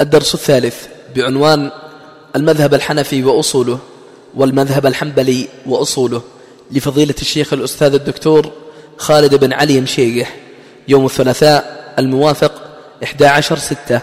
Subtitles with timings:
[0.00, 0.86] الدرس الثالث
[1.16, 1.70] بعنوان
[2.36, 3.78] المذهب الحنفي وأصوله
[4.34, 6.22] والمذهب الحنبلي وأصوله
[6.70, 8.50] لفضيلة الشيخ الأستاذ الدكتور
[8.96, 10.36] خالد بن علي مشيح
[10.88, 12.52] يوم الثلاثاء الموافق
[13.04, 14.00] 11 ستة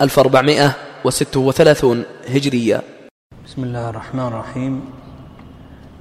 [0.00, 2.82] 1436 هجرية.
[3.46, 4.84] بسم الله الرحمن الرحيم.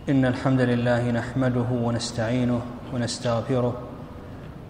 [0.09, 2.61] إن الحمد لله نحمده ونستعينه
[2.93, 3.84] ونستغفره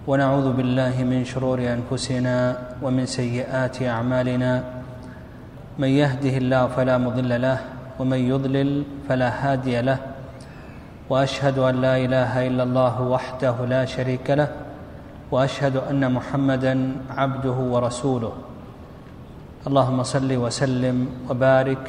[0.05, 2.37] ونعوذ بالله من شرور أنفسنا
[2.77, 4.63] ومن سيئات أعمالنا.
[5.81, 7.59] من يهده الله فلا مضل له
[7.99, 9.97] ومن يضلل فلا هادي له.
[11.09, 14.49] وأشهد أن لا إله إلا الله وحده لا شريك له
[15.31, 16.73] وأشهد أن محمدا
[17.09, 18.33] عبده ورسوله.
[19.67, 21.83] اللهم صل وسلم وبارك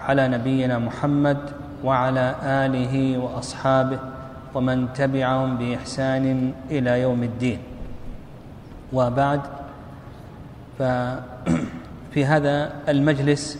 [0.00, 1.38] على نبينا محمد
[1.84, 4.00] وعلى آله وأصحابه.
[4.54, 7.58] ومن تبعهم بإحسان إلى يوم الدين.
[8.92, 9.40] وبعد
[10.78, 13.58] ففي هذا المجلس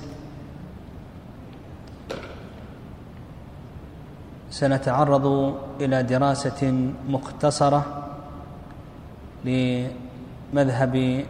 [4.50, 8.06] سنتعرض إلى دراسة مختصرة
[9.44, 11.24] لمذهب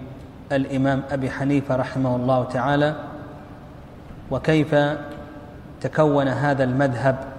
[0.53, 2.95] الإمام أبي حنيفة رحمه الله تعالى
[4.31, 4.75] وكيف
[5.81, 7.30] تكون هذا المذهب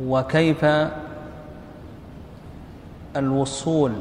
[0.00, 0.64] وكيف
[3.16, 3.92] الوصول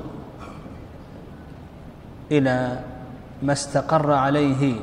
[2.31, 2.79] إلى
[3.43, 4.75] ما استقر عليه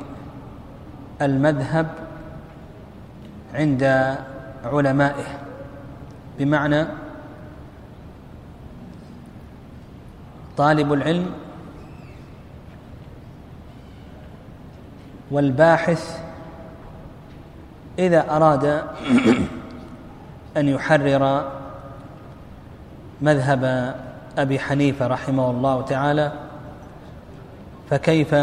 [1.21, 1.87] المذهب
[3.53, 3.83] عند
[4.65, 5.25] علمائه.
[6.39, 6.85] بمعنى
[10.57, 11.31] طالب العلم
[15.31, 16.19] والباحث
[17.99, 18.83] إذا أراد
[20.57, 21.51] أن يحرر
[23.21, 23.95] مذهب
[24.37, 26.31] أبي حنيفة رحمه الله تعالى
[27.89, 28.35] فكيف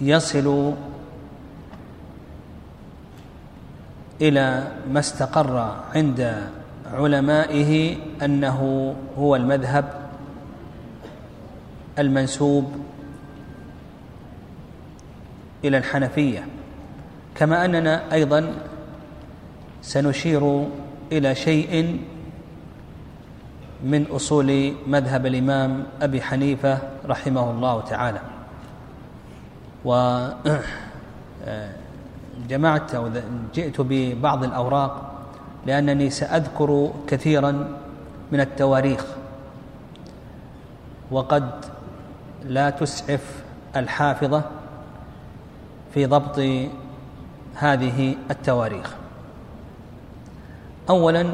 [0.00, 0.74] يصل
[4.20, 6.48] إلى ما استقر عند
[6.92, 9.84] علمائه أنه هو المذهب
[11.98, 12.72] المنسوب
[15.64, 16.46] إلى الحنفية؟
[17.34, 18.52] كما أننا أيضا
[19.86, 20.66] سنشير
[21.12, 22.00] إلى شيء
[23.84, 28.20] من أصول مذهب الإمام أبي حنيفة رحمه الله تعالى.
[29.84, 29.90] و
[32.50, 33.10] جمعت أو
[33.54, 35.12] جئت ببعض الأوراق
[35.66, 37.78] لأنني سأذكر كثيرا
[38.32, 39.06] من التواريخ.
[41.10, 41.64] وقد
[42.44, 43.42] لا تسعف
[43.76, 44.42] الحافظة
[45.94, 46.38] في ضبط
[47.54, 49.05] هذه التواريخ.
[50.90, 51.26] اولا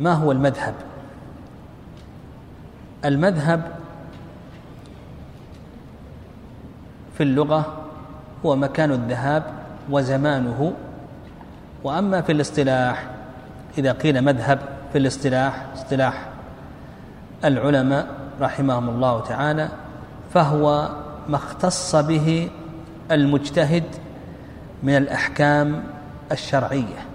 [0.00, 0.74] ما هو المذهب؟
[3.04, 3.62] المذهب
[7.16, 7.82] في اللغة
[8.46, 9.42] هو مكان الذهاب
[9.90, 10.72] وزمانه.
[11.84, 13.10] وأما في الاصطلاح
[13.78, 14.58] إذا قيل مذهب
[14.92, 16.28] في الاصطلاح اصطلاح
[17.44, 18.06] العلماء
[18.40, 19.68] رحمهم الله تعالى
[20.34, 20.88] فهو
[21.28, 22.50] ما اختص به
[23.10, 23.84] المجتهد
[24.82, 25.84] من الأحكام
[26.32, 27.07] الشرعية.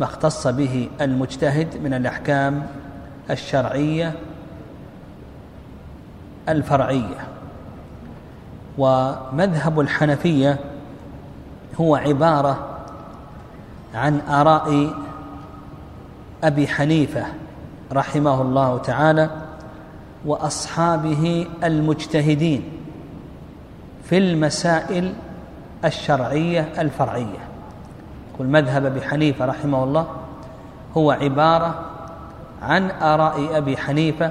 [0.00, 2.66] ما اختص به المجتهد من الأحكام
[3.30, 4.12] الشرعية
[6.48, 7.26] الفرعية.
[8.78, 10.58] ومذهب الحنفية
[11.80, 12.78] هو عبارة
[13.94, 14.94] عن آراء
[16.44, 17.24] أبي حنيفة
[17.92, 19.30] رحمه الله تعالى
[20.24, 22.62] وأصحابه المجتهدين
[24.04, 25.14] في المسائل
[25.84, 27.49] الشرعية الفرعية.
[28.34, 30.06] يقول مذهب أبي حنيفة رحمه الله
[30.96, 31.84] هو عبارة
[32.62, 34.30] عن آراء أبي حنيفة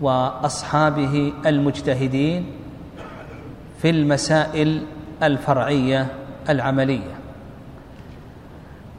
[0.00, 2.46] وأصحابه المجتهدين
[3.82, 4.82] في المسائل
[5.22, 6.06] الفرعية
[6.48, 7.14] العملية.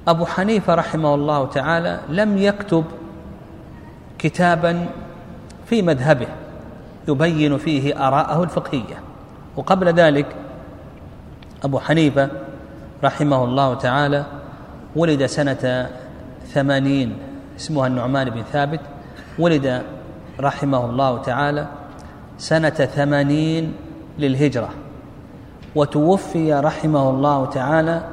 [0.07, 2.85] أبو حنيفة رحمه الله تعالى لم يكتب
[4.19, 4.85] كتابا
[5.65, 6.27] في مذهبه
[7.07, 8.99] يبين فيه آراءه الفقهية
[9.55, 10.25] وقبل ذلك
[11.63, 12.29] أبو حنيفة
[13.03, 14.25] رحمه الله تعالى
[14.95, 15.89] ولد سنة
[16.53, 17.17] ثمانين
[17.59, 18.79] اسمها النعمان بن ثابت
[19.39, 19.81] ولد
[20.39, 21.67] رحمه الله تعالى
[22.37, 23.73] سنة ثمانين
[24.19, 24.69] للهجرة.
[25.75, 28.03] وتوفي رحمه الله تعالى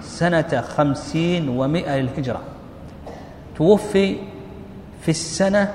[0.00, 2.40] سنة خمسين ومائة للهجرة.
[3.56, 4.16] توفي
[5.00, 5.74] في السنة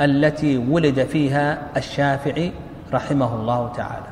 [0.00, 2.52] التي ولد فيها الشافعي
[2.92, 4.06] رحمه الله تعالى.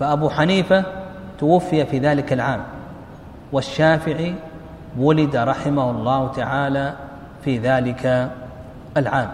[0.00, 1.01] فأبو حنيفة
[1.42, 2.62] توفي في ذلك العام.
[3.52, 4.34] والشافعي
[4.98, 6.94] ولد رحمه الله تعالى
[7.44, 8.30] في ذلك
[8.96, 9.30] العام.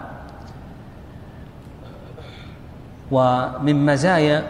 [3.11, 4.43] ومن مزايا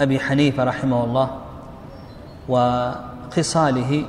[0.00, 1.30] أبي حنيفة رحمه الله
[2.48, 4.04] وخصاله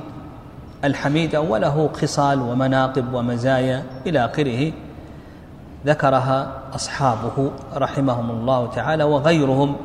[0.84, 4.72] الحميدة وله خصال ومناقب ومزايا إلى آخره.
[5.86, 9.76] ذكرها أصحابه رحمهم الله تعالى وغيرهم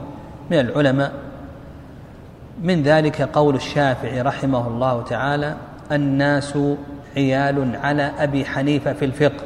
[0.51, 1.30] من العلماء.
[2.63, 5.56] من ذلك قول الشافعي رحمه الله تعالى
[5.92, 6.57] الناس
[7.18, 9.44] عيال على أبي حنيفة في الفقه.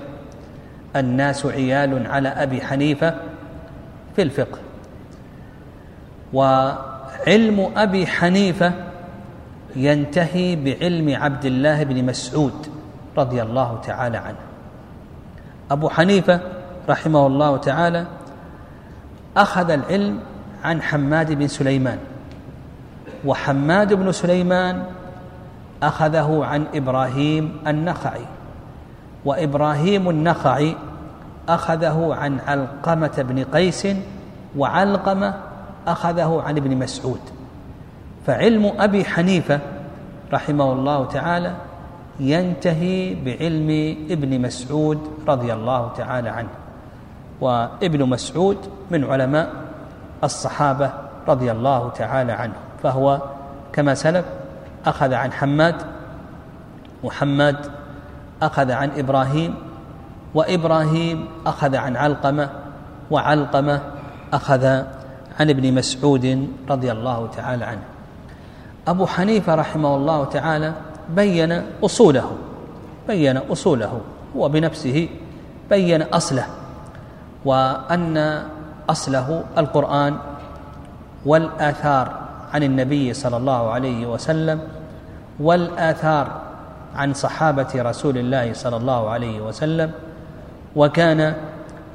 [0.95, 3.15] الناس عيال على أبي حنيفة
[4.15, 4.59] في الفقه.
[6.33, 8.73] وعلم أبي حنيفة
[9.75, 12.67] ينتهي بعلم عبد الله بن مسعود
[13.17, 14.37] رضي الله تعالى عنه.
[15.71, 16.39] أبو حنيفة
[16.89, 18.05] رحمه الله تعالى
[19.37, 20.19] أخذ العلم
[20.63, 21.97] عن حماد بن سليمان.
[23.25, 24.83] وحماد بن سليمان
[25.83, 28.25] أخذه عن إبراهيم النخعي
[29.25, 30.75] وإبراهيم النخعي
[31.49, 33.87] أخذه عن علقمة بن قيس
[34.57, 35.33] وعلقمة
[35.87, 37.19] أخذه عن ابن مسعود.
[38.27, 39.59] فعلم أبي حنيفة
[40.33, 41.55] رحمه الله تعالى
[42.19, 46.49] ينتهي بعلم ابن مسعود رضي الله تعالى عنه.
[47.41, 48.57] وابن مسعود
[48.91, 49.49] من علماء
[50.23, 50.91] الصحابة
[51.27, 53.21] رضي الله تعالى عنه فهو
[53.73, 54.25] كما سلف
[54.85, 55.75] أخذ عن حماد
[57.03, 57.57] وحماد
[58.41, 59.55] أخذ عن إبراهيم
[60.33, 62.49] وإبراهيم أخذ عن علقمة
[63.11, 63.81] وعلقمة
[64.33, 64.65] أخذ
[65.39, 67.81] عن ابن مسعود رضي الله تعالى عنه.
[68.87, 70.73] أبو حنيفة رحمه الله تعالى
[71.09, 72.31] بين أصوله
[73.07, 74.01] بين أصوله
[74.35, 75.09] هو بنفسه
[75.69, 76.45] بين أصله
[77.45, 78.43] وأن
[78.89, 80.17] أصله القرآن
[81.25, 82.24] والآثار.
[82.53, 84.59] عن النبي صلى الله عليه وسلم
[85.39, 86.41] والآثار
[86.95, 89.91] عن صحابة رسول الله صلى الله عليه وسلم
[90.75, 91.33] وكان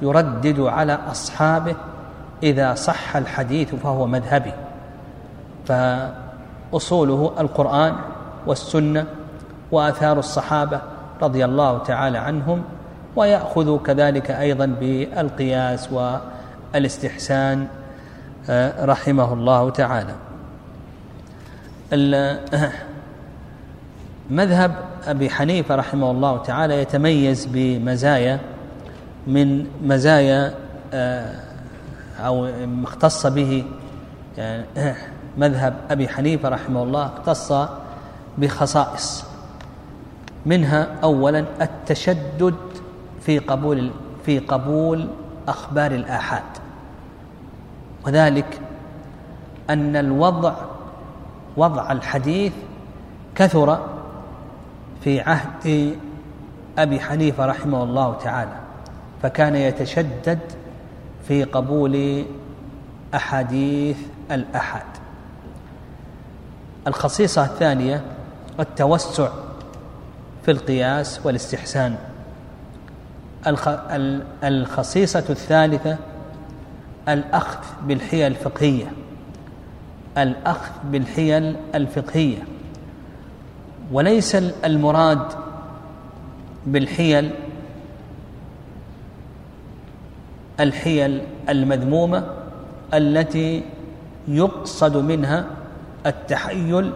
[0.03, 1.75] يردد على أصحابه
[2.43, 4.53] إذا صح الحديث فهو مذهبي.
[5.67, 7.95] فأصوله القرآن
[8.47, 9.07] والسنة
[9.73, 10.81] وآثار الصحابة
[11.23, 12.63] رضي الله تعالى عنهم
[13.17, 17.67] ويأخذ كذلك أيضا بالقياس والاستحسان
[18.51, 20.15] آه، رحمه الله تعالى.
[24.31, 24.75] مذهب
[25.07, 28.41] أبي حنيفة رحمه الله تعالى يتميز بمزايا
[29.27, 30.55] من مزايا
[30.95, 31.35] آه،
[32.21, 32.49] أو
[32.85, 33.65] اختص به
[34.39, 34.65] يعني
[35.39, 37.53] مذهب أبي حنيفة رحمه الله اختص
[38.39, 39.25] بخصائص.
[40.47, 42.55] منها أولا التشدد
[43.21, 43.91] في قبول
[44.27, 45.09] في قبول
[45.49, 46.43] أخبار الآحاد.
[48.07, 48.61] وذلك
[49.71, 50.55] أن الوضع
[51.57, 52.53] وضع الحديث
[53.35, 53.87] كثر
[55.05, 55.97] في عهد
[56.79, 58.57] أبي حنيفة رحمه الله تعالى
[59.23, 60.39] فكان يتشدد
[61.29, 62.25] في قبول
[63.15, 63.97] أحاديث
[64.31, 64.83] الأحد
[66.87, 68.03] الخصيصة الثانية
[68.61, 69.29] التوسع
[70.45, 71.97] في القياس والاستحسان.
[74.45, 75.97] الخصيصة الثالثة
[77.09, 78.93] الأخذ بالحيل الفقهية.
[80.19, 82.43] الأخذ بالحيل الفقهية
[83.93, 84.35] وليس
[84.65, 85.23] المراد
[86.67, 87.31] بالحيل
[90.61, 92.27] الحيل المذمومة
[92.95, 93.63] التي
[94.29, 95.47] يقصد منها
[96.07, 96.93] التحيل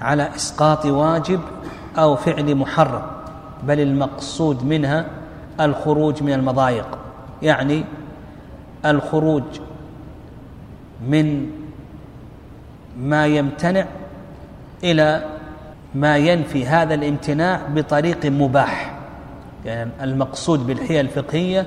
[0.00, 1.40] على إسقاط واجب
[1.98, 3.02] أو فعل محرم
[3.62, 5.06] بل المقصود منها
[5.60, 6.98] الخروج من المضايق
[7.42, 7.84] يعني
[8.84, 9.42] الخروج
[11.08, 11.50] من
[13.00, 13.86] ما يمتنع
[14.84, 15.24] إلى
[15.94, 18.98] ما ينفي هذا الامتناع بطريق مباح.
[19.64, 21.66] يعني المقصود بالحيل الفقهية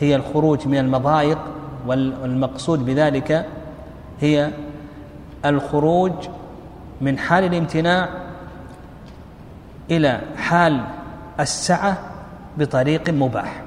[0.00, 1.38] هي الخروج من المضايق
[1.86, 3.46] والمقصود بذلك
[4.20, 4.50] هي
[5.44, 6.12] الخروج
[7.00, 8.08] من حال الامتناع
[9.90, 10.84] إلى حال
[11.40, 11.98] السعة
[12.58, 13.62] بطريق مباح.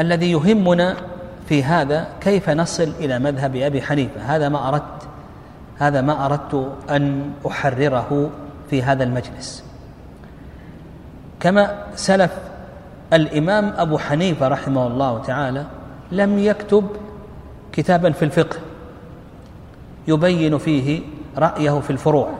[0.00, 0.96] الذي يهمنا
[1.48, 5.08] في هذا كيف نصل إلى مذهب أبي حنيفة؟ هذا ما أردت
[5.78, 8.30] هذا ما أردت أن أحرره
[8.70, 9.64] في هذا المجلس.
[11.40, 12.32] كما سلف
[13.12, 15.64] الإمام أبو حنيفة رحمه الله تعالى
[16.12, 16.86] لم يكتب
[17.72, 18.56] كتابا في الفقه
[20.08, 21.00] يبين فيه
[21.38, 22.30] رأيه في الفروع.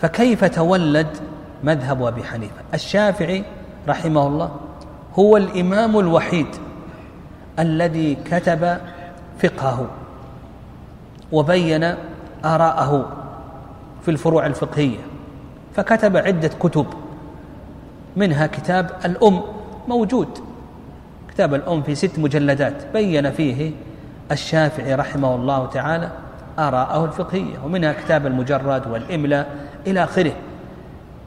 [0.00, 1.16] فكيف تولد
[1.64, 3.44] مذهب أبي حنيفة؟ الشافعي
[3.88, 4.50] رحمه الله
[5.18, 6.46] هو الإمام الوحيد
[7.58, 8.78] الذي كتب
[9.38, 9.86] فقهه
[11.32, 11.94] وبين
[12.44, 13.08] آراءه
[14.02, 14.98] في الفروع الفقهية
[15.76, 16.86] فكتب عدة كتب
[18.16, 19.40] منها كتاب الأم
[19.88, 20.28] موجود.
[21.30, 23.70] كتاب الأم في ست مجلدات بين فيه
[24.32, 26.10] الشافعي رحمه الله تعالى
[26.58, 29.56] آراءه الفقهية ومنها كتاب المجرد والإملاء
[29.86, 30.32] إلى آخره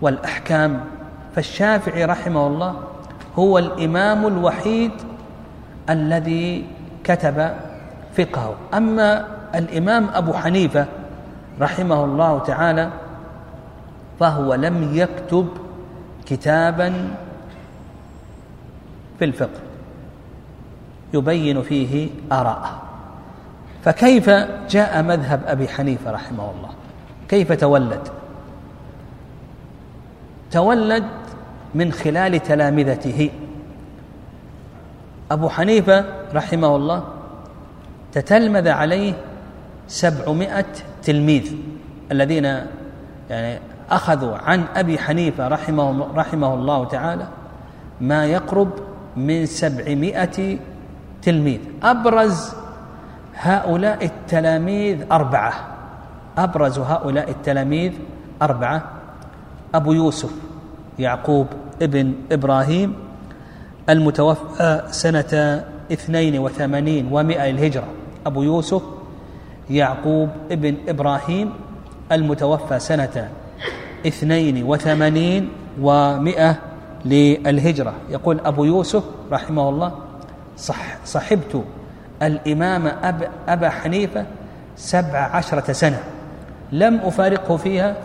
[0.02, 0.82] والأحكام.
[1.36, 2.76] فالشافعي رحمه الله
[3.40, 4.92] هو الإمام الوحيد
[5.90, 6.66] الذي
[7.04, 7.54] كتب
[8.18, 8.56] فقهه.
[8.74, 10.86] أما الإمام أبو حنيفة
[11.62, 12.90] رحمه الله تعالى
[14.20, 15.50] فهو لم يكتب
[16.26, 16.94] كتابا
[19.20, 19.60] في الفقه
[21.14, 22.82] يبين فيه آراءه.
[23.84, 24.30] فكيف
[24.70, 26.70] جاء مذهب أبي حنيفة رحمه الله؟
[27.30, 28.08] كيف تولد؟
[30.52, 31.04] تولد
[31.76, 33.30] من خلال تلامذته.
[35.32, 37.04] أبو حنيفة رحمه الله
[38.12, 39.14] تتلمذ عليه
[39.88, 40.66] سبعمائة
[41.04, 41.56] تلميذ
[42.12, 42.46] الذين
[43.30, 43.60] يعني
[43.92, 47.28] أخذوا عن أبي حنيفة رحمه, رحمه الله تعالى
[48.02, 48.70] ما يقرب
[49.18, 50.58] من سبعمائة
[51.22, 51.60] تلميذ.
[51.84, 52.54] أبرز
[53.36, 55.54] هؤلاء التلاميذ أربعة.
[56.38, 57.94] أبرز هؤلاء التلاميذ
[58.42, 58.84] أربعة.
[59.76, 60.32] أبو يوسف
[61.00, 61.48] يعقوب
[61.82, 63.05] ابن إبراهيم
[63.90, 67.88] المتوفى سنة اثنين وثمانين ومائة الهجرة
[68.26, 68.82] أبو يوسف
[69.70, 71.54] يعقوب ابن إبراهيم
[72.12, 73.30] المتوفى سنة
[74.08, 75.50] اثنين وثمانين
[75.82, 76.56] ومائة
[77.06, 77.94] للهجرة.
[78.10, 79.92] يقول أبو يوسف رحمه الله
[80.58, 81.64] صح صحبت
[82.22, 84.26] الإمام أب أبا حنيفة
[84.78, 86.04] سبع عشرة سنة.
[86.72, 87.96] لم أفارقه فيها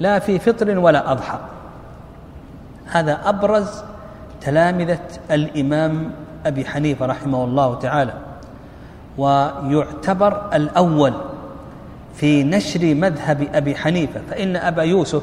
[0.00, 1.38] لا في فطر ولا أضحى.
[2.86, 3.82] هذا أبرز
[4.46, 4.98] تلامذة
[5.30, 6.10] الإمام
[6.46, 8.12] أبي حنيفة رحمه الله تعالى
[9.18, 11.12] ويعتبر الأول
[12.14, 15.22] في نشر مذهب أبي حنيفة فإن أبا يوسف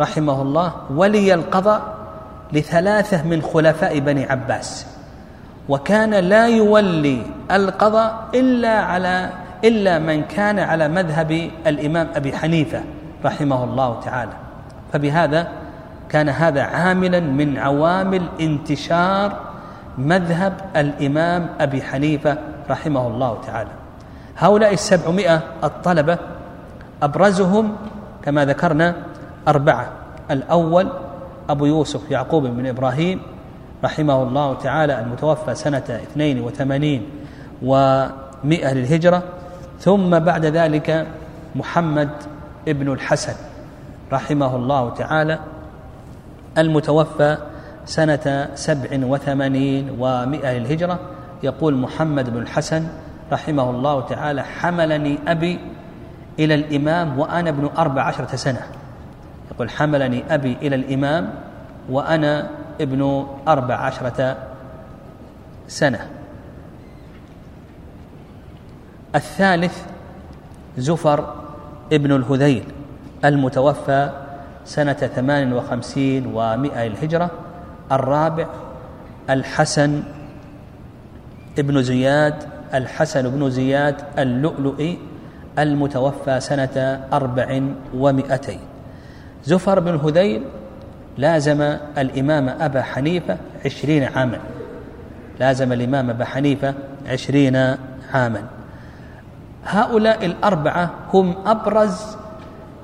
[0.00, 1.82] رحمه الله ولي القضاء
[2.52, 4.86] لثلاثة من خلفاء بني عباس
[5.68, 9.30] وكان لا يولي القضاء إلا على
[9.64, 12.80] إلا من كان على مذهب الإمام أبي حنيفة
[13.24, 14.32] رحمه الله تعالى
[14.92, 15.48] فبهذا
[16.08, 19.40] كان هذا عاملا من عوامل انتشار
[19.98, 22.38] مذهب الإمام أبي حنيفة
[22.70, 23.70] رحمه الله تعالى.
[24.38, 26.18] هؤلاء السبعمائة الطلبة
[27.02, 27.76] أبرزهم
[28.22, 28.94] كما ذكرنا
[29.48, 29.88] أربعة.
[30.30, 30.88] الأول
[31.48, 33.20] أبو يوسف يعقوب بن إبراهيم
[33.84, 37.02] رحمه الله تعالى المتوفى سنة 82
[37.62, 39.22] ومئة للهجرة.
[39.80, 41.06] ثم بعد ذلك
[41.54, 42.08] محمد
[42.68, 43.34] ابن الحسن
[44.12, 45.38] رحمه الله تعالى
[46.58, 47.38] المتوفى
[47.84, 51.00] سنة سبع وثمانين ومئة للهجرة.
[51.42, 52.86] يقول محمد بن الحسن
[53.32, 55.58] رحمه الله تعالى حملني أبي
[56.38, 58.60] إلى الإمام وأنا ابن أربع عشرة سنة.
[59.50, 61.30] يقول حملني أبي إلى الإمام
[61.90, 64.36] وأنا ابن أربع عشرة
[65.68, 66.08] سنة.
[69.14, 69.82] الثالث
[70.78, 71.34] زفر
[71.92, 72.64] ابن الهذيل
[73.24, 74.25] المتوفى
[74.66, 77.30] سنة ثمان وخمسين ومائة الهجرة
[77.92, 78.46] الرابع
[79.30, 80.02] الحسن
[81.58, 82.34] ابن زياد
[82.74, 84.98] الحسن بن زياد اللؤلؤي
[85.58, 87.62] المتوفى سنة أربع
[87.94, 88.60] ومائتين.
[89.44, 90.42] زفر بن هذيل
[91.18, 91.62] لازم
[91.98, 94.38] الإمام أبا حنيفة عشرين عاما.
[95.40, 96.74] لازم الإمام أبا حنيفة
[97.08, 97.56] عشرين
[98.12, 98.42] عاما.
[99.66, 102.16] هؤلاء الأربعة هم أبرز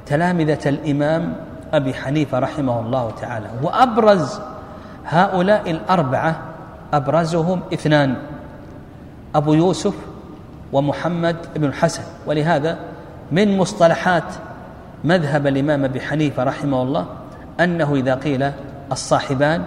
[0.06, 1.34] تلامذة الإمام
[1.74, 3.46] أبي حنيفة رحمه الله تعالى.
[3.62, 4.40] وأبرز
[5.04, 6.36] هؤلاء الأربعة
[6.92, 8.16] أبرزهم اثنان
[9.34, 9.94] أبو يوسف
[10.72, 12.02] ومحمد بن الحسن.
[12.26, 12.78] ولهذا
[13.32, 14.24] من مصطلحات
[15.04, 17.06] مذهب الإمام أبي حنيفة رحمه الله
[17.60, 18.52] أنه إذا قيل
[18.92, 19.64] الصاحبان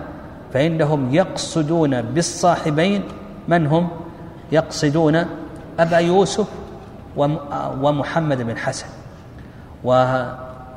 [0.54, 3.04] فإنهم يقصدون بالصاحبين
[3.48, 3.88] من هم؟
[4.52, 5.26] يقصدون
[5.80, 6.48] أبا يوسف
[7.82, 8.86] ومحمد بن حسن.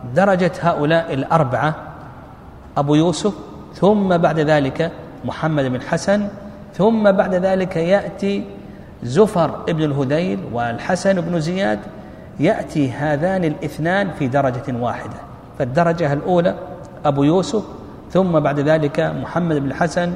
[0.04, 1.74] ودرجة هؤلاء الأربعة
[2.76, 3.34] أبو يوسف
[3.74, 4.92] ثم بعد ذلك
[5.24, 6.28] محمد بن حسن
[6.74, 8.44] ثم بعد ذلك يأتي
[9.02, 11.78] زفر ابن الهذيل والحسن بن زياد
[12.40, 15.16] يأتي هذان الاثنان في درجة واحدة.
[15.58, 16.54] فالدرجة الأولى
[17.04, 17.64] أبو يوسف
[18.12, 20.12] ثم بعد ذلك محمد بن الحسن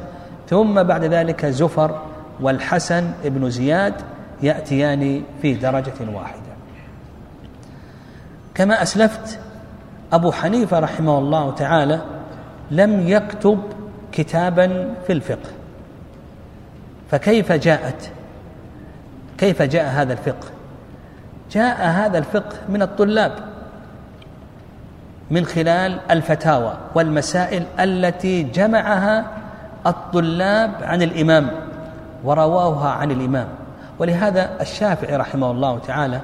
[0.50, 2.02] ثم بعد ذلك زفر
[2.40, 3.94] والحسن بن زياد
[4.42, 6.52] يأتيان في درجة واحدة.
[8.54, 9.38] كما أسلفت
[10.12, 12.00] أبو حنيفة رحمه الله تعالى
[12.70, 13.60] لم يكتب
[14.12, 15.50] كتابا في الفقه.
[17.10, 18.10] فكيف جاءت؟
[19.38, 20.48] كيف جاء هذا الفقه؟
[21.52, 23.32] جاء هذا الفقه من الطلاب
[25.30, 29.26] من خلال الفتاوى والمسائل التي جمعها
[29.86, 31.50] الطلاب عن الإمام
[32.24, 33.48] ورواها عن الإمام.
[33.98, 36.20] ولهذا الشافعي رحمه الله تعالى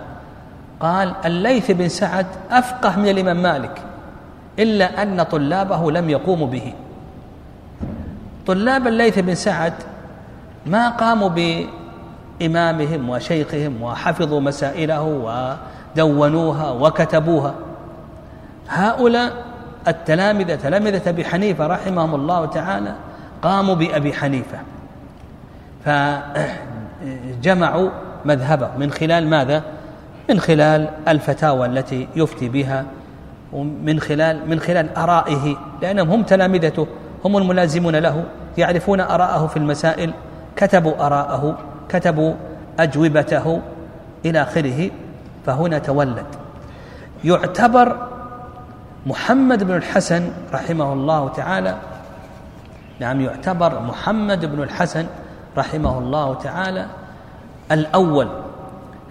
[0.81, 3.83] قال الليث بن سعد أفقه من الإمام مالك
[4.59, 6.73] إلا أن طلابه لم يقوموا به.
[8.47, 9.73] طلاب الليث بن سعد
[10.67, 11.31] ما قاموا
[12.41, 15.03] بإمامهم وشيخهم وحفظوا مسائله
[15.97, 17.55] ودونوها وكتبوها.
[18.69, 19.33] هؤلاء
[19.89, 22.95] التلامذة تلامذة أبي حنيفة رحمهم الله تعالى
[23.43, 24.59] قاموا بأبي حنيفة
[25.85, 27.91] فجمعوا
[28.25, 28.71] مذهبه.
[28.79, 29.63] من خلال ماذا؟
[30.29, 32.85] من خلال الفتاوى التي يفتي بها
[33.53, 36.87] ومن خلال من خلال آرائه لأنهم هم تلامذته
[37.25, 38.25] هم الملازمون له
[38.59, 40.13] يعرفون آراءه في المسائل
[40.57, 41.59] كتبوا آراءه
[41.89, 42.35] كتبوا
[42.81, 43.61] أجوبته
[44.25, 44.91] إلى آخره
[45.47, 46.27] فهنا تولد.
[47.25, 48.09] يعتبر
[49.07, 51.77] محمد بن الحسن رحمه الله تعالى
[53.01, 55.07] نعم يعتبر محمد بن الحسن
[55.57, 56.87] رحمه الله تعالى
[57.73, 58.29] الأول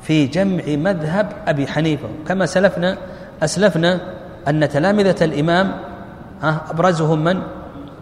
[0.08, 2.08] في جمع مذهب أبي حنيفة.
[2.28, 2.98] كما سلفنا
[3.44, 4.00] أسلفنا
[4.48, 5.72] أن تلامذة الإمام
[6.44, 7.42] أبرزهم من؟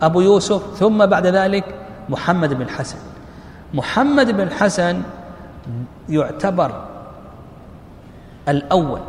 [0.02, 1.66] أبو يوسف ثم بعد ذلك
[2.10, 2.98] محمد بن الحسن
[3.74, 5.02] محمد بن الحسن
[6.10, 6.72] يعتبر
[8.50, 9.00] الأول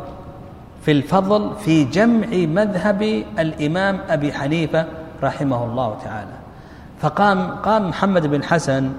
[0.81, 3.01] في الفضل في جمع مذهب
[3.39, 4.85] الإمام أبي حنيفة
[5.23, 6.37] رحمه الله تعالى.
[7.01, 8.89] فقام قام محمد بن حسن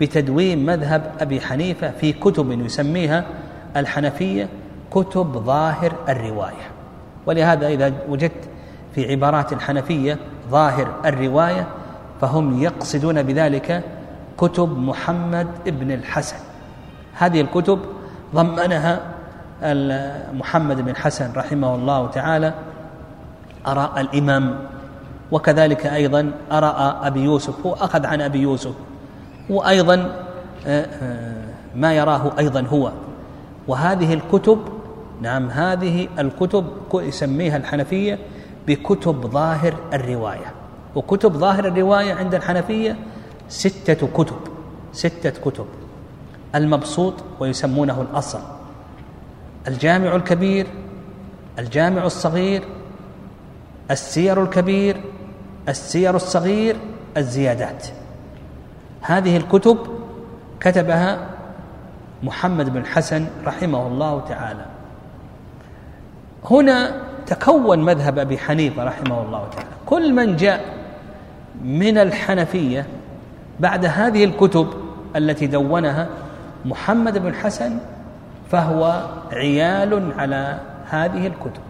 [0.00, 3.24] بتدوين مذهب أبي حنيفة في كتب يسميها
[3.76, 4.48] الحنفية
[4.90, 6.70] كتب ظاهر الرواية.
[7.26, 8.48] ولهذا إذا وجدت
[8.94, 10.18] في عبارات الحنفية
[10.50, 11.66] ظاهر الرواية
[12.20, 13.82] فهم يقصدون بذلك
[14.38, 16.36] كتب محمد بن الحسن.
[17.14, 17.78] هذه الكتب
[18.34, 19.00] ضمنها
[20.32, 22.54] محمد بن حسن رحمه الله تعالى
[23.66, 24.58] أراء الإمام.
[25.32, 27.66] وكذلك أيضا أراء أبي يوسف.
[27.66, 28.72] هو أخذ عن أبي يوسف.
[29.50, 30.24] وأيضا
[30.66, 32.92] آه، آه، ما يراه أيضا هو.
[33.68, 34.58] وهذه الكتب
[35.22, 38.18] نعم هذه الكتب يسميها الحنفية
[38.66, 40.52] بكتب ظاهر الرواية.
[40.94, 42.96] وكتب ظاهر الرواية عند الحنفية
[43.48, 44.36] ستة كتب
[44.92, 45.66] ستة كتب.
[46.54, 48.40] المبسوط ويسمونه الأصل.
[49.68, 50.66] الجامع الكبير
[51.58, 52.62] الجامع الصغير
[53.90, 55.00] السير الكبير
[55.68, 56.76] السير الصغير
[57.16, 57.86] الزيادات.
[59.06, 59.78] هذه الكتب
[60.60, 61.18] كتبها
[62.22, 64.64] محمد بن حسن رحمه الله تعالى.
[66.50, 66.92] هنا
[67.26, 69.68] تكون مذهب أبي حنيفة رحمه الله تعالى.
[69.86, 70.64] كل من جاء
[71.64, 72.86] من الحنفية
[73.60, 74.68] بعد هذه الكتب
[75.16, 76.08] التي دونها
[76.64, 77.78] محمد بن حسن
[78.50, 80.58] فهو عيال على
[80.90, 81.62] هذه الكتب.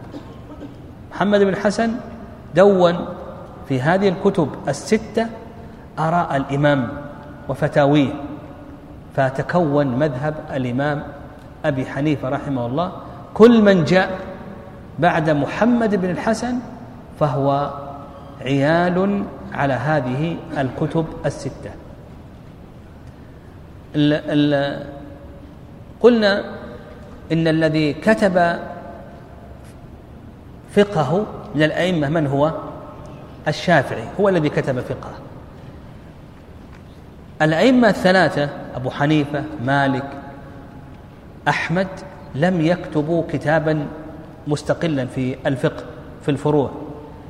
[1.13, 1.95] محمد بن حسن
[2.55, 3.07] دون
[3.69, 5.27] في هذه الكتب الستة
[5.99, 7.04] آراء الإمام.
[7.49, 8.13] وفتاويه
[9.17, 11.03] فتكون مذهب الإمام
[11.65, 12.93] أبي حنيفة رحمه الله.
[13.35, 14.19] كل من جاء
[14.99, 16.55] بعد محمد بن الحسن
[17.21, 17.71] فهو
[18.41, 21.71] عيال على هذه الكتب الستة.
[23.95, 24.87] ال ال
[26.01, 26.45] قلنا
[27.33, 28.59] إن الذي كتب
[30.75, 32.53] فقهه من الأئمة من هو؟
[33.49, 35.24] الشافعي هو الذي كتب فقهه.
[37.43, 40.11] الأئمة الثلاثة أبو حنيفة مالك
[41.49, 41.89] أحمد
[42.35, 43.87] لم يكتبوا كتابا
[44.47, 45.85] مستقلا في الفقه
[46.23, 46.71] في الفروع.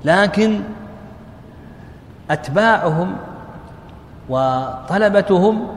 [0.04, 0.60] لكن
[2.30, 3.16] أتباعهم
[4.28, 5.68] وطلبتهم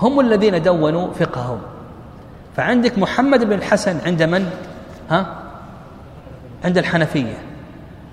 [0.00, 1.58] هم الذين دونوا فقههم.
[2.56, 4.50] فعندك محمد بن الحسن عند من؟
[5.10, 5.26] ها؟
[6.64, 7.38] عند الحنفية.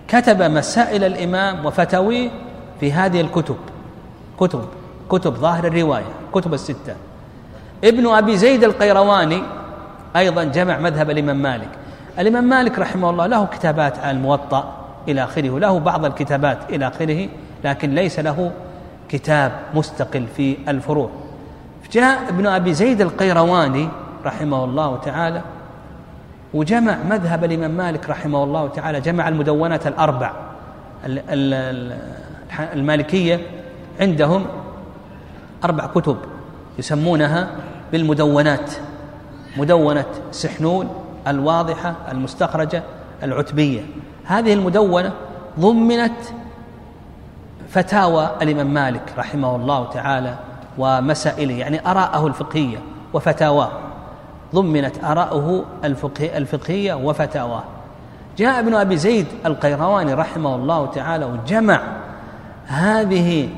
[0.08, 2.29] كتب مسائل الإمام وفتاويه
[2.79, 3.58] في هذه الكتب
[4.39, 4.65] كتب.
[5.13, 6.95] كتب ظاهر الرواية كتب الستة.
[7.84, 9.43] ابن أبي زيد القيرواني
[10.15, 11.69] أيضا جمع مذهب الإمام مالك.
[12.19, 14.73] الإمام مالك رحمه الله له كتابات عن الموطأ
[15.08, 17.30] إلى آخره له بعض الكتابات إلى آخره
[17.63, 18.52] لكن ليس له
[19.10, 21.10] كتاب مستقل في الفروع.
[21.91, 23.89] جاء ابن أبي زيد القيرواني
[24.26, 25.41] رحمه الله تعالى
[26.54, 30.32] وجمع مذهب الإمام مالك رحمه الله تعالى جمع المدونات الأربع
[32.73, 33.39] المالكية
[33.99, 34.45] عندهم.
[35.63, 36.17] أربع كتب
[36.80, 37.47] يسمونها
[37.91, 38.71] بالمدونات.
[39.58, 40.89] مدونة سحنون
[41.28, 42.84] الواضحة المستخرجة
[43.23, 43.82] العتبية.
[44.26, 45.12] هذه المدونة
[45.60, 46.19] ضمنت
[47.69, 50.36] فتاوى الإمام مالك رحمه الله تعالى
[50.78, 52.78] ومسائله يعني آراءه الفقهية
[53.13, 53.71] وفتاواه.
[54.56, 55.65] ضمنت آراءه
[56.36, 57.63] الفقهية وفتاواه.
[58.38, 61.82] جاء ابن أبي زيد القيرواني رحمه الله تعالى وجمع
[62.67, 63.49] هذه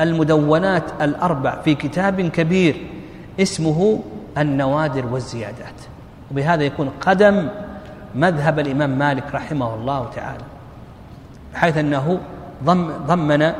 [0.00, 2.86] المدونات الأربع في كتاب كبير
[3.40, 4.00] اسمه
[4.38, 5.74] النوادر والزيادات.
[6.30, 7.48] وبهذا يكون قدم
[8.14, 10.44] مذهب الإمام مالك رحمه الله تعالى
[11.54, 12.18] حيث أنه
[13.06, 13.52] ضمن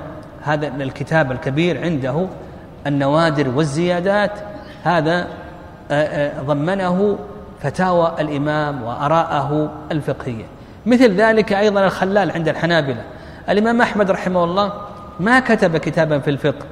[0.42, 2.27] هذا الكتاب الكبير عنده
[2.87, 4.33] النوادر والزيادات.
[4.85, 5.27] هذا
[6.40, 7.18] ضمنه
[7.61, 10.45] فتاوى الإمام وأراءه الفقهية.
[10.87, 13.03] مثل ذلك أيضا الخلال عند الحنابلة.
[13.49, 14.73] الإمام أحمد رحمه الله
[15.20, 16.66] ما كتب كتابا في الفقه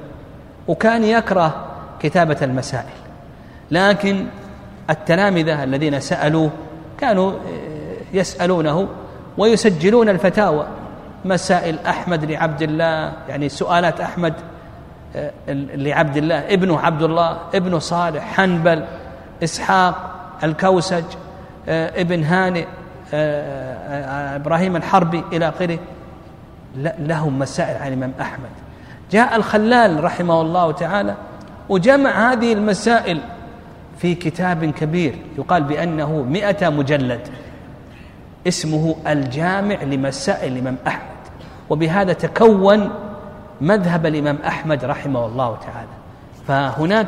[0.67, 1.65] وكان يكره
[1.99, 2.85] كتابة المسائل.
[3.71, 4.25] لكن
[4.89, 6.49] التلامذة الذين سألوه
[6.97, 7.33] كانوا
[8.13, 8.87] يسألونه
[9.37, 10.67] ويسجلون الفتاوى.
[11.25, 14.33] مسائل أحمد لعبد الله يعني سؤالات أحمد
[15.15, 15.31] آه،
[15.75, 18.85] لعبد الله ابنه عبد الله ابنه صالح حنبل
[19.43, 19.95] إسحاق
[20.43, 21.03] الكوسج
[21.69, 22.65] آه، ابن هانئ
[23.13, 25.79] آه، إبراهيم الحربي إلى آخره.
[26.99, 28.49] لهم مسائل عن الإمام أحمد.
[29.11, 31.15] جاء الخلال رحمه الله تعالى
[31.69, 33.19] وجمع هذه المسائل
[33.97, 37.27] في كتاب كبير يقال بأنه مئة مجلد
[38.47, 41.01] اسمه الجامع لمسائل الإمام أحمد.
[41.69, 42.89] وبهذا تكون
[43.61, 45.89] مذهب الإمام أحمد رحمه الله تعالى.
[46.47, 47.07] فهناك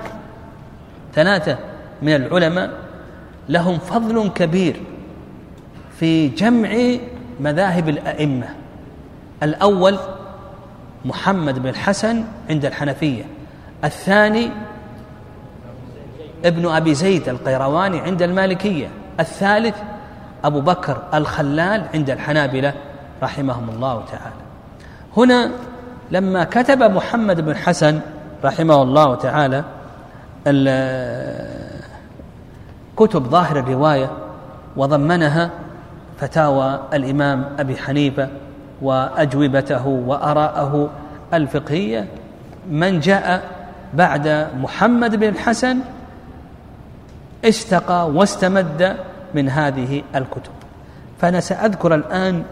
[1.13, 1.57] ثلاثة
[2.01, 2.69] من العلماء
[3.49, 4.81] لهم فضل كبير
[5.99, 6.69] في جمع
[7.39, 8.47] مذاهب الأئمة.
[9.43, 9.97] الأول
[11.05, 13.23] محمد بن الحسن عند الحنفية
[13.83, 14.51] الثاني
[16.45, 18.87] ابن أبي زيد القيرواني عند المالكية
[19.19, 19.75] الثالث
[20.43, 22.73] أبو بكر الخلال عند الحنابلة
[23.23, 24.35] رحمهم الله تعالى.
[25.17, 25.51] هنا
[26.11, 27.99] لما كتب محمد بن حسن
[28.43, 29.63] رحمه الله تعالى
[32.97, 34.11] كتب ظاهر الرواية
[34.77, 35.49] وضمنها
[36.19, 38.29] فتاوى الإمام أبي حنيفة
[38.83, 40.89] وأجوبته وأراءه
[41.33, 42.07] الفقهية
[42.69, 43.43] من جاء
[43.93, 45.79] بعد محمد بن الحسن
[47.45, 48.97] استقى واستمد
[49.35, 50.51] من هذه الكتب.
[51.21, 52.43] فأنا سأذكر الآن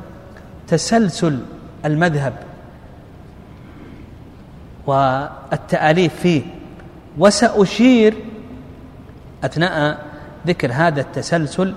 [0.68, 1.40] تسلسل
[1.86, 2.34] المذهب
[4.88, 6.44] والتأليف فيه
[7.18, 8.14] وسأشير
[9.44, 9.98] أثناء
[10.48, 11.74] ذكر هذا التسلسل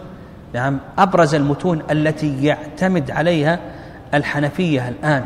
[0.54, 3.58] نعم أبرز المتون التي يعتمد عليها
[4.14, 5.24] الحنفية الآن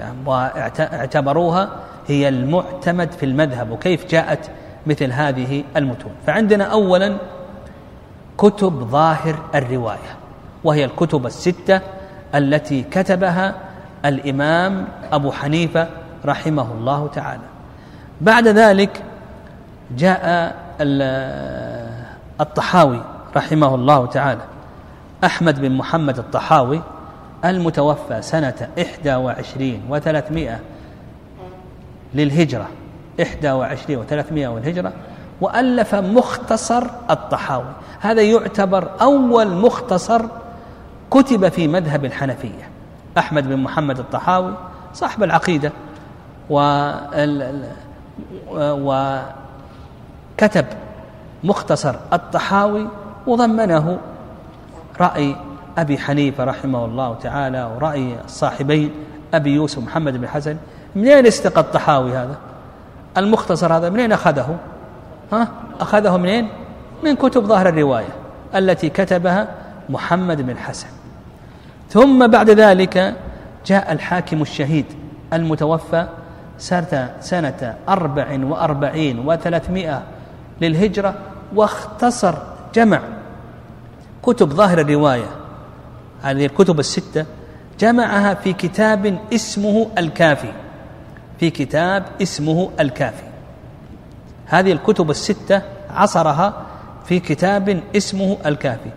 [0.00, 1.70] نعم واعتبروها
[2.06, 4.50] هي المعتمد في المذهب وكيف جاءت
[4.86, 6.12] مثل هذه المتون.
[6.26, 7.16] فعندنا أولا
[8.38, 10.16] كتب ظاهر الرواية
[10.64, 11.80] وهي الكتب الستة
[12.34, 13.54] التي كتبها
[14.04, 15.88] الإمام أبو حنيفة
[16.24, 17.42] رحمه الله تعالى.
[18.20, 19.02] بعد ذلك
[19.96, 20.54] جاء
[22.40, 23.02] الطحاوي
[23.36, 24.40] رحمه الله تعالى
[25.24, 26.82] أحمد بن محمد الطحاوي
[27.44, 30.60] المتوفى سنة إحدى وعشرين وثلاثمائة
[32.14, 32.68] للهجرة.
[33.22, 34.92] إحدى وعشرين وثلاثمائة والهجرة.
[35.40, 37.72] وألف مختصر الطحاوي.
[38.00, 40.22] هذا يعتبر أول مختصر
[41.10, 42.68] كتب في مذهب الحنفية.
[43.18, 44.54] أحمد بن محمد الطحاوي
[44.94, 45.72] صاحب العقيدة
[50.40, 50.66] وكتب
[51.44, 52.88] مختصر الطحاوي
[53.26, 53.98] وضمنه
[55.00, 55.36] رأي
[55.78, 58.90] أبي حنيفة رحمه الله تعالى ورأي الصاحبين
[59.34, 60.56] أبي يوسف محمد بن حسن
[60.96, 62.36] منين استقى الطحاوي هذا؟
[63.16, 64.56] المختصر هذا منين أخذه؟
[65.32, 65.48] ها؟
[65.80, 66.48] أخذه منين؟
[67.04, 68.08] من كتب ظاهر الرواية
[68.54, 69.48] التي كتبها
[69.88, 70.86] محمد بن حسن.
[71.90, 73.14] ثم بعد ذلك
[73.66, 74.86] جاء الحاكم الشهيد
[75.32, 76.06] المتوفى
[76.58, 80.02] سنة, سنة أربع وأربعين وثلاثمائة
[80.60, 81.14] للهجرة
[81.54, 82.34] واختصر
[82.74, 83.00] جمع
[84.22, 85.39] كتب ظاهر الرواية
[86.22, 87.26] هذه الكتب الستة
[87.80, 90.52] جمعها في كتاب اسمه الكافي.
[91.40, 93.22] في كتاب اسمه الكافي.
[94.46, 96.54] هذه الكتب الستة عصرها
[97.04, 98.90] في كتاب اسمه الكافي.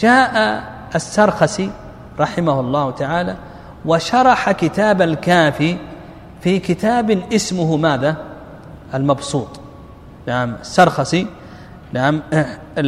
[0.00, 0.62] جاء
[0.94, 1.70] السرخسي
[2.20, 3.36] رحمه الله تعالى
[3.84, 5.76] وشرح كتاب الكافي
[6.40, 8.16] في كتاب اسمه ماذا؟
[8.94, 9.60] المبسوط.
[10.26, 11.26] نعم السرخسي
[11.92, 12.22] نعم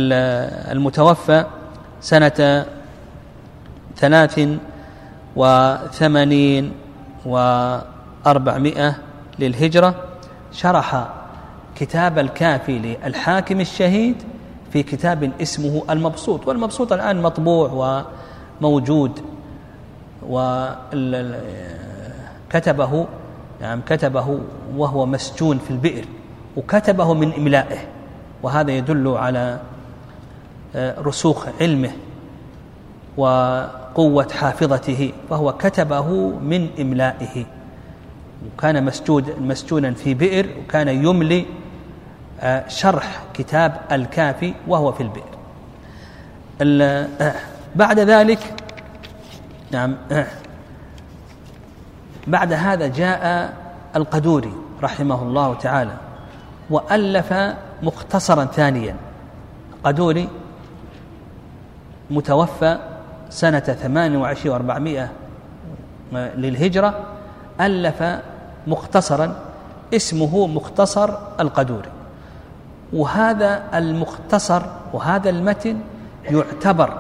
[0.73, 1.45] المتوفى
[2.01, 2.67] سنة
[3.97, 4.49] ثلاث
[5.37, 6.73] وثمانين
[7.27, 8.95] وأربعمائة
[9.39, 9.95] للهجرة
[10.53, 11.09] شرح
[11.77, 14.17] كتاب الكافي للحاكم الشهيد
[14.73, 18.05] في كتاب اسمه المبسوط والمبسوط الآن مطبوع
[18.61, 19.21] وموجود
[20.29, 21.47] وكتبه
[23.61, 24.39] نعم كتبه
[24.77, 26.05] وهو مسجون في البئر
[26.57, 27.79] وكتبه من إملائه
[28.43, 29.61] وهذا يدل على
[30.75, 31.91] آه، رسوخ علمه
[33.93, 37.45] وقوة حافظته فهو كتبه من إملائه.
[38.47, 41.47] وكان مسجود مسجونا في بئر وكان يملي
[42.41, 45.33] آه، شرح كتاب الكافي وهو في البئر.
[46.63, 47.35] آه،
[47.77, 48.55] بعد ذلك
[49.71, 50.27] نعم آه،
[52.27, 53.53] بعد هذا جاء
[53.97, 54.53] القدوري
[54.83, 55.97] رحمه الله تعالى
[56.71, 57.35] وألف
[57.83, 58.97] مختصرا ثانيا.
[59.85, 60.29] قدوري
[62.11, 62.92] متوفى
[63.33, 65.09] سنة ثمان وعشرين وأربعمائة
[66.13, 67.01] للهجرة
[67.61, 68.03] ألف
[68.67, 69.35] مختصرا
[69.95, 71.89] اسمه مختصر القدوري.
[72.93, 75.81] وهذا المختصر وهذا المتن
[76.25, 76.99] يعتبر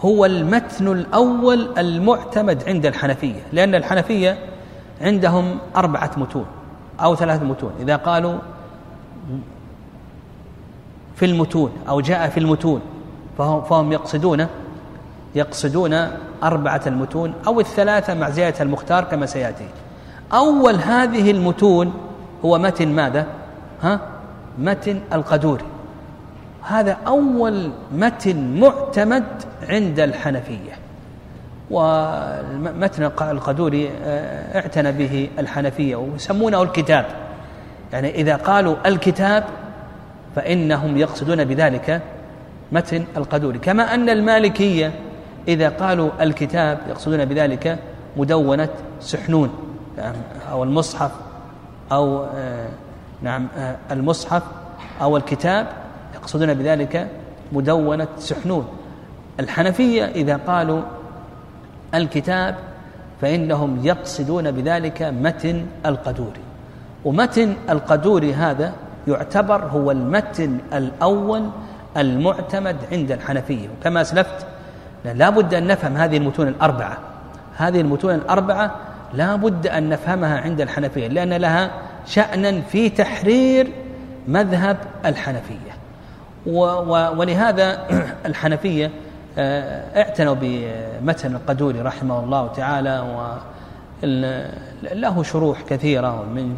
[0.00, 4.38] هو المتن الأول المعتمد عند الحنفية لأن الحنفية
[5.00, 6.46] عندهم أربعة متون
[7.00, 7.72] أو ثلاثة متون.
[7.80, 8.38] إذا قالوا
[11.16, 12.80] في المتون أو جاء في المتون
[13.38, 14.46] فهم يقصدون
[15.36, 16.08] يقصدون
[16.42, 19.68] أربعة المتون أو الثلاثة مع زيادة المختار كما سيأتي.
[20.32, 21.94] أول هذه المتون
[22.44, 23.26] هو متن ماذا؟
[23.82, 24.00] ها؟
[24.58, 25.64] متن القدوري
[26.62, 29.24] هذا أول متن معتمد
[29.68, 30.72] عند الحنفية.
[31.70, 37.06] ومتن القدوري آه، اعتنى به الحنفية ويسمونه الكتاب.
[37.92, 39.44] يعني إذا قالوا الكتاب
[40.36, 42.02] فإنهم يقصدون بذلك
[42.72, 43.58] متن القدوري.
[43.58, 44.92] كما أن المالكية
[45.48, 47.78] إذا قالوا الكتاب يقصدون بذلك
[48.16, 48.68] مدونة
[49.00, 49.50] سحنون
[50.50, 51.10] أو المصحف
[51.92, 52.68] أو آه،
[53.22, 54.42] نعم آه، المصحف
[55.00, 55.66] أو الكتاب
[56.14, 57.08] يقصدون بذلك
[57.52, 58.66] مدونة سحنون.
[59.40, 60.82] الحنفية إذا قالوا
[61.94, 62.56] الكتاب
[63.20, 66.40] فإنهم يقصدون بذلك متن القدوري
[67.04, 68.72] ومتن القدوري هذا
[69.08, 71.50] يعتبر هو المتن الأول
[71.96, 74.46] المعتمد عند الحنفية وكما أسلفت
[75.04, 76.98] لا بد أن نفهم هذه المتون الأربعة.
[77.56, 78.74] هذه المتون الأربعة
[79.14, 81.70] لا بد أن نفهمها عند الحنفية لأن لها
[82.06, 83.72] شأنا في تحرير
[84.28, 85.76] مذهب الحنفية.
[87.16, 87.86] ولهذا
[88.26, 88.90] الحنفية
[89.38, 93.26] آه، اعتنوا بمتن القدوري رحمه الله تعالى
[94.02, 96.56] وله شروح كثيرة من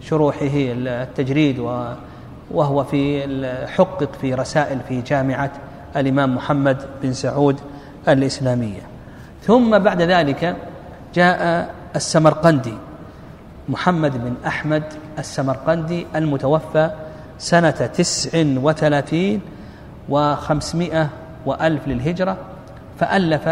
[0.00, 1.58] شروحه التجريد
[2.50, 3.22] وهو في
[3.76, 5.50] حقق في رسائل في جامعة
[5.96, 7.60] الإمام محمد بن سعود
[8.08, 8.80] الإسلامية.
[9.42, 10.56] ثم بعد ذلك
[11.14, 12.74] جاء السمرقندي
[13.68, 14.82] محمد بن أحمد
[15.18, 16.90] السمرقندي المتوفى
[17.38, 19.40] سنة تسع وثلاثين
[20.08, 21.08] وخمسمائة
[21.46, 22.36] وألف للهجرة
[23.00, 23.48] فألف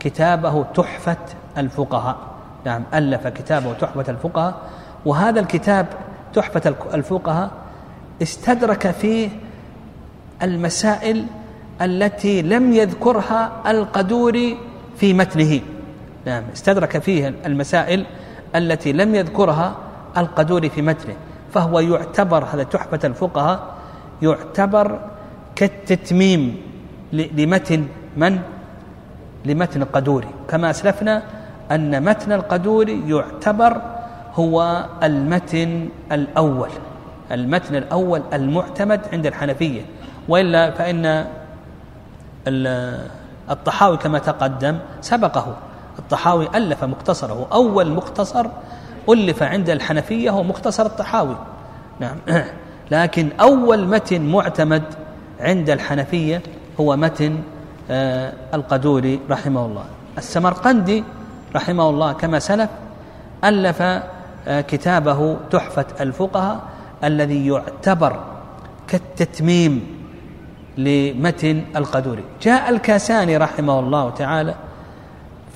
[0.00, 1.16] كتابه تحفة
[1.58, 2.16] الفقهاء.
[2.64, 4.54] نعم ألف كتابه تحفة الفقهاء.
[5.06, 5.86] وهذا الكتاب
[6.34, 7.50] تحفة الفقهاء
[8.22, 9.28] استدرك فيه
[10.42, 11.26] المسائل
[11.82, 14.56] التي لم يذكرها القدوري
[14.96, 15.60] في متنه.
[16.26, 18.06] نعم استدرك فيه المسائل
[18.56, 19.76] التي لم يذكرها
[20.16, 21.14] القدوري في متنه.
[21.52, 23.74] فهو يعتبر هذا تحفة الفقهاء
[24.22, 25.00] يعتبر
[25.56, 26.56] كالتتميم
[27.12, 28.38] لمتن من؟
[29.44, 30.28] لمتن القدوري.
[30.48, 31.22] كما أسلفنا
[31.70, 33.82] أن متن القدوري يعتبر
[34.34, 36.70] هو المتن الأول.
[37.32, 39.82] المتن الأول المعتمد عند الحنفية.
[40.28, 41.26] وإلا فإن
[43.50, 45.56] الطحاوي كما تقدم سبقه.
[45.98, 47.46] الطحاوي ألف مختصره.
[47.52, 48.46] أول مختصر
[49.08, 51.36] ألف عند الحنفية هو مختصر الطحاوي.
[52.00, 52.16] نعم.
[52.90, 54.82] لكن أول متن معتمد
[55.40, 56.42] عند الحنفية
[56.80, 57.42] هو متن
[57.90, 59.84] آه، القدوري رحمه الله.
[60.18, 61.04] السمرقندي
[61.54, 62.70] رحمه الله كما سلف
[63.44, 66.60] ألف آه، كتابه تحفة الفقهاء
[67.04, 68.20] الذي يعتبر
[68.88, 69.93] كالتتميم.
[70.78, 72.24] لمتن القدوري.
[72.42, 74.54] جاء الكاساني رحمه الله تعالى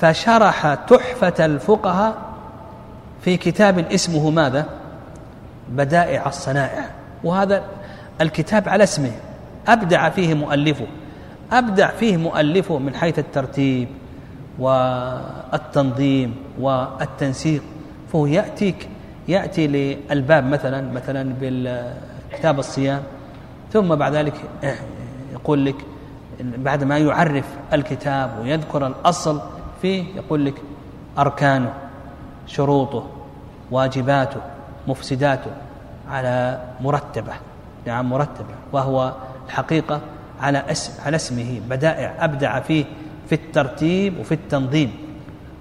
[0.00, 2.16] فشرح تحفة الفقهاء
[3.20, 4.66] في كتاب اسمه ماذا؟
[5.68, 6.84] بدائع الصنائع.
[7.24, 7.62] وهذا
[8.20, 9.12] الكتاب على اسمه.
[9.68, 10.86] أبدع فيه مؤلفه.
[11.52, 13.88] أبدع فيه مؤلفه من حيث الترتيب
[14.58, 17.62] والتنظيم والتنسيق.
[18.12, 18.88] فهو يأتيك
[19.28, 23.02] يأتي للباب مثلا مثلا بالكتاب الصيام.
[23.72, 24.34] ثم بعد ذلك
[25.48, 25.76] يقول لك
[26.40, 29.40] بعد ما يعرف الكتاب ويذكر الأصل
[29.82, 30.54] فيه يقول لك
[31.18, 31.72] أركانه
[32.46, 33.06] شروطه
[33.70, 34.40] واجباته
[34.88, 35.50] مفسداته
[36.10, 37.32] على مرتبة
[37.86, 39.12] نعم مرتبة وهو
[39.46, 40.00] الحقيقة
[40.40, 42.84] على اسم على اسمه بدائع أبدع فيه
[43.28, 44.92] في الترتيب وفي التنظيم.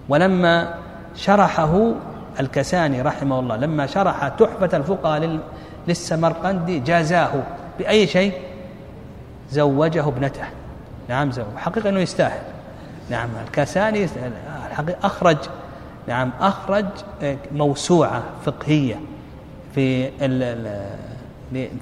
[0.10, 0.73] ولما
[1.15, 1.91] شرحه
[2.39, 5.39] الكساني رحمه الله لما شرح تحفة الفقهاء
[5.88, 7.32] للسمرقندي جازاه
[7.80, 8.47] بأي شيء؟
[9.52, 10.46] زوجه ابنته.
[11.10, 12.42] نعم زوج حقيقة أنه يستاهل.
[13.10, 14.08] نعم الكاساني
[15.04, 15.38] أخرج
[16.08, 16.86] نعم أخرج
[17.52, 19.00] موسوعة فقهية
[19.76, 20.12] في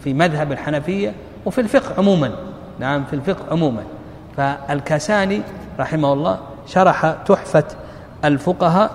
[0.03, 1.13] في مذهب الحنفية
[1.45, 2.31] وفي الفقه عموما.
[2.79, 3.83] نعم في الفقه عموما.
[4.37, 5.41] فالكاساني
[5.79, 7.63] رحمه الله شرح تحفة
[8.25, 8.91] الفقهاء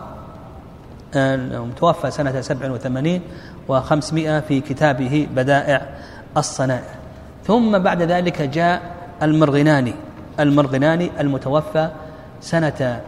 [1.55, 3.23] متوفى سنة سبع وثمانين
[3.69, 5.87] وخمسمائة في كتابه بدائع
[6.37, 7.00] الصنائع.
[7.47, 8.83] ثم بعد ذلك جاء
[9.23, 9.95] المرغناني.
[10.41, 11.91] المرغناني المتوفى
[12.41, 13.01] سنة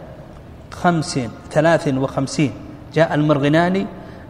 [0.71, 1.19] خمس
[1.51, 2.51] ثلاث وخمسين.
[2.93, 3.85] جاء المرغناني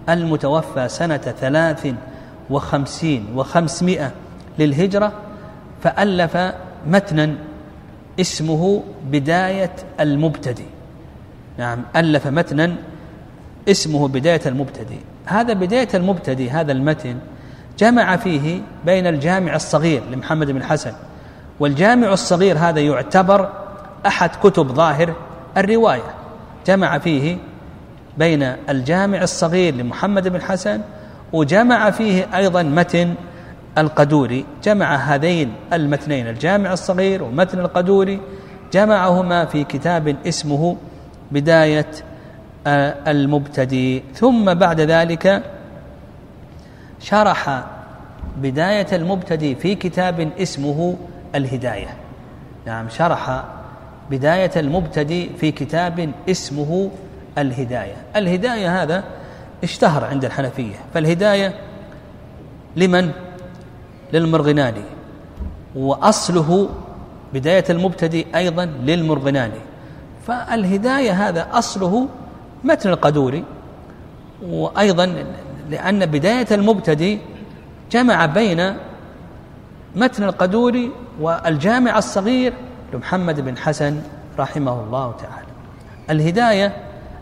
[0.10, 1.88] المتوفى سنة ثلاث
[2.50, 4.12] وخمسين وخمسمائة
[4.60, 5.12] للهجرة
[5.84, 6.38] فألف
[6.88, 7.36] متنا
[8.20, 10.66] اسمه بداية المبتدئ.
[11.58, 12.76] نعم ألف متنا
[13.70, 14.98] اسمه بداية المبتدئ.
[15.26, 17.16] هذا بداية المبتدئ هذا المتن
[17.80, 20.94] جمع فيه بين الجامع الصغير لمحمد بن حسن.
[21.60, 23.50] والجامع الصغير هذا يعتبر
[24.08, 25.14] أحد كتب ظاهر
[25.58, 26.14] الرواية.
[26.68, 27.38] جمع فيه
[28.18, 30.82] بين الجامع الصغير لمحمد بن حسن
[31.34, 33.14] وجمع فيه أيضا متن
[33.78, 34.46] القدوري.
[34.64, 38.20] جمع هذين المتنين الجامع الصغير ومتن القدوري.
[38.74, 40.78] جمعهما في كتاب اسمه
[41.32, 41.92] بداية
[42.68, 44.02] آه، المبتدئ.
[44.16, 45.44] ثم بعد ذلك
[47.04, 47.64] شرح
[48.38, 50.96] بداية المبتدئ في كتاب اسمه
[51.36, 51.98] الهداية.
[52.66, 53.44] نعم شرح
[54.10, 56.90] بداية المبتدئ في كتاب اسمه
[57.38, 57.96] الهداية.
[58.16, 59.04] الهداية هذا
[59.64, 60.76] اشتهر عند الحنفية.
[60.94, 61.54] فالهداية
[62.76, 63.12] لمن؟
[64.14, 64.84] للمرغناني.
[65.76, 66.70] وأصله
[67.34, 69.60] بداية المبتدئ أيضا للمرغناني.
[70.28, 72.08] فالهداية هذا أصله
[72.64, 73.44] متن القدوري
[74.48, 75.26] وأيضا
[75.70, 77.18] لأن بداية المبتدئ
[77.92, 78.74] جمع بين
[79.96, 82.54] متن القدوري والجامع الصغير
[82.94, 84.02] لمحمد بن حسن
[84.40, 85.48] رحمه الله تعالى.
[86.10, 86.76] الهداية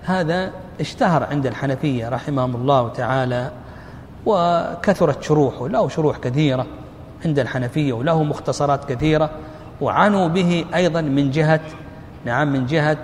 [0.04, 3.52] هذا اشتهر عند الحنفية رحمهم الله تعالى
[4.26, 6.66] وكثرت شروحه له شروح كثيرة
[7.26, 9.30] عند الحنفية وله مختصرات كثيرة
[9.82, 11.62] وعنوا به أيضا من جهة
[12.26, 12.98] نعم من جهة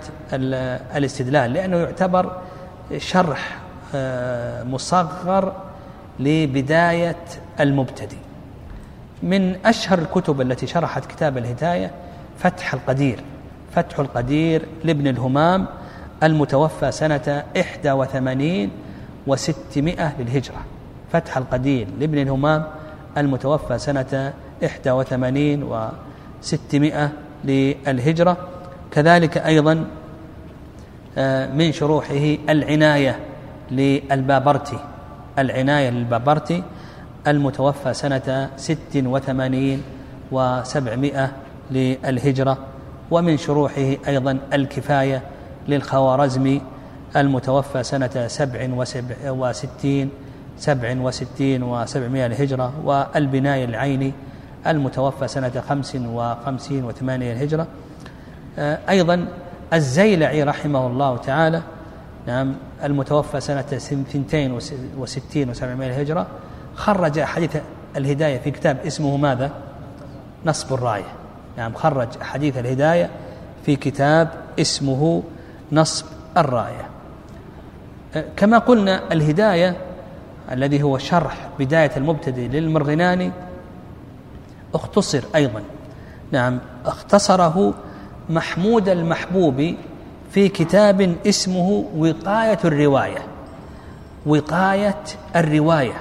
[0.96, 2.36] الاستدلال لأنه يعتبر
[2.98, 3.58] شرح
[4.64, 5.52] مصغر
[6.20, 7.16] لبداية
[7.60, 8.16] المبتدئ.
[9.22, 11.90] من أشهر الكتب التي شرحت كتاب الهداية
[12.38, 13.20] فتح القدير
[13.74, 15.66] فتح القدير لابن الهمام
[16.22, 18.70] المتوفى سنة إحدى وثمانين
[19.26, 20.64] وستمائة للهجرة.
[21.12, 22.64] فتح القدير لابن الهمام
[23.16, 24.32] المتوفى سنة
[24.64, 25.62] إحدى وثمانين
[26.42, 27.12] وستمائة
[27.44, 28.36] للهجرة.
[28.90, 29.84] كذلك أيضا
[31.18, 33.18] آه، من شروحه العناية
[33.70, 34.78] للبابرتي
[35.38, 36.62] العناية للبابرتي
[37.26, 39.82] المتوفى سنة ست وثمانين
[40.32, 41.32] وسبعمائة
[41.70, 42.58] للهجرة
[43.10, 45.22] ومن شروحه أيضا الكفاية
[45.68, 46.62] للخوارزمي
[47.16, 48.68] المتوفى سنة سبع
[49.26, 50.10] وستين
[50.58, 54.12] سبع وستين وسبعمائة الهجرة والبناية العيني
[54.66, 57.66] المتوفى سنة خمس وخمسين وثمانية الهجرة
[58.58, 59.28] آه، أيضا
[59.72, 61.62] الزيلعي رحمه الله تعالى
[62.28, 63.62] نعم المتوفى سنة
[64.12, 64.58] ثنتين
[64.98, 66.26] وستين وسبعمائة الهجرة
[66.74, 67.56] خرج حديث
[67.96, 69.50] الهداية في كتاب اسمه ماذا؟
[70.46, 71.12] نصب الراية.
[71.56, 73.10] نعم خرج حديث الهداية
[73.66, 74.28] في كتاب
[74.60, 75.22] اسمه
[75.72, 76.88] نصب الراية.
[78.16, 79.76] أه، كما قلنا الهداية
[80.52, 83.32] الذي هو شرح بداية المبتدئ للمرغناني
[84.74, 85.62] اختصر أيضا.
[86.32, 87.74] نعم اختصره
[88.30, 89.74] محمود المحبوب
[90.30, 93.18] في كتاب اسمه وقاية الرواية.
[94.26, 95.04] وقاية
[95.36, 96.00] الرواية.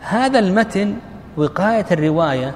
[0.00, 0.96] هذا المتن
[1.36, 2.54] وقاية الرواية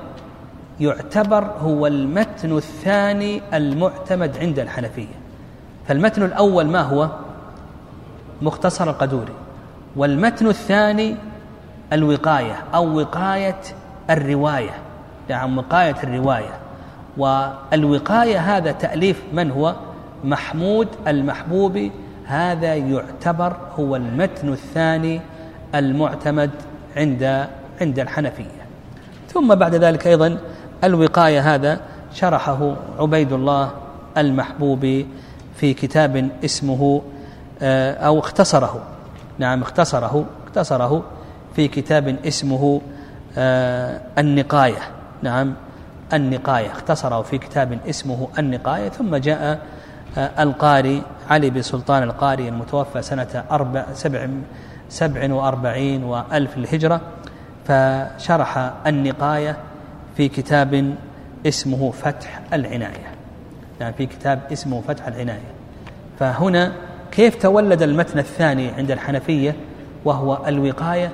[0.81, 5.15] يعتبر هو المتن الثاني المعتمد عند الحنفية.
[5.89, 7.09] فالمتن الأول ما هو؟
[8.43, 9.33] مختصر القدوري.
[9.97, 11.17] والمتن الثاني
[11.93, 13.61] الوقاية أو وقاية
[14.11, 14.75] الرواية.
[15.29, 16.59] يعني وقاية الرواية.
[17.17, 19.75] والوقاية هذا تأليف من هو؟
[20.25, 21.93] محمود المحبوبي
[22.27, 25.21] هذا يعتبر هو المتن الثاني
[25.75, 26.51] المعتمد
[26.97, 27.47] عند
[27.81, 28.63] عند الحنفية.
[29.29, 30.39] ثم بعد ذلك أيضا
[30.85, 31.81] الوقاية هذا
[32.13, 33.71] شرحه عبيد الله
[34.19, 35.07] المحبوبي
[35.57, 37.03] في كتاب اسمه
[37.63, 38.83] آه، أو اختصره.
[39.39, 41.03] نعم اختصره اختصره
[41.57, 42.81] في كتاب اسمه
[43.39, 44.83] آه، النقاية.
[45.23, 45.55] نعم
[46.13, 46.71] النقاية.
[46.71, 49.61] اختصره في كتاب اسمه النقاية ثم جاء
[50.17, 54.29] القاري علي بن سلطان القاري المتوفى سنة أربع سبع
[54.89, 57.01] سبع وأربعين وألف الهجرة
[57.65, 59.57] فشرح النقاية
[60.17, 60.95] في كتاب
[61.47, 63.13] اسمه فتح العناية.
[63.81, 65.53] يعني في كتاب اسمه فتح العناية.
[66.19, 66.73] فهنا
[67.13, 69.57] كيف تولد المتن الثاني عند الحنفية؟
[70.05, 71.11] وهو الوقاية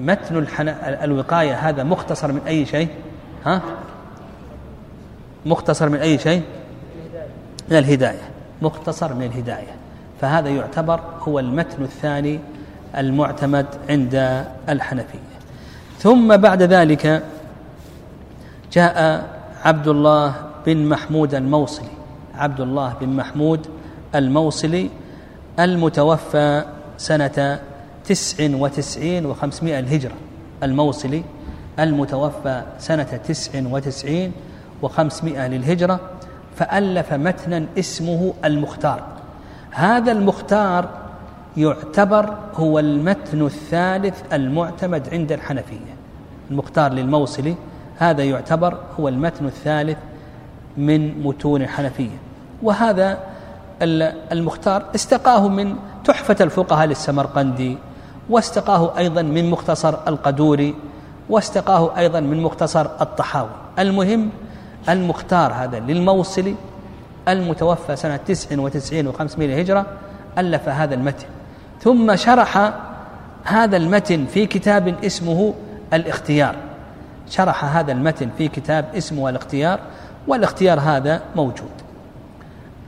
[0.00, 0.46] متن
[0.84, 2.88] الوقاية هذا مختصر من أي شيء؟
[3.46, 3.62] ها؟
[5.46, 6.42] مختصر من أي شيء؟
[7.70, 8.28] من الهداية
[8.62, 9.74] مختصر من الهداية.
[10.20, 12.40] فهذا يعتبر هو المتن الثاني
[12.96, 15.18] المعتمد عند الحنفية.
[15.98, 17.22] ثم بعد ذلك
[18.72, 19.26] جاء
[19.64, 20.34] عبد الله
[20.66, 21.88] بن محمود الموصلي
[22.34, 23.66] عبد الله بن محمود
[24.14, 24.90] الموصلي
[25.58, 26.64] المتوفى
[26.98, 27.60] سنة
[28.04, 30.14] تسع وتسعين وخمسمائة الهجرة.
[30.62, 31.22] الموصلي
[31.78, 34.32] المتوفى سنة تسع وتسعين
[34.82, 36.00] وخمسمائة للهجرة.
[36.58, 39.02] فألف متنا اسمه المختار.
[39.70, 40.88] هذا المختار
[41.56, 45.94] يعتبر هو المتن الثالث المعتمد عند الحنفية.
[46.50, 47.54] المختار للموصلي
[47.98, 49.98] هذا يعتبر هو المتن الثالث
[50.76, 52.18] من متون الحنفية.
[52.62, 53.18] وهذا
[54.32, 57.78] المختار استقاه من تحفة الفقهاء للسمرقندي
[58.30, 60.74] واستقاه أيضا من مختصر القدوري
[61.30, 63.50] واستقاه أيضا من مختصر الطحاوي.
[63.78, 64.30] المهم
[64.88, 66.54] المختار هذا للموصلي
[67.28, 69.86] المتوفى سنة تسع وتسعين وخمسمائة هجرة
[70.38, 71.26] ألف هذا المتن.
[71.80, 72.72] ثم شرح
[73.44, 75.54] هذا المتن في كتاب اسمه
[75.92, 76.56] الاختيار.
[77.28, 79.80] شرح هذا المتن في كتاب اسمه الاختيار
[80.26, 81.70] والاختيار هذا موجود.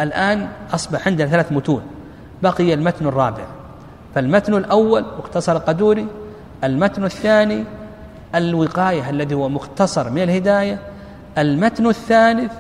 [0.01, 1.83] الآن أصبح عندنا ثلاث متون.
[2.43, 3.45] بقي المتن الرابع.
[4.15, 6.07] فالمتن الأول مختصر قدوري
[6.65, 7.65] المتن الثاني
[8.35, 10.79] الوقاية الذي هو مختصر من الهداية
[11.39, 12.53] المتن الثالث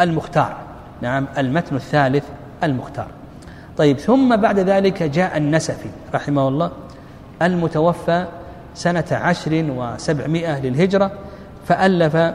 [0.00, 0.56] المختار.
[1.02, 2.24] نعم المتن الثالث
[2.64, 3.08] المختار.
[3.76, 6.70] طيب ثم بعد ذلك جاء النسفي رحمه الله
[7.42, 8.26] المتوفى
[8.74, 11.10] سنة عشر وسبعمائة للهجرة
[11.68, 12.34] فألف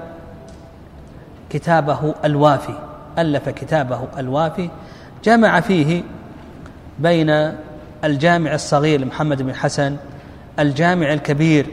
[1.49, 2.79] كتابه الوافي
[3.17, 4.69] ألف كتابه الوافي
[5.23, 6.03] جمع فيه
[6.99, 7.53] بين
[8.03, 9.95] الجامع الصغير لمحمد بن حسن
[10.59, 11.65] الجامع الكبير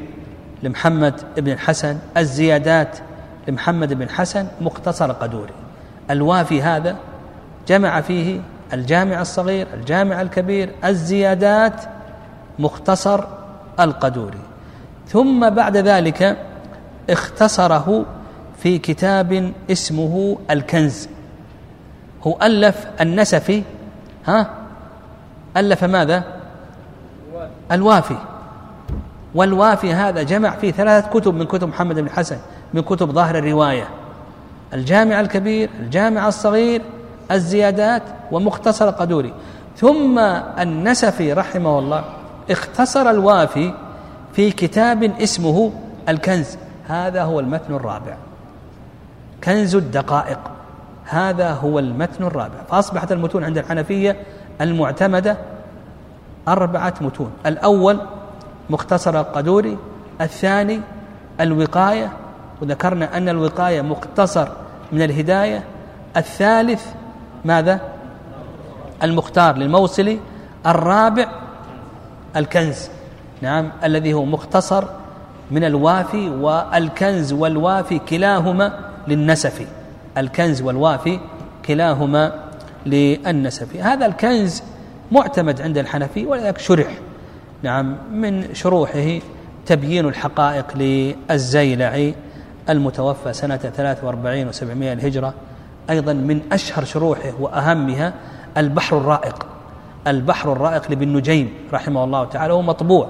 [0.63, 2.99] لمحمد بن الحسن الزيادات
[3.49, 5.53] لمحمد بن حسن مختصر قدوري.
[6.11, 6.97] الوافي هذا
[7.69, 8.41] جمع فيه
[8.73, 11.81] الجامع الصغير الجامع الكبير الزيادات
[12.59, 13.25] مختصر
[13.81, 14.39] القدوري.
[15.09, 16.37] ثم بعد ذلك
[17.11, 18.05] اختصره
[18.59, 21.09] في كتاب اسمه الكنز.
[22.23, 23.63] هو ألف النسفي
[24.27, 24.51] ها؟
[25.57, 26.25] ألف ماذا؟
[27.73, 28.17] الوافي.
[29.35, 32.39] والوافي هذا جمع فيه ثلاث كتب من كتب محمد بن حسن.
[32.75, 33.89] من كتب ظاهر الرواية.
[34.75, 36.83] الجامع الكبير الجامع الصغير
[37.31, 38.03] الزيادات
[38.33, 39.33] ومختصر قدوري
[39.77, 40.19] ثم
[40.59, 42.05] النسفي رحمه الله
[42.51, 43.75] اختصر الوافي
[44.33, 45.73] في كتاب اسمه
[46.09, 46.57] الكنز.
[46.89, 48.17] هذا هو المتن الرابع.
[49.45, 50.39] كنز الدقائق.
[51.05, 52.63] هذا هو المتن الرابع.
[52.71, 54.17] فأصبحت المتون عند الحنفية
[54.61, 55.37] المعتمدة
[56.49, 57.31] أربعة متون.
[57.47, 57.99] الأول
[58.71, 59.79] مختصر القدوري
[60.21, 60.81] الثاني
[61.41, 62.13] الوقاية
[62.63, 64.49] وذكرنا أن الوقاية مختصر
[64.93, 65.65] من الهداية.
[66.17, 66.87] الثالث
[67.45, 67.81] ماذا؟
[69.03, 70.19] المختار للموصلي.
[70.67, 71.29] الرابع
[72.37, 72.89] الكنز.
[73.43, 74.85] نعم الذي هو مختصر
[75.51, 77.33] من الوافي والكنز.
[77.33, 78.79] والوافي كلاهما
[79.09, 79.67] للنسفي
[80.19, 81.21] الكنز والوافي
[81.65, 82.33] كلاهما
[82.87, 84.63] للنسفي هذا الكنز
[85.13, 86.99] معتمد عند الحنفي ولذلك شرح.
[87.63, 89.19] نعم من شروحه
[89.67, 92.15] تبيين الحقائق للزيلعي.
[92.69, 95.35] المتوفى سنة 43 و700 الهجرة
[95.91, 98.13] أيضا من أشهر شروحه وأهمها
[98.57, 99.47] البحر الرائق.
[100.07, 103.09] البحر الرائق لابن نجيم رحمه الله تعالى هو مطبوع.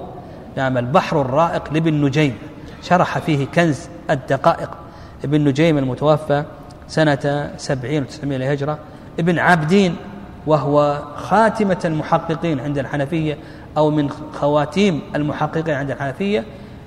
[0.56, 2.38] نعم البحر الرائق لابن نجيم.
[2.82, 4.70] شرح فيه كنز الدقائق.
[5.24, 6.44] ابن نجيم المتوفى
[6.88, 8.78] سنة سبعين وتسعمائة الهجرة.
[9.18, 9.96] ابن عابدين
[10.46, 13.38] وهو خاتمة المحققين عند الحنفية
[13.76, 16.44] أو من خواتيم المحققين عند الحنفية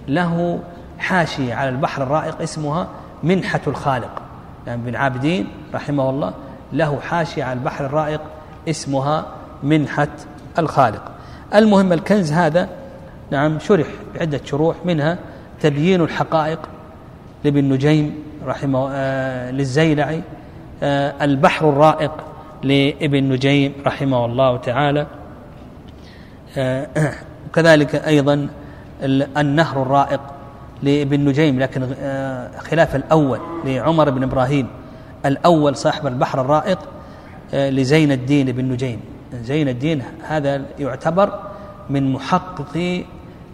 [0.07, 0.59] له
[1.00, 2.88] حاشية على البحر الرائق اسمها
[3.24, 4.22] منحة الخالق.
[4.68, 6.34] يعني بن عابدين رحمه الله
[6.74, 8.22] له حاشية على البحر الرائق
[8.70, 9.26] اسمها
[9.64, 10.08] منحة
[10.60, 11.12] الخالق.
[11.56, 12.70] المهم الكنز هذا
[13.32, 15.18] نعم شرح بعدة شروح منها
[15.62, 16.60] تبيين الحقائق
[17.43, 20.22] لابن نجيم رحمه آه للزيلعي
[20.84, 22.12] آه البحر الرائق
[22.64, 25.08] لابن نجيم رحمه الله تعالى.
[26.58, 26.88] آه
[27.50, 28.50] وكذلك أيضا
[29.38, 30.22] النهر الرائق
[30.84, 34.68] لابن نجيم لكن آه خلاف الأول لعمر بن إبراهيم.
[35.26, 36.80] الأول صاحب البحر الرائق
[37.54, 39.00] آه لزين الدين بن نجيم.
[39.34, 41.40] زين الدين هذا يعتبر
[41.90, 43.04] من محققي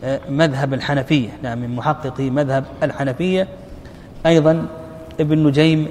[0.03, 1.29] آه، مذهب الحنفية.
[1.43, 3.47] نعم من محققي مذهب الحنفية.
[4.25, 4.67] أيضا
[5.19, 5.87] ابن نجيم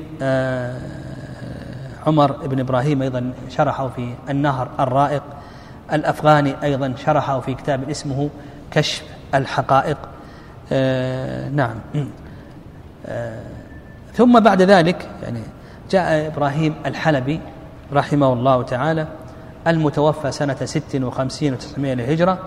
[2.07, 5.23] عمر بن إبراهيم أيضا شرحه في النهر الرائق.
[5.93, 8.31] الأفغاني أيضا شرحه في كتاب اسمه
[8.71, 9.03] كشف
[9.35, 9.97] الحقائق.
[10.73, 11.77] آه، نعم.
[13.07, 13.43] آه،
[14.15, 15.41] ثم بعد ذلك يعني
[15.91, 17.41] جاء إبراهيم الحلبي
[17.93, 19.07] رحمه الله تعالى
[19.67, 22.39] المتوفى سنة ست وخمسين وتسعمائة للهجرة.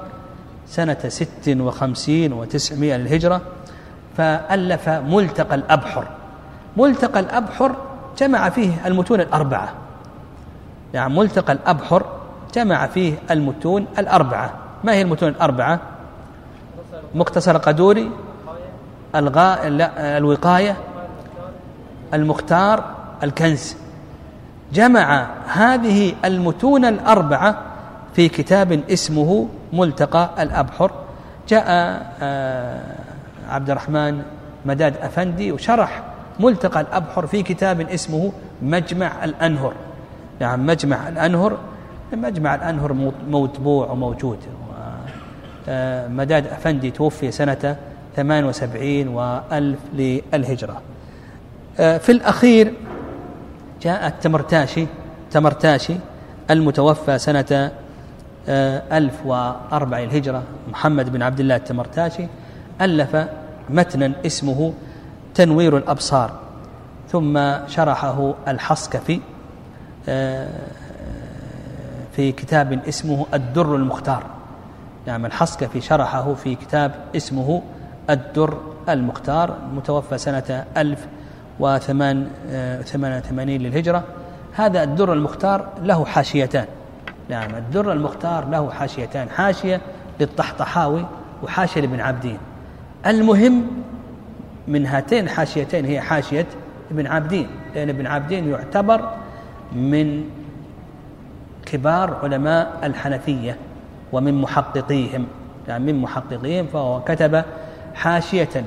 [0.68, 3.42] سنة ست وخمسين وتسعمائة للهجرة.
[4.18, 6.08] فألف ملتقى الأبحر.
[6.78, 7.76] ملتقى الأبحر
[8.18, 9.74] جمع فيه المتون الأربعة.
[10.94, 12.06] يعني ملتقى الأبحر
[12.56, 14.54] جمع فيه المتون الأربعة.
[14.84, 15.80] ما هي المتون الأربعة؟
[17.18, 18.12] مختصر قدوري
[19.16, 19.60] الغاء
[20.18, 20.78] الوقاية
[22.14, 22.84] المختار
[23.24, 23.76] الكنز.
[24.74, 27.58] جمع هذه المتون الأربعة
[28.14, 30.92] في كتاب اسمه ملتقى الأبحر.
[31.50, 31.66] جاء
[32.22, 32.82] آه،
[33.50, 34.22] عبد الرحمن
[34.66, 36.04] مداد أفندي وشرح
[36.40, 39.74] ملتقى الأبحر في كتاب اسمه مجمع الأنهر.
[40.40, 41.58] نعم مجمع الأنهر.
[42.14, 42.94] مجمع الأنهر
[43.28, 44.38] مطبوع وموجود.
[46.10, 47.78] مداد أفندي توفي سنة
[48.16, 50.82] 78 وألف للهجرة.
[51.80, 52.74] آه، في الأخير
[53.82, 54.88] جاء التمرتاشي
[55.32, 55.96] تمرتاشي
[56.52, 57.72] المتوفى سنة
[58.50, 62.28] آه، ألف وأربع الهجرة محمد بن عبد الله التمرتاشي
[62.82, 63.28] ألف
[63.70, 64.74] متنا اسمه
[65.36, 66.40] تنوير الأبصار
[67.12, 69.20] ثم شرحه الحصكفي
[70.10, 70.48] آه،
[72.16, 74.37] في كتاب اسمه الدر المختار.
[75.08, 77.62] نعم الحصكفي شرحه في كتاب اسمه
[78.10, 78.58] الدر
[78.90, 81.08] المختار متوفى سنة ألف
[81.60, 84.04] وثمان آه، ثمان ثمانين للهجرة.
[84.54, 86.66] هذا الدر المختار له حاشيتان.
[87.30, 89.82] نعم الدر المختار له حاشيتان حاشية
[90.20, 91.06] للطحطحاوي
[91.44, 92.38] وحاشية لابن عبدين
[93.06, 93.68] المهم
[94.68, 96.46] من هاتين الحاشيتين هي حاشية
[96.92, 99.12] ابن عابدين لأن ابن عابدين يعتبر
[99.72, 100.24] من
[101.66, 103.58] كبار علماء الحنفية.
[104.14, 105.28] ومن محققيهم.
[105.68, 107.44] يعني من محققيهم فهو كتب
[107.96, 108.64] حاشية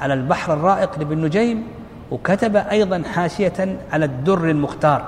[0.00, 1.66] على البحر الرائق لابن نجيم
[2.10, 5.04] وكتب أيضا حاشية على الدر المختار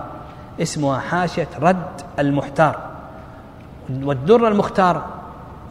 [0.63, 1.87] اسمها حاشية رد
[2.19, 2.79] المحتار.
[4.03, 5.05] والدر المختار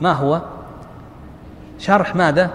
[0.02, 0.42] ما هو؟
[1.80, 2.50] شرح ماذا؟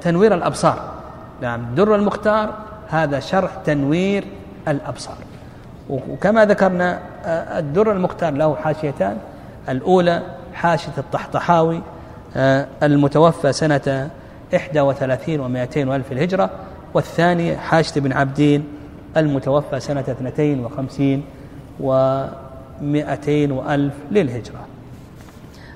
[0.00, 0.92] تنوير الأبصار.
[1.40, 2.54] نعم الدر المختار
[2.88, 4.24] هذا شرح تنوير
[4.68, 5.16] الأبصار.
[5.90, 6.98] وكما ذكرنا
[7.58, 9.18] الدر المختار له حاشيتان.
[9.68, 10.22] الأولى
[10.54, 11.82] حاشية الطحطحاوي
[12.36, 14.10] آه، المتوفى سنة
[14.56, 16.50] إحدى وثلاثين ومائتين وألف الهجرة
[16.94, 18.64] والثانية حاشية ابن عبدين
[19.16, 21.24] المتوفى سنة اثنتين وخمسين
[21.80, 24.66] ومائتين وألف للهجرة.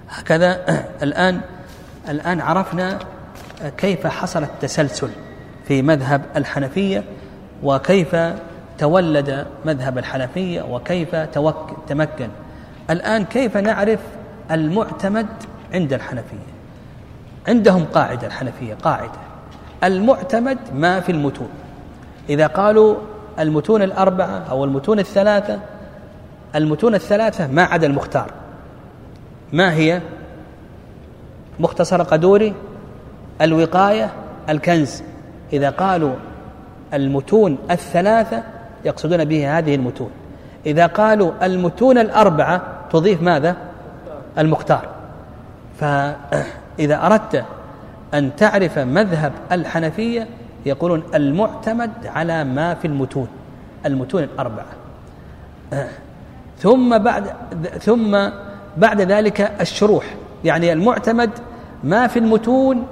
[0.08, 0.60] هكذا
[1.02, 1.40] الآن
[2.08, 2.98] الآن عرفنا
[3.76, 5.10] كيف حصل التسلسل
[5.68, 7.04] في مذهب الحنفية
[7.62, 8.16] وكيف
[8.78, 11.16] تولد مذهب الحنفية وكيف
[11.88, 12.28] تمكن
[12.90, 14.00] الآن كيف نعرف
[14.50, 15.26] المعتمد
[15.74, 16.54] عند الحنفية؟
[17.48, 19.18] عندهم قاعدة الحنفية قاعدة.
[19.84, 21.48] المعتمد ما في المتون.
[22.28, 22.96] إذا قالوا
[23.38, 25.58] المتون الأربعة أو المتون الثلاثة
[26.54, 28.30] المتون الثلاثة ما عدا المختار.
[29.52, 30.00] ما هي؟
[31.60, 32.54] مختصر قدوري
[33.40, 34.10] الوقاية
[34.48, 35.02] الكنز.
[35.52, 36.14] إذا قالوا
[36.94, 38.42] المتون الثلاثة
[38.84, 40.10] يقصدون به هذه المتون.
[40.66, 43.56] إذا قالوا المتون الأربعة تضيف ماذا؟
[44.38, 44.88] المختار.
[45.80, 47.44] فإذا أردت
[48.14, 50.28] أن تعرف مذهب الحنفية
[50.66, 53.28] يقولون المعتمد على ما في المتون
[53.86, 54.66] المتون الأربعة.
[56.58, 57.24] ثم بعد
[57.80, 58.28] ثم
[58.76, 60.04] بعد ذلك الشروح.
[60.44, 61.30] يعني المعتمد
[61.84, 62.86] ما في المتون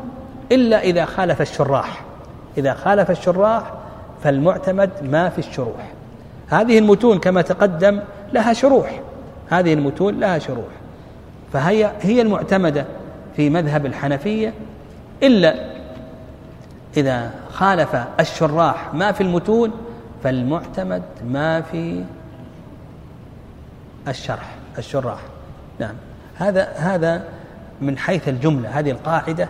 [0.52, 2.02] إلا إذا خالف الشراح.
[2.58, 3.72] إذا خالف الشراح
[4.24, 5.92] فالمعتمد ما في الشروح.
[6.48, 8.00] هذه المتون كما تقدم
[8.32, 9.00] لها شروح.
[9.50, 10.72] هذه المتون لها شروح.
[11.52, 12.84] فهي هي المعتمدة
[13.36, 14.52] في مذهب الحنفية
[15.22, 15.54] إلا
[16.96, 19.70] إذا خالف الشراح ما في المتون
[20.24, 22.04] فالمعتمد ما في
[24.08, 25.18] الشرح الشراح.
[25.80, 25.94] نعم.
[26.36, 27.24] هذا هذا
[27.80, 28.78] من حيث الجملة.
[28.78, 29.48] هذه القاعدة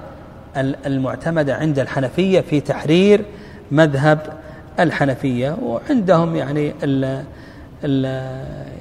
[0.86, 3.24] المعتمدة عند الحنفية في تحرير
[3.70, 4.32] مذهب
[4.80, 7.24] الحنفية وعندهم يعني ال
[7.84, 8.04] ال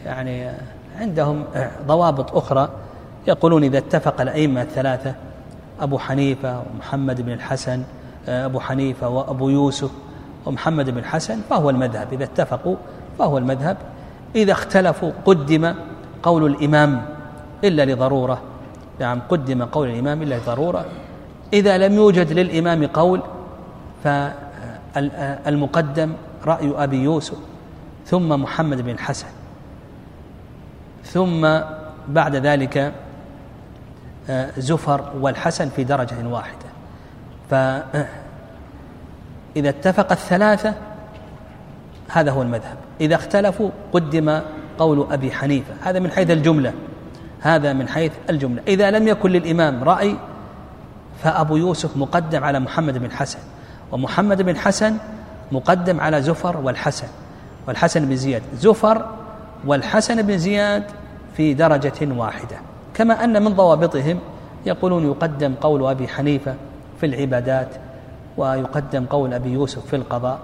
[0.05, 0.51] يعني
[0.99, 1.43] عندهم
[1.87, 2.69] ضوابط أخرى.
[3.27, 5.15] يقولون إذا اتفق الأئمة الثلاثة
[5.81, 7.83] أبو حنيفة ومحمد بن الحسن
[8.27, 9.91] أبو حنيفة وأبو يوسف
[10.45, 12.07] ومحمد بن الحسن فهو المذهب.
[12.13, 12.75] إذا اتفقوا
[13.19, 13.77] فهو المذهب.
[14.35, 15.73] إذا اختلفوا قدم
[16.23, 17.05] قول الإمام
[17.63, 18.41] إلا لضرورة.
[18.99, 20.85] نعم قدم قول الإمام إلا لضرورة.
[21.53, 23.21] إذا لم يوجد للإمام قول
[25.47, 26.13] المقدم
[26.45, 27.37] رأي أبي يوسف
[28.05, 29.27] ثم محمد بن الحسن.
[31.05, 31.59] ثم
[32.07, 32.93] بعد ذلك
[34.29, 36.65] آه، زفر والحسن في درجة واحدة.
[37.49, 38.09] فإذا
[39.69, 40.73] اتفق الثلاثة
[42.09, 42.77] هذا هو المذهب.
[43.01, 44.41] إذا اختلفوا قدم
[44.79, 45.73] قول أبي حنيفة.
[45.83, 46.73] هذا من حيث الجملة.
[47.41, 48.61] هذا من حيث الجملة.
[48.67, 50.15] إذا لم يكن للإمام رأي
[51.23, 53.39] فأبو يوسف مقدم على محمد بن حسن.
[53.91, 54.97] ومحمد بن حسن
[55.51, 57.07] مقدم على زفر والحسن.
[57.67, 58.41] والحسن بن زياد.
[58.55, 59.20] زفر
[59.65, 60.83] والحسن بن زياد
[61.37, 62.57] في درجة واحدة.
[62.93, 64.19] كما أن من ضوابطهم
[64.65, 66.55] يقولون يقدم قول أبي حنيفة
[66.99, 67.67] في العبادات
[68.37, 70.39] ويقدم قول أبي يوسف في القضاء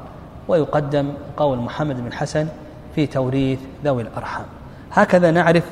[0.48, 2.48] ويقدم قول محمد بن حسن
[2.96, 4.46] في توريث ذوي الأرحام.
[4.92, 5.64] هكذا نعرف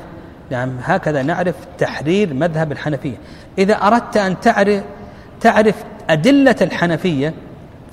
[0.50, 3.16] نعم هكذا نعرف تحرير مذهب الحنفية.
[3.58, 4.82] إذا أردت أن تعرف
[5.40, 7.34] تعرف أدلة الحنفية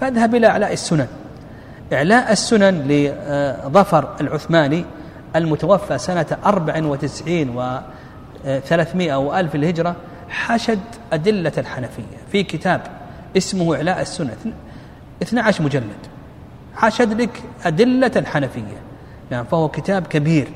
[0.01, 1.07] فاذهب إلى إعلاء السنن.
[1.93, 4.85] إعلاء السنن لظفر العثماني
[5.35, 7.55] المتوفى سنة أربع وتسعين
[8.45, 9.95] وثلاثمائة وألف الهجرة
[10.29, 10.79] حشد
[11.13, 12.81] أدلة الحنفية في كتاب
[13.37, 14.35] اسمه إعلاء السنة
[15.21, 15.83] 12 مجلد.
[16.75, 18.77] حشد لك أدلة الحنفية.
[19.29, 20.47] نعم فهو كتاب كبير.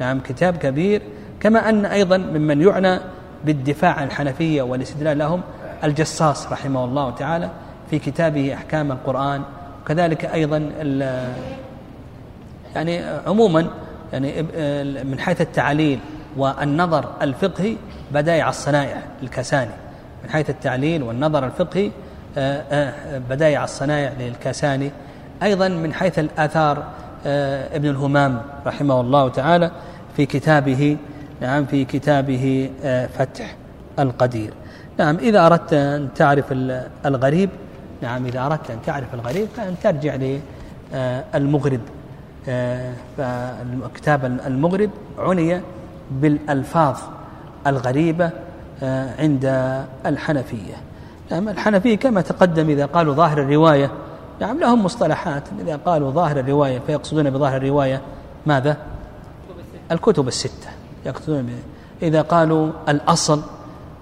[0.00, 1.02] نعم كتاب كبير.
[1.40, 3.00] كما أن أيضا ممن يعنى
[3.44, 5.40] بالدفاع عن الحنفية والاستدلال لهم
[5.84, 7.50] الجصاص رحمه الله تعالى
[7.90, 9.42] في كتابه أحكام القرآن.
[9.82, 10.58] وكذلك أيضا
[12.74, 13.66] يعني عموما
[14.12, 14.42] يعني
[15.04, 15.98] من حيث التعليل
[16.36, 17.76] والنظر الفقهي
[18.12, 19.70] بدائع الصنائع الكساني
[20.24, 21.90] من حيث التعليل والنظر الفقهي
[22.38, 24.90] آه، آه، بدائع الصنائع للكساني.
[25.42, 26.84] أيضا من حيث الآثار
[27.26, 29.70] آه، ابن الهمام رحمه الله تعالى
[30.16, 30.96] في كتابه
[31.40, 32.70] نعم في كتابه
[33.18, 33.56] فتح
[33.98, 34.52] القدير.
[34.98, 36.44] نعم إذا أردت أن تعرف
[37.06, 37.50] الغريب
[38.02, 40.38] نعم إذا أردت أن تعرف الغريب فأن ترجع
[41.34, 41.80] للمغرب
[43.16, 45.60] فكتاب المغرب عني
[46.10, 46.96] بالألفاظ
[47.66, 48.30] الغريبة
[49.18, 49.44] عند
[50.06, 50.74] الحنفية.
[51.30, 53.90] نعم الحنفية كما تقدم إذا قالوا ظاهر الرواية
[54.40, 55.42] نعم لهم مصطلحات.
[55.60, 58.00] إذا قالوا ظاهر الرواية فيقصدون بظاهر الرواية
[58.46, 58.76] ماذا؟
[59.92, 60.68] الكتب الستة.
[61.06, 61.50] يقصدون
[62.02, 63.42] إذا قالوا الأصل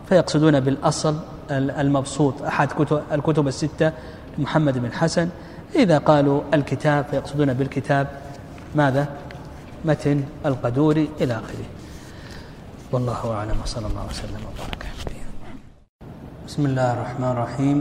[0.09, 1.17] فيقصدون بالأصل
[1.51, 2.43] المبسوط.
[2.43, 3.93] أحد كتب الكتب الستة
[4.39, 5.29] محمد بن حسن.
[5.75, 8.07] إذا قالوا الكتاب فيقصدون بالكتاب
[8.75, 9.09] ماذا؟
[9.85, 11.69] متن القدوري إلى آخره.
[12.93, 14.83] والله أعلم وصلى الله وسلم وبارك
[16.49, 17.79] بسم الله الرحمن الرحيم.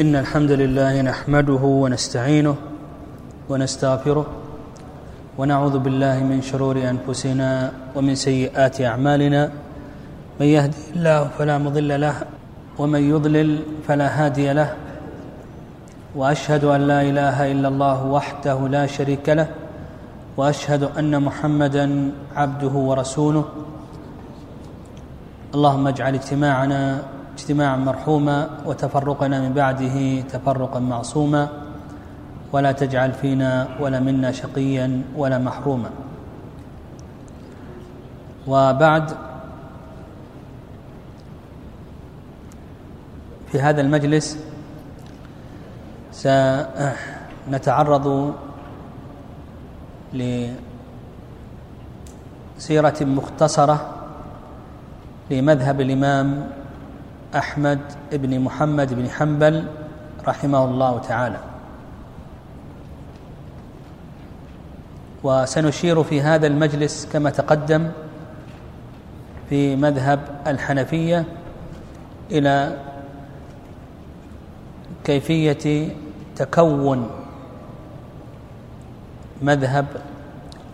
[0.00, 2.56] إن الحمد لله نحمده ونستعينه
[3.48, 4.26] ونستغفره
[5.38, 9.42] ونعوذ بالله من شرور أنفسنا ومن سيئات أعمالنا.
[10.40, 12.16] من يهدي الله فلا مضل له
[12.78, 13.50] ومن يضلل
[13.88, 14.76] فلا هادي له.
[16.16, 19.48] وأشهد أن لا إله إلا الله وحده لا شريك له
[20.36, 23.44] وأشهد أن محمدا عبده ورسوله.
[25.54, 27.02] اللهم اجعل اجتماعنا
[27.36, 31.48] اجتماعا مرحوما وتفرقنا من بعده تفرقا معصوما
[32.52, 35.90] ولا تجعل فينا ولا منا شقيا ولا محروما.
[38.48, 39.10] وبعد
[43.52, 44.51] في هذا المجلس
[46.12, 48.06] سنتعرض
[52.58, 53.94] لسيرة مختصرة
[55.30, 56.48] لمذهب الإمام
[57.34, 57.80] أحمد
[58.12, 59.66] بن محمد بن حنبل
[60.28, 61.38] رحمه الله تعالى.
[65.22, 67.90] وسنشير في هذا المجلس كما تقدم
[69.50, 71.24] في مذهب الحنفية
[72.30, 72.76] إلى
[75.04, 75.88] كيفية
[76.36, 77.10] تكون
[79.42, 79.86] مذهب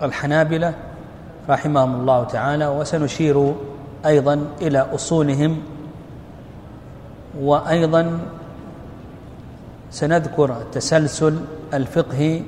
[0.02, 0.74] الحنابلة
[1.48, 3.54] رحمهم الله تعالى وسنشير
[4.06, 5.62] أيضا إلى أصولهم
[7.40, 8.20] وأيضا
[9.90, 11.40] سنذكر تسلسل
[11.74, 12.42] الفقه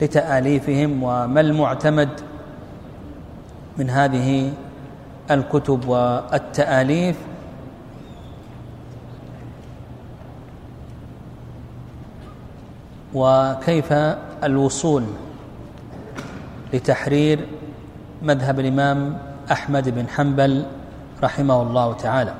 [0.00, 2.08] لتآليفهم وما المعتمد
[3.78, 4.52] من هذه
[5.30, 7.16] الكتب والتآليف.
[13.18, 13.92] وكيف
[14.44, 15.04] الوصول
[16.72, 17.46] لتحرير
[18.22, 19.18] مذهب الإمام
[19.52, 20.66] أحمد بن حنبل
[21.22, 22.34] رحمه الله تعالى.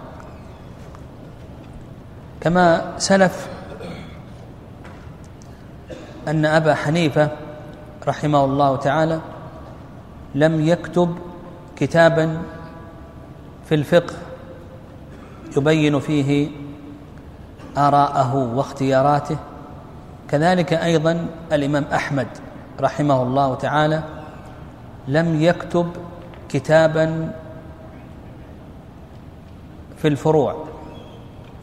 [2.40, 3.48] كما سلف
[6.28, 7.30] أن أبا حنيفة
[8.08, 9.20] رحمه الله تعالى
[10.34, 11.18] لم يكتب
[11.76, 12.42] كتابا
[13.68, 14.14] في الفقه
[15.56, 16.48] يبين فيه
[17.76, 19.36] آراءه واختياراته
[20.30, 22.26] كذلك أيضا الإمام أحمد
[22.80, 24.02] رحمه الله تعالى
[25.08, 25.92] لم يكتب
[26.48, 27.32] كتابا
[29.96, 30.64] في الفروع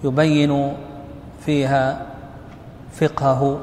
[0.03, 0.73] يبين
[1.45, 2.05] فيها
[2.91, 3.59] فقهه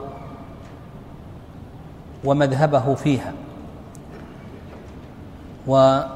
[2.24, 3.32] ومذهبه فيها.
[5.66, 6.07] والإمام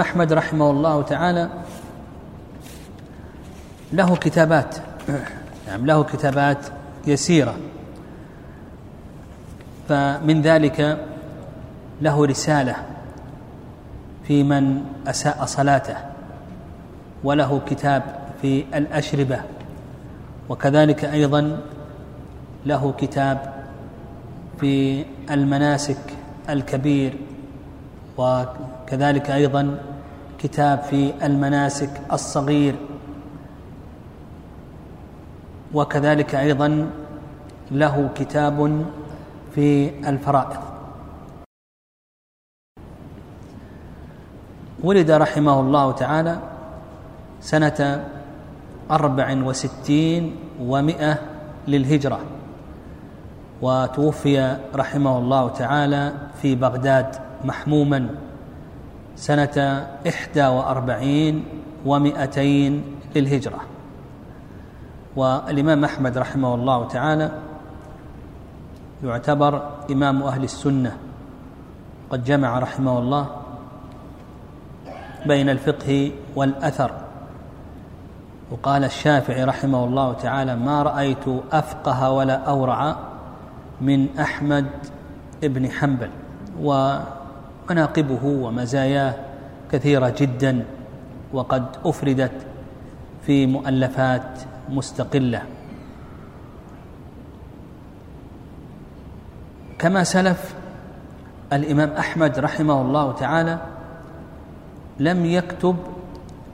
[0.06, 1.48] أحمد رحمه الله تعالى
[3.92, 4.76] له كتابات
[5.68, 6.66] نعم له كتابات
[7.06, 7.56] يسيرة.
[9.88, 10.98] فمن ذلك
[12.02, 12.76] له رسالة
[14.26, 15.96] في من أساء صلاته
[17.24, 18.02] وله كتاب
[18.42, 19.40] في الأشربة
[20.48, 21.60] وكذلك أيضا
[22.66, 23.52] له كتاب
[24.60, 25.98] في المناسك
[26.48, 27.16] الكبير
[28.18, 29.78] وكذلك أيضا
[30.38, 32.74] كتاب في المناسك الصغير.
[35.76, 36.90] وكذلك أيضا
[37.70, 38.56] له كتاب
[39.54, 40.62] في الفرائض.
[44.84, 46.34] ولد رحمه الله تعالى
[47.40, 47.80] سنة
[48.90, 50.22] أربع وستين
[50.60, 51.18] ومائة
[51.68, 52.20] للهجرة
[53.62, 56.12] وتوفي رحمه الله تعالى
[56.42, 57.08] في بغداد
[57.44, 58.08] محموما
[59.16, 59.56] سنة
[60.08, 61.44] إحدى وأربعين
[61.86, 62.72] ومائتين
[63.16, 63.75] للهجرة.
[65.16, 67.30] والإمام أحمد رحمه الله تعالى
[69.04, 70.96] يعتبر إمام أهل السنة
[72.10, 73.26] قد جمع رحمه الله
[75.26, 76.90] بين الفقه والأثر.
[78.50, 82.96] وقال الشافعي رحمه الله تعالى ما رأيت أفقه ولا أورع
[83.80, 84.66] من أحمد
[85.42, 86.10] بن حنبل.
[86.60, 89.14] ومناقبه ومزاياه
[89.72, 90.64] كثيرة جدا
[91.32, 92.46] وقد أفردت
[93.26, 94.38] في مؤلفات
[94.68, 95.42] مستقلة.
[99.78, 100.54] كما سلف
[101.52, 103.58] الإمام أحمد رحمه الله تعالى
[104.98, 105.76] لم يكتب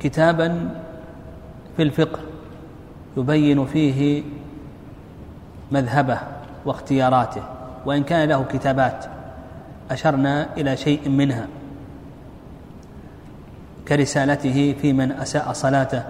[0.00, 0.80] كتابا
[1.76, 2.20] في الفقه
[3.16, 4.22] يبين فيه
[5.72, 6.18] مذهبه
[6.64, 7.42] واختياراته
[7.86, 9.04] وإن كان له كتابات
[9.90, 11.46] أشرنا إلى شيء منها
[13.88, 16.02] كرسالته في من أساء صلاته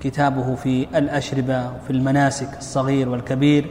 [0.00, 3.70] وكتابه في الأشربة في المناسك الصغير والكبير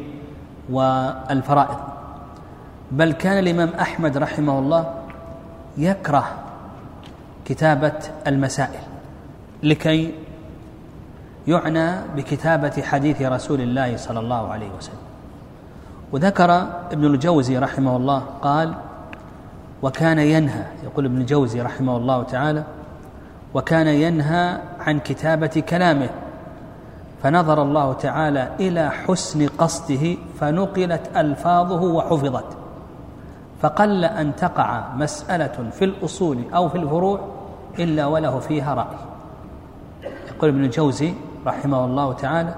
[0.70, 1.78] والفرائض.
[2.92, 4.94] بل كان الإمام أحمد رحمه الله
[5.78, 6.26] يكره
[7.46, 7.94] كتابة
[8.28, 8.80] المسائل
[9.64, 10.14] لكي
[11.48, 15.02] يعنى بكتابة حديث رسول الله صلى الله عليه وسلم.
[16.12, 16.52] وذكر
[16.92, 18.74] ابن الجوزي رحمه الله قال
[19.82, 22.64] وكان ينهى يقول ابن الجوزي رحمه الله تعالى
[23.54, 26.10] وكان ينهى عن كتابة كلامه.
[27.24, 32.45] فنظر الله تعالى إلى حسن قصده فنقلت ألفاظه وحفظت.
[33.62, 37.20] فقل أن تقع مسألة في الأصول أو في الفروع
[37.80, 38.97] إلا وله فيها رأي.
[40.36, 41.14] يقول ابن الجوزي
[41.45, 42.56] رحمه الله تعالى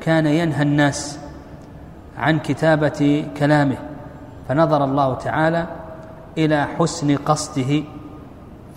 [0.00, 1.18] كان ينهى الناس
[2.18, 3.76] عن كتابة كلامه.
[4.48, 5.66] فنظر الله تعالى
[6.38, 7.82] إلى حسن قصده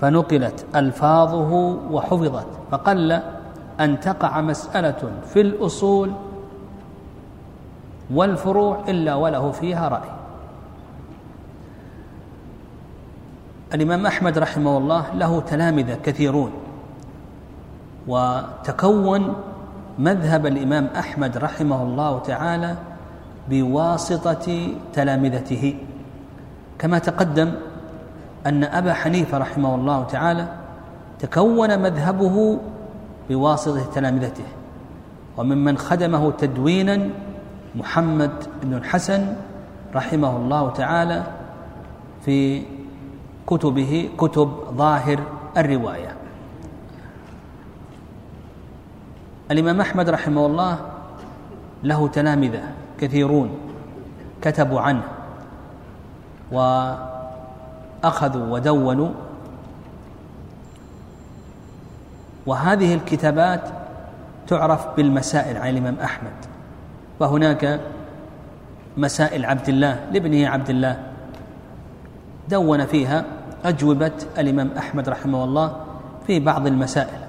[0.01, 1.53] فنقلت ألفاظه
[1.91, 3.19] وحفظت فقل
[3.79, 6.11] أن تقع مسألة في الأصول
[8.13, 10.09] والفروع إلا وله فيها رأي.
[13.73, 16.51] الإمام أحمد رحمه الله له تلامذة كثيرون
[18.07, 19.35] وتكون
[19.99, 22.75] مذهب الإمام أحمد رحمه الله تعالى
[23.49, 25.75] بواسطة تلامذته
[26.79, 27.51] كما تقدم
[28.47, 30.47] أن أبا حنيفة رحمه الله تعالى
[31.19, 32.59] تكون مذهبه
[33.29, 34.43] بواسطة تلامذته
[35.37, 37.09] وممن خدمه تدوينا
[37.75, 38.31] محمد
[38.63, 39.35] بن الحسن
[39.95, 41.23] رحمه الله تعالى
[42.25, 42.63] في
[43.47, 45.19] كتبه كتب ظاهر
[45.57, 46.15] الرواية.
[49.51, 50.79] الإمام أحمد رحمه الله
[51.83, 52.63] له تلامذة
[52.99, 53.49] كثيرون
[54.41, 55.03] كتبوا عنه
[58.07, 59.09] واخذوا ودونوا.
[62.45, 63.61] وهذه الكتابات
[64.47, 66.31] تعرف بالمسائل عن الإمام أحمد.
[67.19, 67.79] وهناك
[68.97, 71.03] مسائل عبد الله لابنه عبد الله.
[72.49, 73.25] دون فيها
[73.65, 75.75] أجوبة الإمام أحمد رحمه الله
[76.27, 77.19] في بعض المسائل.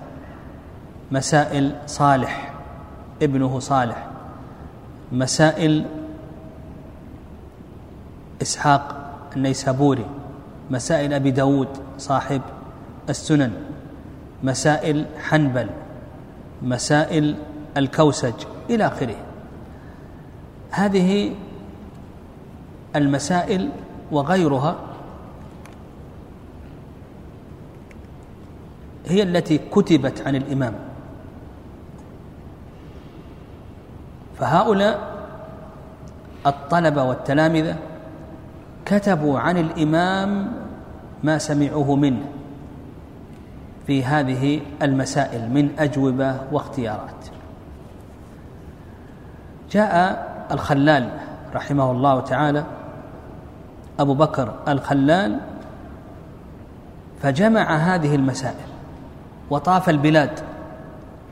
[1.10, 2.54] مسائل صالح
[3.22, 4.06] ابنه صالح.
[5.12, 5.84] مسائل
[8.42, 8.96] إسحاق
[9.36, 10.17] النيسابوري.
[10.70, 12.42] مسائل أبي داود صاحب
[13.08, 13.52] السنن
[14.42, 15.70] مسائل حنبل
[16.62, 17.36] مسائل
[17.76, 18.34] الكوسج
[18.70, 19.16] إلى آخره.
[20.70, 21.34] هذه
[22.96, 23.70] المسائل
[24.12, 24.76] وغيرها
[29.06, 30.74] هي التي كتبت عن الإمام.
[34.38, 35.18] فهؤلاء
[36.46, 37.76] الطلبة والتلامذة
[38.88, 40.52] كتبوا عن الإمام
[41.22, 42.24] ما سمعوه منه
[43.86, 47.26] في هذه المسائل من أجوبة واختيارات.
[49.70, 51.10] جاء الخلال
[51.54, 52.64] رحمه الله تعالى
[54.00, 55.40] أبو بكر الخلال
[57.22, 58.68] فجمع هذه المسائل
[59.50, 60.40] وطاف البلاد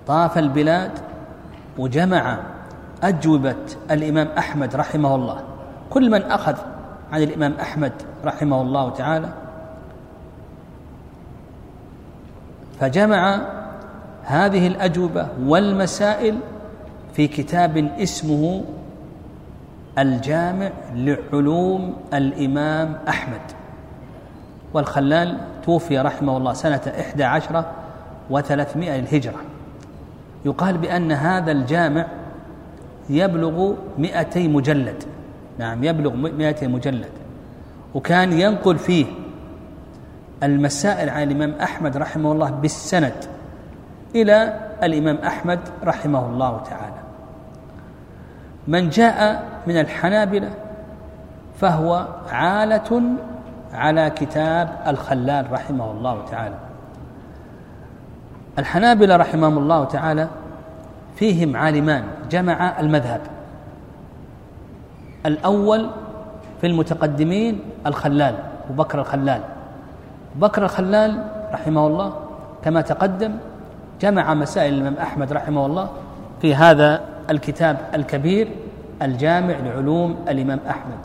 [0.06, 0.90] طاف البلاد
[1.78, 2.38] وجمع
[3.02, 3.56] أجوبة
[3.90, 5.40] الإمام أحمد رحمه الله.
[5.90, 6.56] كل من أخذ
[7.12, 7.92] عن الإمام أحمد
[8.24, 9.28] رحمه الله تعالى
[12.80, 13.40] فجمع
[14.22, 16.38] هذه الأجوبة والمسائل
[17.14, 18.64] في كتاب اسمه
[19.98, 23.40] الجامع لعلوم الإمام أحمد.
[24.74, 27.72] والخلال توفي رحمه الله سنة إحدى عشرة
[28.30, 29.40] وثلاثمائة للهجرة.
[30.44, 32.06] يقال بأن هذا الجامع
[33.10, 35.04] يبلغ مئتي مجلد.
[35.58, 37.12] نعم يبلغ مئتي مجلد.
[37.94, 39.06] وكان ينقل فيه
[40.42, 43.24] المسائل عن الإمام أحمد رحمه الله بالسند
[44.14, 47.00] إلى الإمام أحمد رحمه الله تعالى.
[48.68, 50.50] من جاء من الحنابلة
[51.60, 53.02] فهو عالة
[53.72, 56.58] على كتاب الخلال رحمه الله تعالى.
[58.58, 60.28] الحنابلة رحمهم الله تعالى
[61.16, 63.20] فيهم عالمان جمع المذهب.
[65.26, 65.90] الأول
[66.60, 69.40] في المتقدمين الخلال أبو بكر الخلال.
[70.36, 72.14] بكر الخلال رحمه الله
[72.64, 73.36] كما تقدم
[74.00, 75.90] جمع مسائل الإمام أحمد رحمه الله
[76.40, 77.00] في هذا
[77.30, 78.48] الكتاب الكبير
[79.02, 80.98] الجامع لعلوم الإمام أحمد.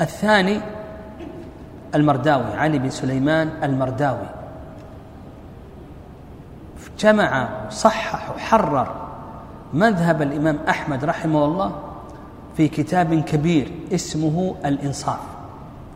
[0.00, 0.60] الثاني
[1.94, 4.26] المرداوي علي بن سليمان المرداوي.
[6.98, 8.88] جمع صحح وحرر
[9.72, 11.72] مذهب الإمام أحمد رحمه الله
[12.56, 15.20] في كتاب كبير اسمه الإنصاف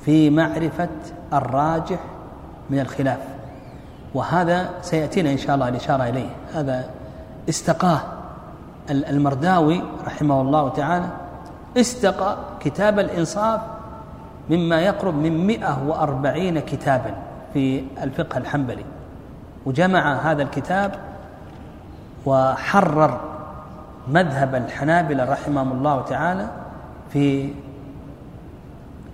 [0.04, 0.88] في معرفة
[1.32, 1.98] الراجح
[2.70, 3.18] من الخلاف.
[4.14, 6.30] وهذا سيأتينا إن شاء الله الإشارة إليه.
[6.54, 6.90] هذا
[7.48, 8.00] استقاه
[8.90, 11.08] المرداوي رحمه الله تعالى
[11.76, 13.60] استقى كتاب الإنصاف
[14.50, 17.14] مما يقرب من 140 كتابا
[17.54, 18.84] في الفقه الحنبلي.
[19.66, 20.94] وجمع هذا الكتاب
[22.26, 23.20] وحرر
[24.10, 26.46] مذهب الحنابلة رحمهم الله تعالى
[27.12, 27.50] في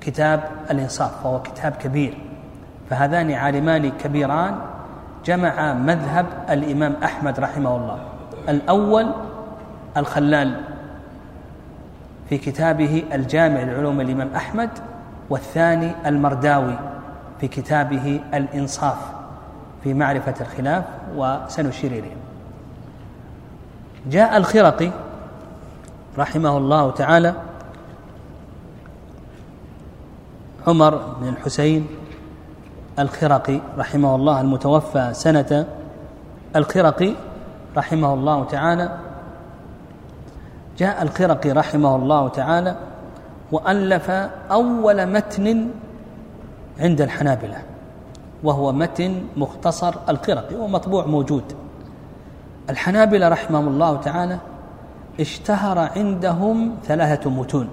[0.00, 0.40] كتاب
[0.70, 2.18] الإنصاف وهو كتاب كبير.
[2.90, 4.54] فهذان عالمان كبيران
[5.24, 7.98] جمع مذهب الإمام أحمد رحمه الله.
[8.48, 9.06] الأول
[9.96, 10.60] الخلال
[12.28, 14.70] في كتابه الجامع لعلوم الإمام أحمد
[15.30, 16.78] والثاني المرداوي
[17.40, 18.98] في كتابه الإنصاف
[19.84, 20.84] في معرفة الخلاف
[21.16, 22.23] وسنشير إليه.
[24.10, 24.90] جاء الخرقي
[26.18, 27.34] رحمه الله تعالى
[30.66, 31.86] عمر بن الحسين
[32.98, 35.66] الخرقي رحمه الله المتوفى سنة
[36.56, 37.14] الخرقي
[37.76, 38.98] رحمه الله تعالى.
[40.78, 42.76] جاء الخرقي رحمه الله تعالى
[43.52, 44.10] وألف
[44.50, 45.68] أول متن
[46.80, 47.62] عند الحنابلة
[48.42, 51.44] وهو متن مختصر الخرقي ومطبوع موجود.
[52.70, 54.38] الحنابلة رحمهم الله تعالى
[55.20, 57.68] اشتهر عندهم ثلاثة متون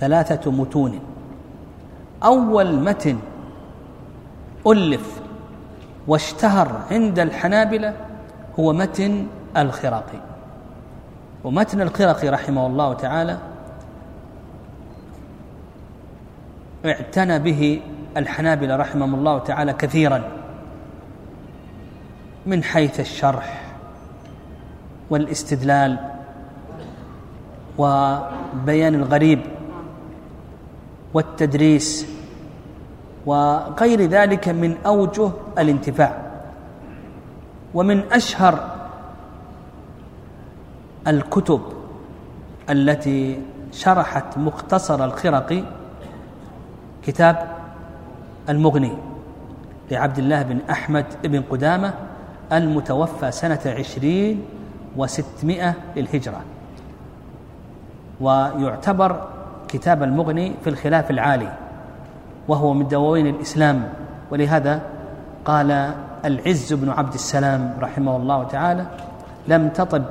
[0.00, 1.00] ثلاثة متون.
[2.24, 3.18] أول متن
[4.66, 5.20] ألف
[6.06, 7.94] واشتهر عند الحنابلة
[8.58, 9.26] هو متن
[9.56, 10.18] الخراقي.
[11.44, 13.38] ومتن الخرقي رحمه الله تعالى
[16.84, 17.80] اعتنى به
[18.16, 20.22] الحنابلة رحمهم الله تعالى كثيرا
[22.46, 23.61] من حيث الشرح
[25.12, 25.98] والاستدلال
[27.78, 29.40] وبيان الغريب
[31.14, 32.06] والتدريس
[33.26, 36.12] وغير ذلك من أوجه الانتفاع.
[37.74, 38.54] ومن أشهر
[41.06, 41.60] الكتب
[42.70, 43.42] التي
[43.72, 45.62] شرحت مختصر الخرقي
[47.04, 47.56] كتاب
[48.48, 48.92] المغني
[49.90, 51.94] لعبد الله بن أحمد بن قدامة
[52.52, 54.44] المتوفى سنة عشرين
[54.96, 56.40] وستمائة للهجرة.
[58.20, 59.28] ويعتبر
[59.68, 61.52] كتاب المغني في الخلاف العالي
[62.48, 63.88] وهو من دواوين الإسلام.
[64.30, 64.82] ولهذا
[65.44, 68.86] قال العز بن عبد السلام رحمه الله تعالى
[69.48, 70.02] لم تطب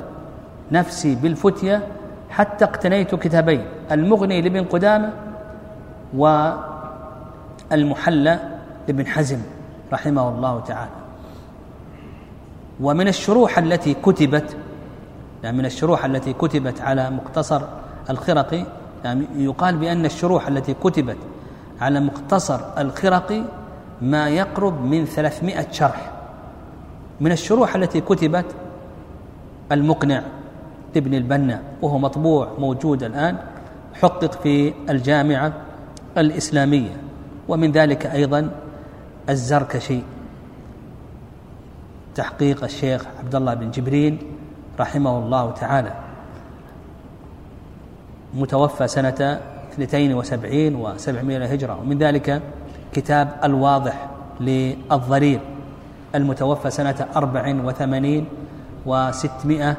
[0.71, 1.87] نفسي بالفتية
[2.29, 5.13] حتى اقتنيت كتابين المغني لابن قدامة
[7.71, 8.39] والمحلى
[8.87, 9.39] لابن حزم
[9.93, 10.91] رحمه الله تعالى.
[12.81, 14.57] ومن الشروح التي كتبت
[15.43, 17.61] يعني من الشروح التي كتبت على مقتصر
[18.09, 18.65] الخرقي
[19.03, 21.17] يعني يقال بأن الشروح التي كتبت
[21.81, 23.43] على مقتصر الخرقي
[24.01, 26.11] ما يقرب من ثلاثمائة شرح.
[27.21, 28.45] من الشروح التي كتبت
[29.71, 30.23] المقنع
[30.95, 33.37] لابن البنا وهو مطبوع موجود الآن
[33.93, 35.53] حقق في الجامعة
[36.17, 37.01] الإسلامية
[37.47, 38.51] ومن ذلك أيضا
[39.29, 39.99] الزركشي.
[42.15, 44.19] تحقيق الشيخ عبد الله بن جبرين
[44.79, 45.93] رحمه الله تعالى.
[48.33, 49.39] متوفى سنة
[49.73, 51.79] 72 و700 هجرة.
[51.81, 52.41] ومن ذلك
[52.93, 54.07] كتاب الواضح
[54.39, 55.39] للضرير.
[56.15, 58.25] المتوفى سنة 84
[58.87, 59.75] و600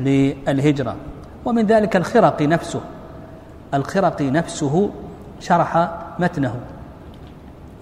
[0.00, 0.96] للهجرة.
[1.44, 2.80] ومن ذلك الخرقي نفسه.
[3.74, 4.90] الخرقي نفسه
[5.40, 6.54] شرح متنه.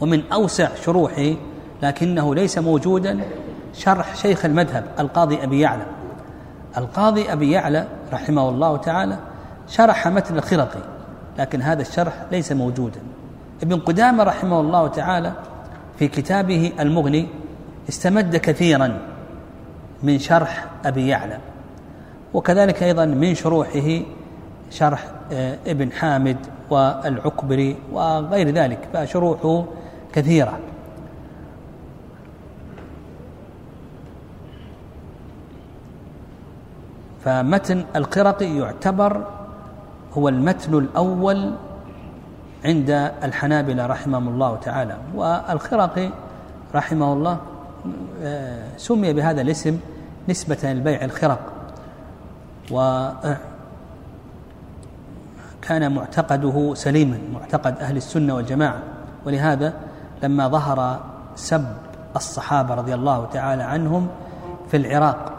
[0.01, 1.35] ومن أوسع شروحه
[1.83, 3.21] لكنه ليس موجودا
[3.75, 5.87] شرح شيخ المذهب القاضي أبي يعلى.
[6.77, 9.19] القاضي أبي يعلى رحمه الله تعالى
[9.69, 10.81] شرح متن الخرقي
[11.39, 13.01] لكن هذا الشرح ليس موجودا.
[13.63, 15.33] ابن قدامة رحمه الله تعالى
[15.99, 17.29] في كتابه المغني
[17.89, 18.99] استمد كثيرا
[20.03, 21.39] من شرح أبي يعلى
[22.35, 24.01] وكذلك أيضا من شروحه
[24.71, 26.37] شرح آه، ابن حامد
[26.71, 29.65] والعكبري وغير ذلك فشروحه
[30.13, 30.59] كثيرة.
[37.25, 39.27] فمتن القرقي يعتبر
[40.15, 41.53] هو المتن الأول
[42.65, 42.91] عند
[43.23, 44.97] الحنابلة رحمهم الله تعالى.
[45.15, 46.11] والخرقي
[46.75, 47.39] رحمه الله
[48.23, 49.79] آه، سمي بهذا الاسم
[50.29, 51.41] نسبة للبيع الخرق
[52.71, 53.39] وكان
[55.95, 58.79] معتقده سليما معتقد أهل السنة والجماعة.
[59.27, 59.73] ولهذا
[60.23, 61.01] لما ظهر
[61.37, 61.65] سب
[62.17, 64.09] الصحابة رضي الله تعالى عنهم
[64.71, 65.32] في العراق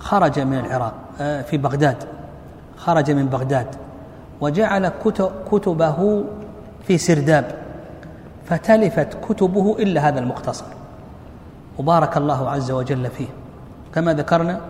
[0.00, 2.04] خرج من العراق آه، في بغداد.
[2.76, 3.66] خرج من بغداد
[4.40, 4.92] وجعل
[5.52, 6.24] كتبه
[6.86, 7.54] في سرداب
[8.46, 10.66] فتلفت كتبه إلا هذا المختصر.
[11.78, 13.28] وبارك الله عز وجل فيه.
[13.94, 14.60] كما ذكرنا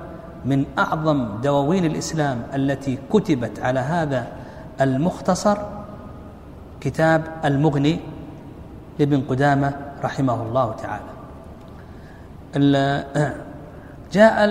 [0.45, 4.26] من أعظم دواوين الإسلام التي كتبت على هذا
[4.81, 5.59] المختصر
[6.81, 8.01] كتاب المغني
[8.99, 9.72] لابن قدامة
[10.05, 11.18] رحمه الله تعالى.
[14.12, 14.46] جاء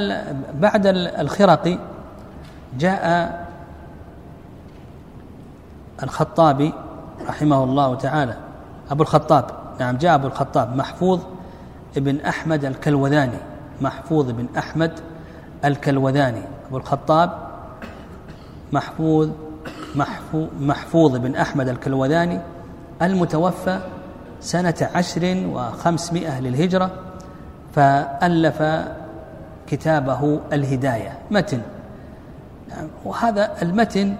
[0.53, 1.79] بعد الخرقي
[2.79, 3.47] جاء
[6.03, 6.73] الخطابي
[7.27, 8.37] رحمه الله تعالى.
[8.91, 9.45] أبو الخطاب
[9.79, 11.19] نعم جاء أبو الخطاب محفوظ
[11.97, 13.37] ابن أحمد الكلوذاني
[13.81, 14.91] محفوظ بن أحمد
[15.65, 16.41] الكلوذاني.
[16.69, 17.31] أبو الخطاب
[18.73, 19.29] محفوظ
[19.95, 22.39] محفوظ, محفوظ أحمد الكلوذاني
[23.01, 23.79] المتوفى
[24.41, 26.91] سنة عشر وخمسمائة للهجرة
[27.75, 28.61] فألف
[29.67, 31.61] كتابه الهداية متن.
[33.05, 34.15] وهذا المتن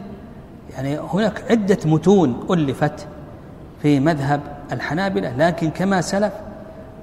[0.76, 3.08] يعني هناك عدة متون ألفت
[3.82, 4.41] في مذهب
[4.72, 6.34] الحنابلة لكن كما سلف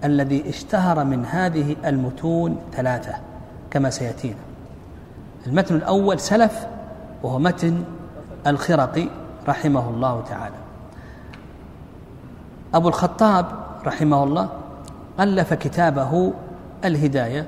[0.04, 3.14] الذي اشتهر من هذه المتون ثلاثة
[3.70, 4.36] كما سيأتينا.
[5.46, 6.66] المتن الأول سلف
[7.22, 7.84] وهو متن
[8.46, 9.08] الخرقي
[9.48, 10.54] رحمه الله تعالى.
[12.74, 13.46] أبو الخطاب
[13.86, 14.48] رحمه الله
[15.20, 16.32] ألف كتابه
[16.84, 17.46] الهداية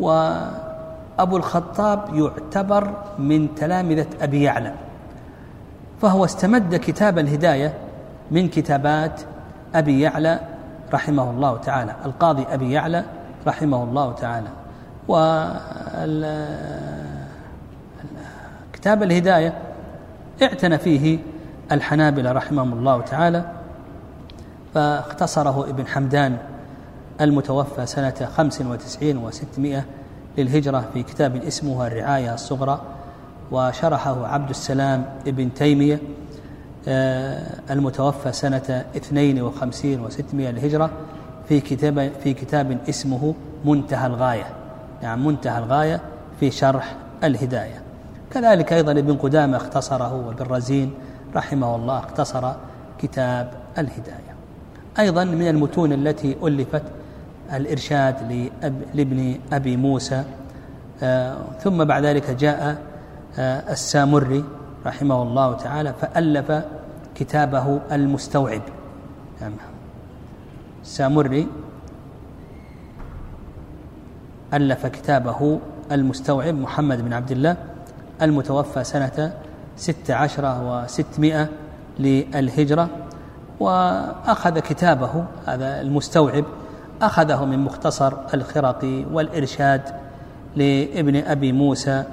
[0.00, 4.74] وأبو الخطاب يعتبر من تلامذة أبي يعلى
[6.02, 7.74] فهو استمد كتاب الهداية
[8.30, 9.20] من كتابات
[9.74, 10.40] أبي يعلى
[10.94, 13.04] رحمه الله تعالى القاضي أبي يعلى
[13.46, 14.48] رحمه الله تعالى.
[18.72, 19.58] كتاب الهداية
[20.42, 21.18] اعتنى فيه
[21.72, 23.44] الحنابلة رحمهم الله تعالى
[24.74, 26.36] فاختصره ابن حمدان
[27.20, 29.84] المتوفى سنة خمس وتسعين وستمائة
[30.38, 32.80] للهجرة في كتاب اسمه الرعاية الصغرى
[33.50, 36.00] وشرحه عبد السلام ابن تيمية
[36.88, 40.90] آه، المتوفى سنة اثنين وخمسين وستمائة للهجرة
[41.48, 44.46] في كتاب في كتاب اسمه منتهى الغاية.
[45.02, 46.00] يعني منتهى الغاية
[46.40, 47.82] في شرح الهداية.
[48.30, 50.94] كذلك أيضا ابن قدامة اختصره وابن رزين
[51.36, 52.52] رحمه الله اختصر
[52.98, 54.34] كتاب الهداية.
[54.98, 56.82] أيضا من المتون التي ألفت
[57.52, 58.16] الإرشاد
[58.94, 60.24] لابن أبي موسى.
[61.02, 62.82] آه، ثم بعد ذلك جاء
[63.38, 64.44] آه، السامري
[64.86, 66.64] رحمه الله تعالى فألف
[67.14, 68.62] كتابه المستوعب.
[70.82, 71.48] السامري
[74.54, 75.60] ألف كتابه
[75.92, 77.56] المستوعب محمد بن عبد الله
[78.22, 79.32] المتوفى سنة
[79.76, 81.48] ست عشرة وستمائة
[81.98, 82.88] للهجرة
[83.60, 86.44] وأخذ كتابه هذا المستوعب
[87.02, 89.82] أخذه من مختصر الخرقي والإرشاد
[90.56, 92.04] لابن أبي موسى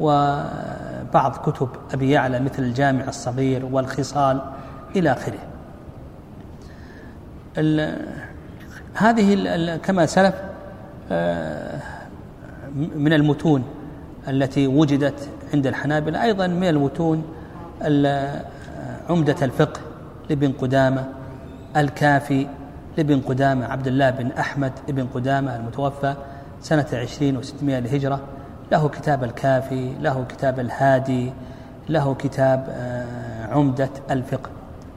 [0.00, 4.40] وبعض كتب أبي يعلى مثل الجامع الصغير والخصال
[4.96, 5.38] إلى آخره.
[8.94, 10.34] هذه كما سلف
[11.10, 11.80] آه،
[12.74, 13.64] من المتون
[14.28, 16.22] التي وجدت عند الحنابلة.
[16.22, 17.22] أيضا من المتون
[19.10, 19.80] عمدة الفقه
[20.30, 21.04] لابن قدامة
[21.76, 22.46] الكافي
[22.96, 26.14] لابن قدامة عبد الله بن أحمد ابن قدامة المتوفى
[26.60, 28.20] سنة عشرين وستمائة للهجرة
[28.72, 31.32] له كتاب الكافي له كتاب الهادي
[31.88, 34.50] له كتاب آه، عمدة الفقه.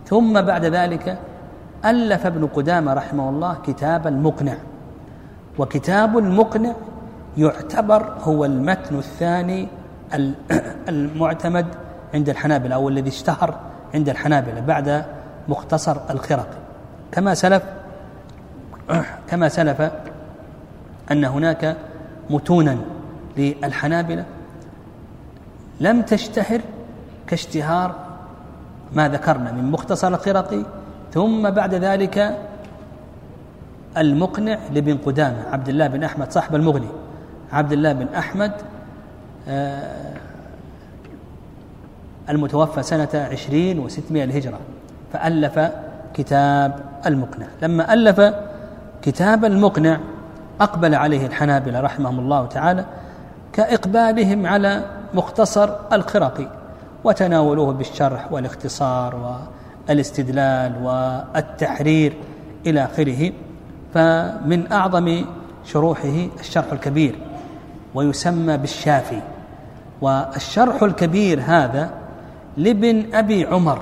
[0.06, 1.18] ثم بعد ذلك
[1.86, 4.58] ألف ابن قدامة رحمه الله كتاب المقنع.
[5.58, 6.74] وكتاب المقنع
[7.38, 9.68] يعتبر هو المتن الثاني
[10.90, 11.66] المعتمد
[12.14, 13.56] عند الحنابلة أو الذي اشتهر
[13.94, 15.06] عند الحنابلة بعد
[15.48, 16.58] مختصر الخرقي
[17.12, 17.64] كما سلف
[19.30, 19.92] كما سلف
[21.12, 21.76] أن هناك
[22.30, 22.78] متونا
[23.38, 24.26] للحنابلة
[25.80, 26.62] لم تشتهر
[27.28, 27.96] كاشتهار
[28.94, 30.66] ما ذكرنا من مختصر الخرقي
[31.14, 32.38] ثم بعد ذلك
[33.98, 36.88] المقنع لابن قدامة عبد الله بن أحمد صاحب المغني
[37.52, 38.52] عبد الله بن أحمد
[39.48, 40.14] آه،
[42.30, 44.60] المتوفى سنة عشرين وستمائة الهجرة
[45.14, 45.72] فألف
[46.14, 47.46] كتاب المقنع.
[47.62, 48.20] لما ألف
[49.02, 50.00] كتاب المقنع
[50.62, 52.86] أقبل عليه الحنابلة رحمهم الله تعالى
[53.54, 56.48] كإقبالهم على مختصر الخرقي
[57.04, 59.40] وتناولوه بالشرح والاختصار
[59.88, 62.14] والاستدلال والتحرير
[62.66, 63.32] إلى آخره
[63.94, 65.26] فمن أعظم
[65.66, 67.16] شروحه الشرح الكبير
[67.96, 69.22] ويسمى بالشافي.
[70.02, 71.90] والشرح الكبير هذا
[72.58, 73.82] لابن أبي عمر.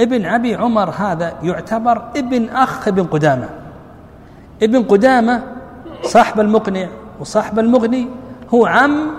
[0.00, 3.48] ابن أبي عمر هذا يعتبر ابن أخ ابن قدامة.
[4.62, 5.42] ابن قدامة
[6.02, 6.88] صاحب المقنع
[7.20, 8.08] وصاحب المغني
[8.54, 9.10] هو عم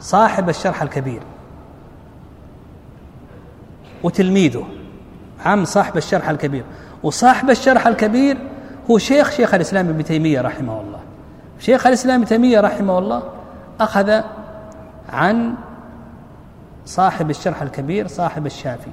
[0.00, 1.22] صاحب الشرح الكبير.
[4.02, 4.66] وتلميذه
[5.44, 6.64] عم صاحب الشرح الكبير.
[7.02, 8.38] وصاحب الشرح الكبير
[8.90, 11.00] هو شيخ شيخ الإسلام ابن تيمية رحمه الله.
[11.58, 13.22] شيخ الإسلام ابن تيمية رحمه الله
[13.80, 14.20] أخذ
[15.08, 15.54] عن
[16.86, 18.90] صاحب الشرح الكبير صاحب الشافي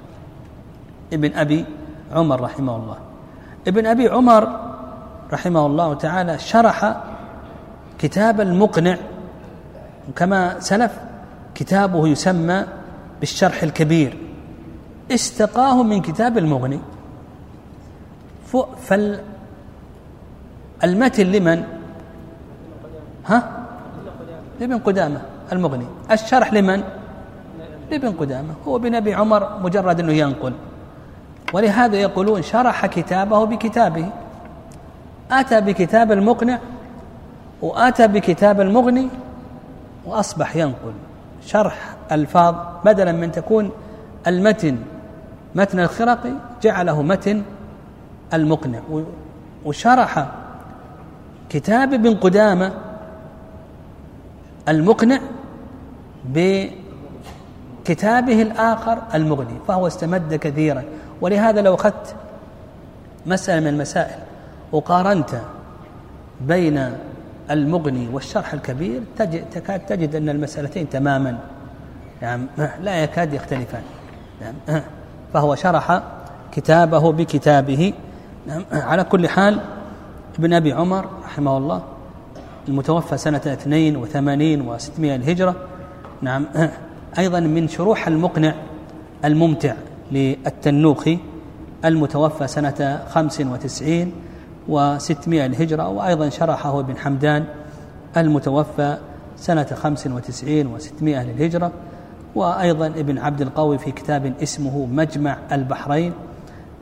[1.14, 1.66] ابن أبي
[2.14, 2.98] عمر رحمه الله.
[3.68, 4.71] ابن أبي عمر
[5.34, 6.96] رحمه الله تعالى شرح
[8.00, 8.98] كتاب المقنع
[10.16, 10.92] كما سلف
[11.56, 12.66] كتابه يسمى
[13.20, 14.18] بالشرح الكبير.
[15.12, 16.80] استقاه من كتاب المغني.
[20.82, 21.64] فالمتن لمن؟
[23.26, 23.52] ها؟
[24.60, 25.22] لابن قدامة
[25.52, 25.86] المغني.
[26.12, 26.84] الشرح لمن؟
[27.92, 28.54] لابن قدامة.
[28.68, 30.54] هو ابن أبي عمر مجرد أنه ينقل.
[31.54, 34.10] ولهذا يقولون شرح كتابه بكتابه.
[35.32, 36.60] أتى بكتاب المقنع
[37.62, 39.10] وأتى بكتاب المغني
[40.06, 40.94] وأصبح ينقل
[41.46, 42.56] شرح ألفاظ
[42.86, 43.72] بدلا من تكون
[44.28, 44.78] المتن
[45.56, 47.44] متن الخرقي جعله متن
[48.34, 48.80] المقنع.
[49.66, 50.28] وشرح
[51.50, 52.72] كتاب ابن قدامة
[54.70, 55.20] المقنع
[56.26, 56.82] بكتابه
[58.42, 60.84] الآخر المغني فهو استمد كثيرا.
[61.22, 62.16] ولهذا لو أخذت
[63.26, 64.30] مسألة من المسائل
[64.72, 65.42] وقارنت
[66.42, 66.92] بين
[67.52, 71.38] المغني والشرح الكبير تجد تكاد تجد أن المسألتين تماما.
[72.22, 72.46] يعني
[72.82, 73.82] لا يكاد يختلفان.
[74.42, 74.84] يعني
[75.34, 76.02] فهو شرح
[76.52, 77.93] كتابه بكتابه.
[78.72, 79.60] على كل حال
[80.39, 81.82] ابن أبي عمر رحمه الله
[82.68, 85.56] المتوفى سنة 82 و600 الهجرة.
[86.22, 86.46] نعم
[87.18, 88.54] أيضا من شروح المقنع
[89.26, 89.74] الممتع
[90.12, 91.20] للتنوخي
[91.86, 94.12] المتوفى سنة 95
[94.70, 97.46] و600 الهجرة وأيضا شرحه ابن حمدان
[98.17, 98.97] المتوفى
[99.38, 101.71] سنة 95 و600 للهجرة.
[102.36, 106.13] وأيضا ابن عبد القوي في كتاب اسمه مجمع البحرين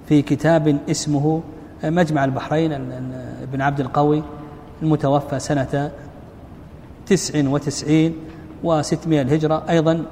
[0.07, 1.41] في كتاب اسمه
[1.83, 2.71] مجمع البحرين
[3.43, 4.23] ابن عبد القوي
[4.81, 5.91] المتوفى سنة
[7.07, 8.15] تسع وتسعين
[8.63, 9.63] وستمائة الهجرة.
[9.69, 10.05] أيضا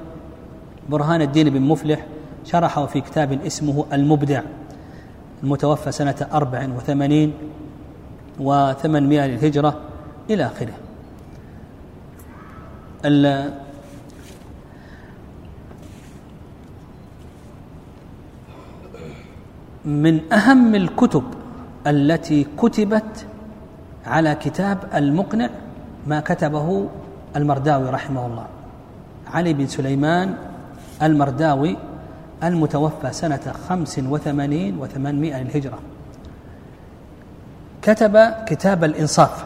[0.89, 2.05] برهان الدين بن مفلح
[2.45, 4.41] شرحه في كتاب اسمه المبدع.
[5.43, 7.33] المتوفى سنة أربع وثمانين
[8.39, 9.81] وثمانمائة للهجرة
[10.29, 10.73] إلى آخره.
[19.85, 21.23] من أهم الكتب
[21.87, 23.25] التي كتبت
[24.05, 25.49] على كتاب المقنع
[26.07, 26.89] ما كتبه
[27.35, 28.45] المرداوي رحمه الله
[29.33, 30.35] علي بن سليمان
[31.01, 31.77] المرداوي
[32.43, 35.79] المتوفى سنة خمس وثمانين وثمانمائة للهجرة.
[37.81, 39.45] كتب كتاب الإنصاف.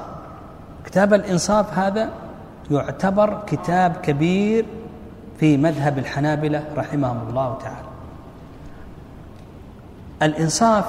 [0.85, 2.09] كتاب الإنصاف هذا
[2.71, 4.65] يعتبر كتاب كبير
[5.39, 7.87] في مذهب الحنابلة رحمهم الله تعالى.
[10.21, 10.85] الإنصاف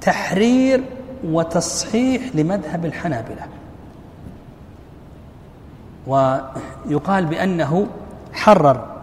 [0.00, 0.84] تحرير
[1.24, 3.46] وتصحيح لمذهب الحنابلة.
[6.06, 7.86] ويقال بأنه
[8.32, 8.95] حرر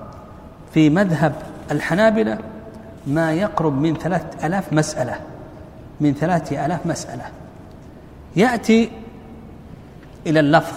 [0.74, 1.34] في مذهب
[1.72, 2.38] الحنابلة
[3.08, 5.16] ما يقرب من ثلاثة ألاف مسألة
[6.02, 7.24] من ثلاثة ألاف مسألة.
[8.36, 8.92] يأتي
[10.28, 10.76] إلى اللفظ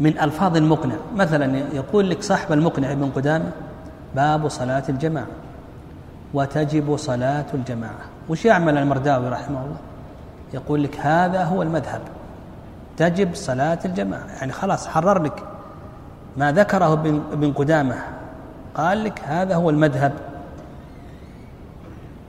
[0.00, 0.94] من ألفاظ المقنع.
[1.16, 3.50] مثلا يقول لك صاحب المقنع ابن قدامة
[4.16, 5.26] باب صلاة الجماعة
[6.34, 8.04] وتجب صلاة الجماعة.
[8.28, 9.76] وش يعمل المرداوي رحمه الله؟
[10.54, 12.00] يقول لك هذا هو المذهب
[12.96, 14.26] تجب صلاة الجماعة.
[14.38, 15.42] يعني خلاص حرر لك
[16.38, 16.92] ما ذكره
[17.32, 17.96] ابن قدامة.
[18.74, 20.12] قال لك هذا هو المذهب.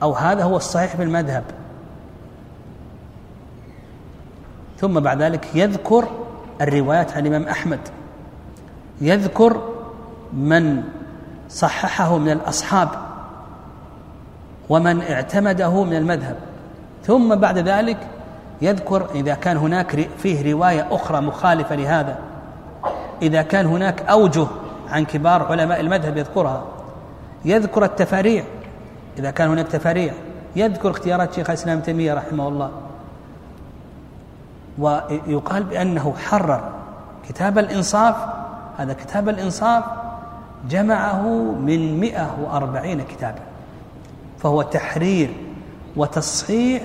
[0.02, 1.44] أو هذا هو الصحيح في المذهب.
[4.78, 6.08] ثم بعد ذلك يذكر
[6.60, 7.80] الروايات عن الإمام أحمد.
[9.00, 9.62] يذكر
[10.32, 10.82] من
[11.48, 12.88] صححه من الأصحاب
[14.68, 16.36] ومن اعتمده من المذهب.
[17.04, 17.98] ثم بعد ذلك
[18.62, 22.29] يذكر إذا كان هناك فيه رواية أخرى مخالفة لهذا.
[23.22, 24.46] إذا كان هناك أوجه
[24.88, 26.64] عن كبار علماء المذهب يذكرها.
[27.44, 28.44] يذكر التفاريع.
[29.18, 30.12] إذا كان هناك تفاريع
[30.56, 32.70] يذكر اختيارات شيخ الإسلام تيمية رحمه الله.
[34.78, 36.70] ويقال بأنه حرر
[37.28, 38.16] كتاب الإنصاف.
[38.78, 39.84] هذا كتاب الإنصاف
[40.70, 41.22] جمعه
[41.52, 43.40] من 140 كتابا.
[44.38, 45.30] فهو تحرير
[45.96, 46.82] وتصحيح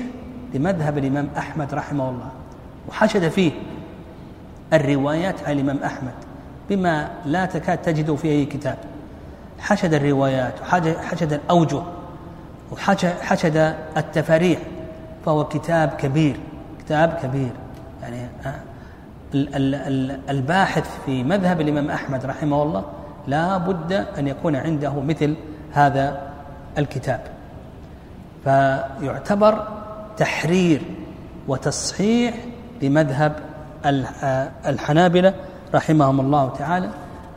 [0.53, 2.29] لمذهب الإمام أحمد رحمه الله.
[2.89, 3.51] وحشد فيه
[4.73, 6.24] الروايات عن الإمام أحمد.
[6.69, 8.77] بما لا تكاد تجد في أي كتاب.
[9.59, 11.81] حشد الروايات وحشد الأوجه
[12.71, 14.59] وحشد التفاريح
[15.25, 16.39] فهو كتاب كبير
[16.79, 17.51] كتاب كبير.
[18.01, 18.27] يعني
[20.29, 22.83] الباحث في مذهب الإمام أحمد رحمه الله
[23.27, 25.35] لا بد أن يكون عنده مثل
[25.71, 26.21] هذا
[26.77, 27.21] الكتاب.
[28.43, 29.67] فيعتبر
[30.17, 30.81] تحرير
[31.47, 32.35] وتصحيح
[32.81, 33.35] لمذهب
[34.65, 35.33] الحنابلة
[35.75, 36.89] رحمهم الله تعالى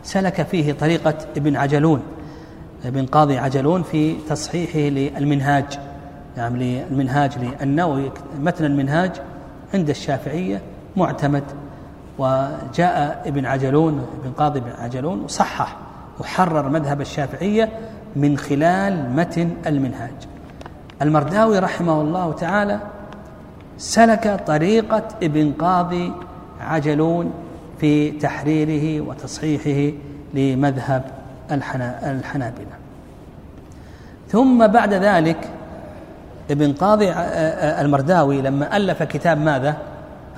[0.02, 2.02] سلك فيه طريقة ابن عجلون
[2.84, 5.78] ابن قاضي عجلون في تصحيحه للمنهاج
[6.38, 9.12] نعم يعني للمنهاج للنووي متن المنهاج
[9.74, 10.62] عند الشافعية
[10.96, 11.44] معتمد.
[12.18, 15.76] وجاء ابن عجلون ابن قاضي بن عجلون وصحح
[16.20, 17.68] وحرر مذهب الشافعية
[18.16, 20.14] من خلال متن المنهاج.
[21.02, 22.80] المرداوي رحمه الله تعالى
[23.78, 26.12] سلك طريقة ابن قاضي
[26.60, 27.32] عجلون
[27.80, 29.96] في تحريره وتصحيحه
[30.34, 31.04] لمذهب
[32.02, 32.76] الحنابلة.
[34.28, 35.50] ثم بعد ذلك
[36.50, 37.12] ابن قاضي
[37.80, 39.76] المرداوي لما ألف كتاب ماذا؟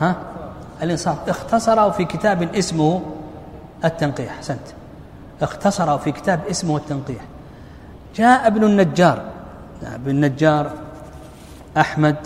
[0.01, 0.17] ها؟
[0.83, 1.29] الإنصاف.
[1.29, 3.03] اختصره في كتاب اسمه
[3.85, 4.33] التنقيح.
[4.33, 4.61] أحسنت.
[5.43, 7.23] اختصره في كتاب اسمه التنقيح.
[8.17, 9.23] جاء ابن النجار.
[9.95, 10.71] ابن النجار
[11.77, 12.17] أحمد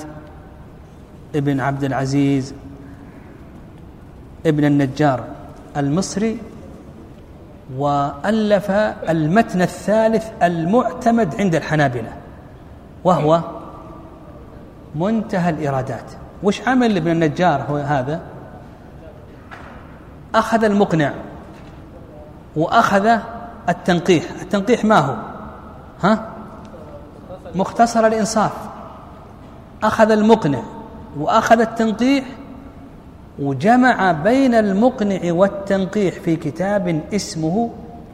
[1.34, 2.54] ابن عبد العزيز
[4.46, 5.24] ابن النجار
[5.76, 6.38] المصري
[7.76, 8.70] وألف
[9.10, 12.12] المتن الثالث المعتمد عند الحنابلة
[13.04, 13.40] وهو
[14.94, 16.12] منتهى الإرادات.
[16.42, 18.20] وش عمل ابن النجار هو هذا؟
[20.34, 21.12] أخذ المقنع
[22.56, 23.18] وأخذ
[23.68, 24.24] التنقيح.
[24.42, 25.14] التنقيح ما هو؟
[26.02, 26.28] ها؟
[27.54, 28.52] مختصر الإنصاف.
[29.82, 30.62] أخذ المقنع
[31.18, 32.24] وأخذ التنقيح
[33.38, 37.70] وجمع بين المقنع والتنقيح في كتاب اسمه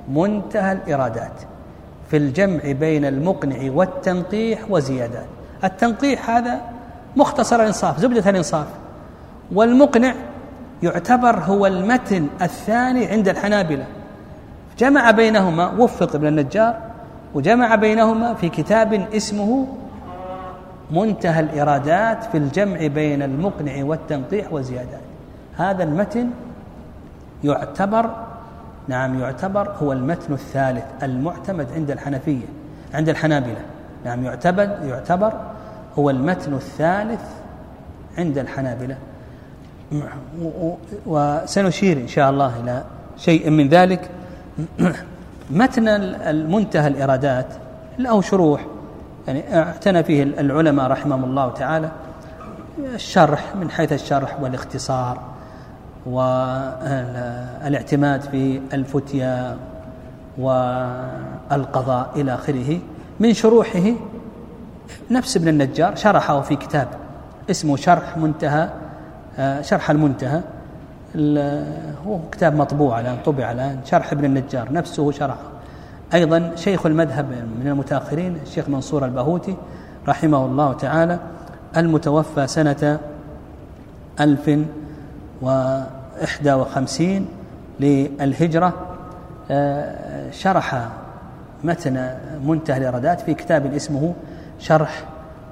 [0.09, 1.43] منتهى الإرادات
[2.11, 5.27] في الجمع بين المقنع والتنقيح وزيادات
[5.65, 6.61] التنقيح هذا
[7.17, 8.67] مختصر الإنصاف زبدة الإنصاف.
[9.53, 10.15] والمقنع
[10.83, 13.87] يعتبر هو المتن الثاني عند الحنابلة.
[14.79, 16.79] جمع بينهما وفق ابن النجار
[17.35, 19.67] وجمع بينهما في كتاب اسمه
[20.91, 25.10] منتهى الإرادات في الجمع بين المقنع والتنقيح وزيادات
[25.61, 26.31] هذا المتن
[27.45, 28.11] يعتبر
[28.89, 32.45] نعم يعتبر هو المتن الثالث المعتمد عند الحنفية
[32.95, 33.61] عند الحنابلة.
[34.05, 35.33] نعم يعتبر يعتبر
[35.99, 37.21] هو المتن الثالث
[38.19, 38.97] عند الحنابلة.
[41.07, 42.85] وسنشير إن شاء الله إلى
[43.17, 44.11] شيء من ذلك.
[45.51, 47.47] متن المنتهى الإرادات
[47.99, 48.67] له شروح.
[49.27, 51.89] يعني اعتنى فيه العلماء رحمهم الله تعالى.
[52.95, 55.30] الشرح من حيث الشرح والاختصار.
[56.07, 57.61] والاعتماد
[58.21, 59.57] في الفتيا
[60.39, 62.79] والقضاء إلى آخره.
[63.21, 63.93] من شروحه
[65.11, 66.89] نفس ابن النجار شرحه في كتاب
[67.51, 68.69] اسمه شرح منتهى
[69.39, 70.41] آه، شرح المنتهى.
[72.07, 73.81] هو كتاب مطبوع الآن طبع الآن.
[73.85, 75.51] شرح ابن النجار نفسه شرحه.
[76.15, 77.27] أيضا شيخ المذهب
[77.61, 79.57] من المتأخرين الشيخ منصور البهوتي
[80.09, 81.19] رحمه الله تعالى
[81.77, 83.01] المتوفى سنة
[84.21, 84.51] ألف
[85.43, 87.29] وخمسين
[87.81, 88.73] للهجرة
[89.51, 90.89] آه، شرح
[91.65, 92.15] متن
[92.45, 94.15] منتهى الإرادات في كتاب اسمه
[94.59, 95.05] شرح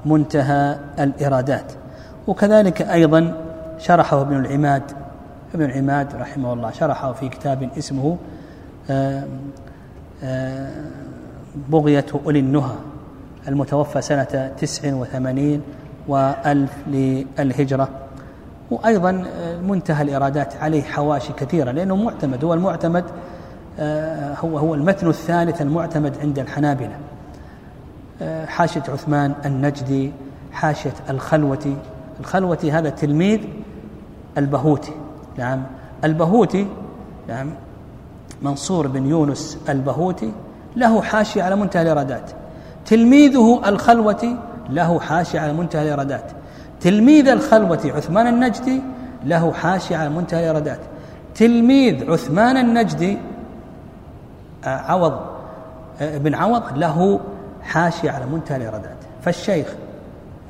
[0.05, 1.73] منتهى الإرادات
[2.27, 3.35] وكذلك أيضا
[3.79, 4.83] شرحه ابن العماد
[5.55, 8.17] ابن العماد رحمه الله شرحه في كتاب اسمه
[8.91, 9.25] آه،
[10.25, 10.71] آه،
[11.69, 12.75] بغية أولي النهى
[13.49, 15.63] المتوفى سنة تسع وثمانين
[16.09, 17.89] وألف للهجرة.
[18.71, 19.25] وأيضا
[19.63, 23.05] منتهى الإرادات عليه حواشي كثيرة لأنه معتمد هو المعتمد
[23.81, 26.97] آه، هو هو المتن الثالث المعتمد عند الحنابلة.
[28.23, 30.13] آه، حاشية عثمان النجدي
[30.53, 31.77] حاشية الخلوتي.
[32.21, 33.41] الخلوتي هذا تلميذ
[34.39, 34.93] البهوتي.
[35.39, 35.63] نعم.
[36.05, 36.67] البهوتي
[37.29, 37.51] نعم
[38.43, 40.33] منصور بن يونس البهوتي
[40.77, 42.31] له حاشية على منتهى الإرادات
[42.87, 44.37] تلميذه الخلوتي
[44.71, 46.33] له حاشية على منتهى الإرادات
[46.81, 48.83] تلميذ الخلوة عثمان النجدي
[49.25, 50.81] له حاشية على منتهى الإرادات
[51.35, 53.19] تلميذ عثمان النجدي
[54.65, 55.21] آه، عوض
[56.01, 57.21] آه، بن عوض له
[57.63, 59.67] حاشية على منتهى الإرادات فالشيخ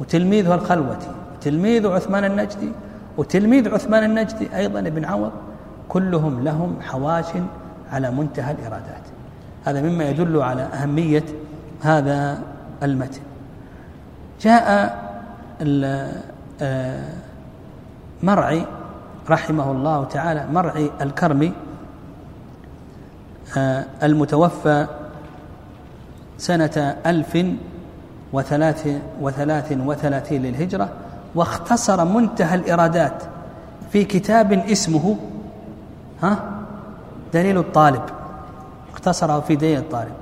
[0.01, 1.09] وتلميذه الخلوتي
[1.41, 2.73] تلميذ عثمان النجدي
[3.17, 5.33] وتلميذ عثمان النجدي أيضا ابن عوض
[5.89, 7.27] كلهم لهم حواش
[7.93, 9.03] على منتهى الإرادات
[9.65, 11.25] هذا مما يدل على أهمية
[11.83, 12.39] هذا
[12.83, 13.21] المتن.
[14.41, 15.08] جاء
[18.23, 18.67] مرعي
[19.31, 21.53] رحمه الله تعالى مرعي الكرمي
[23.57, 24.87] آه، المتوفى
[26.39, 27.47] سنة ألف
[28.33, 28.89] وثلاث
[29.21, 30.89] وثلاث وثلاثين للهجرة
[31.35, 33.23] واختصر منتهى الإرادات
[33.93, 35.17] في كتاب اسمه
[36.23, 36.45] ها؟
[37.35, 38.03] دليل الطالب
[38.93, 40.13] اختصره في دليل الطالب.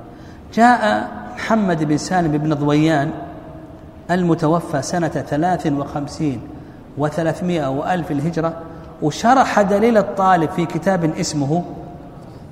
[0.54, 3.10] جاء محمد بن سالم بن ضويان
[4.10, 6.40] المتوفى سنة ثلاث وخمسين
[6.98, 8.52] وثلاثمائة وألف الهجرة
[9.02, 11.64] وشرح دليل الطالب في كتاب اسمه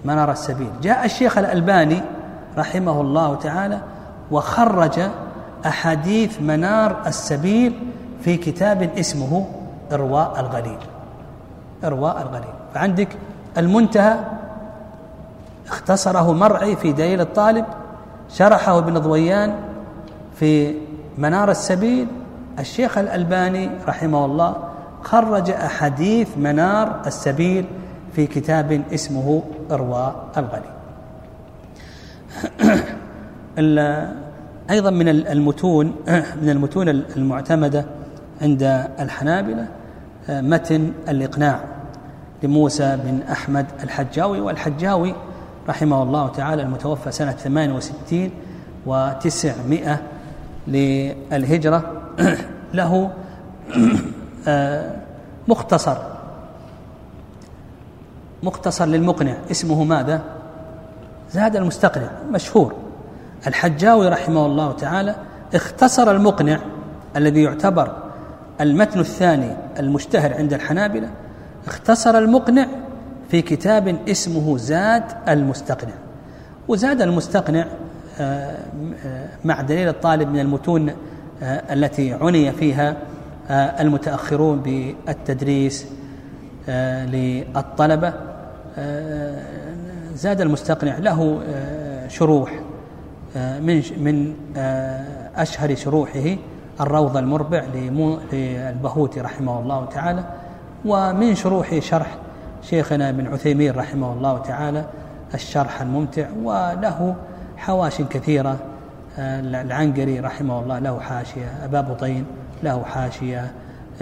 [0.04, 0.70] منار السبيل.
[0.82, 2.02] جاء الشيخ الألباني
[2.58, 3.80] رحمه الله تعالى
[4.30, 5.00] وخرج
[5.66, 7.78] أحاديث منار السبيل
[8.24, 9.46] في كتاب اسمه
[9.92, 10.78] إرواء الغليل.
[11.84, 12.54] إرواء الغليل.
[12.74, 13.08] فعندك
[13.58, 14.16] المنتهى
[15.68, 17.64] اختصره مرعي في دليل الطالب
[18.30, 19.54] شرحه ابن ضويان
[20.36, 20.74] في
[21.18, 22.06] منار السبيل
[22.58, 24.56] الشيخ الألباني رحمه الله
[25.02, 27.64] خرج أحاديث منار السبيل
[28.12, 30.74] في كتاب اسمه إرواء الغلي
[34.70, 35.94] أيضا من المتون
[36.42, 37.84] من المتون المعتمدة
[38.42, 38.62] عند
[39.00, 39.68] الحنابلة
[40.28, 41.60] متن الإقناع
[42.42, 45.14] لموسى بن أحمد الحجاوي والحجاوي
[45.68, 48.30] رحمه الله تعالى المتوفى سنة 68
[48.86, 50.02] وتسعمائة
[50.68, 51.92] للهجرة
[52.74, 53.10] له
[54.48, 54.90] آه،
[55.48, 55.96] مختصر.
[58.42, 59.34] مختصر للمقنع.
[59.50, 60.22] اسمه ماذا؟
[61.32, 62.74] زاد المستقنع مشهور.
[63.46, 65.14] الحجاوي رحمه الله تعالى
[65.54, 66.60] اختصر المقنع
[67.16, 67.96] الذي يعتبر
[68.60, 71.10] المتن الثاني المشتهر عند الحنابلة
[71.66, 72.66] اختصر المقنع
[73.28, 75.94] في كتاب اسمه زاد المستقنع.
[76.68, 77.66] وزاد المستقنع
[79.44, 80.90] مع دليل الطالب من المتون
[81.42, 82.96] آه، التي عني فيها
[83.50, 85.86] آه، المتأخرون بالتدريس
[86.68, 88.12] آه، للطلبة
[90.14, 91.40] زاد المستقنع له
[92.08, 92.60] شروح
[93.36, 94.34] من من
[95.36, 96.36] أشهر شروحه
[96.80, 100.24] الروض المربع للبهوتي رحمه الله تعالى
[100.84, 102.16] ومن شروحه شرح
[102.62, 104.84] شيخنا ابن عثيمين رحمه الله تعالى
[105.34, 107.14] الشرح الممتع وله
[107.56, 108.58] حواش كثيرة.
[109.18, 112.24] آه، العنقري رحمه الله له حاشية أبا بطين
[112.62, 113.52] له حاشية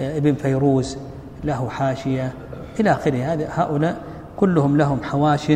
[0.01, 0.97] آه، ابن فيروز
[1.43, 2.33] له حاشية
[2.79, 3.47] إلى آخره.
[3.51, 3.97] هؤلاء
[4.37, 5.51] كلهم لهم حواش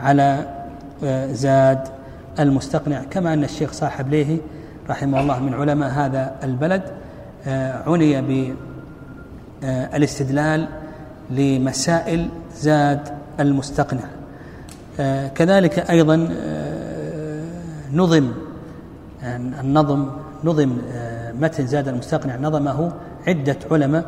[0.00, 0.46] على
[1.04, 1.88] آه، زاد
[2.40, 3.02] المستقنع.
[3.10, 4.38] كما أن الشيخ صاحب ليه
[4.90, 6.82] رحمه الله من علماء هذا البلد
[7.86, 8.52] عني
[9.62, 10.68] بالاستدلال
[11.30, 13.08] لمسائل زاد
[13.40, 14.04] المستقنع.
[15.34, 16.28] كذلك أيضا
[17.92, 18.32] نظم
[19.22, 20.08] يعني النظم
[20.44, 22.92] نظم آه، متن زاد المستقنع نظمه
[23.26, 24.04] عدة علماء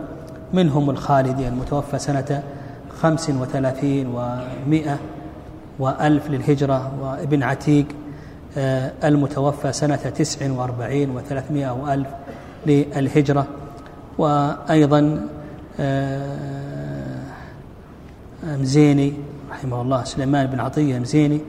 [0.53, 2.43] منهم الخالدي المتوفى سنة
[3.01, 4.99] خمس وثلاثين ومائة
[5.79, 7.87] وألف للهجرة وابن عتيق
[8.57, 12.09] آه، المتوفى سنة تسع وأربعين وثلاثمائة وألف
[12.67, 13.47] للهجرة
[14.19, 15.27] وأيضا
[15.81, 17.19] آه،
[18.45, 19.13] مزيني
[19.51, 21.41] رحمه الله سليمان بن عطية مزيني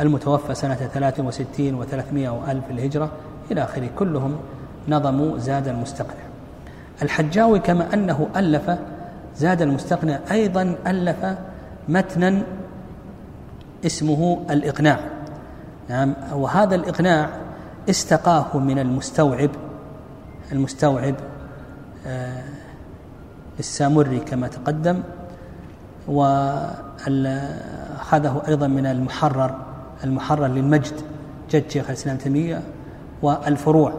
[0.00, 3.10] المتوفى سنة ثلاث وستين وثلاثمائة وألف الهجرة
[3.50, 3.90] إلى آخره.
[3.98, 4.36] كلهم
[4.88, 6.22] نظموا زاد المستقنع.
[7.02, 8.70] الحجاوي كما أنه ألف
[9.36, 11.36] زاد المستقنع أيضا ألف
[11.88, 12.42] متنا
[13.86, 15.00] اسمه الإقناع.
[15.88, 17.30] نعم وهذا الإقناع
[17.90, 19.50] استقاه من المستوعب
[20.52, 21.14] المستوعب
[22.06, 22.42] آه
[23.58, 25.02] السامري كما تقدم
[26.08, 26.82] وأخذه
[28.48, 29.67] أيضا من المحرر.
[30.04, 30.94] المحرر للمجد.
[31.50, 32.62] جد شيخ الإسلام تيمية
[33.22, 33.92] والفروع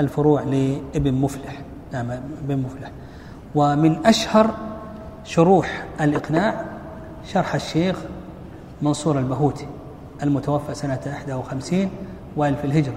[0.00, 1.60] الفروع لابن مفلح.
[1.92, 2.10] نعم
[2.44, 2.90] ابن مفلح.
[3.54, 4.50] ومن أشهر
[5.24, 6.64] شروح الإقناع
[7.24, 7.98] شرح الشيخ
[8.82, 9.66] منصور البهوتي
[10.22, 11.90] المتوفى سنة 51
[12.36, 12.96] وألف الهجرة.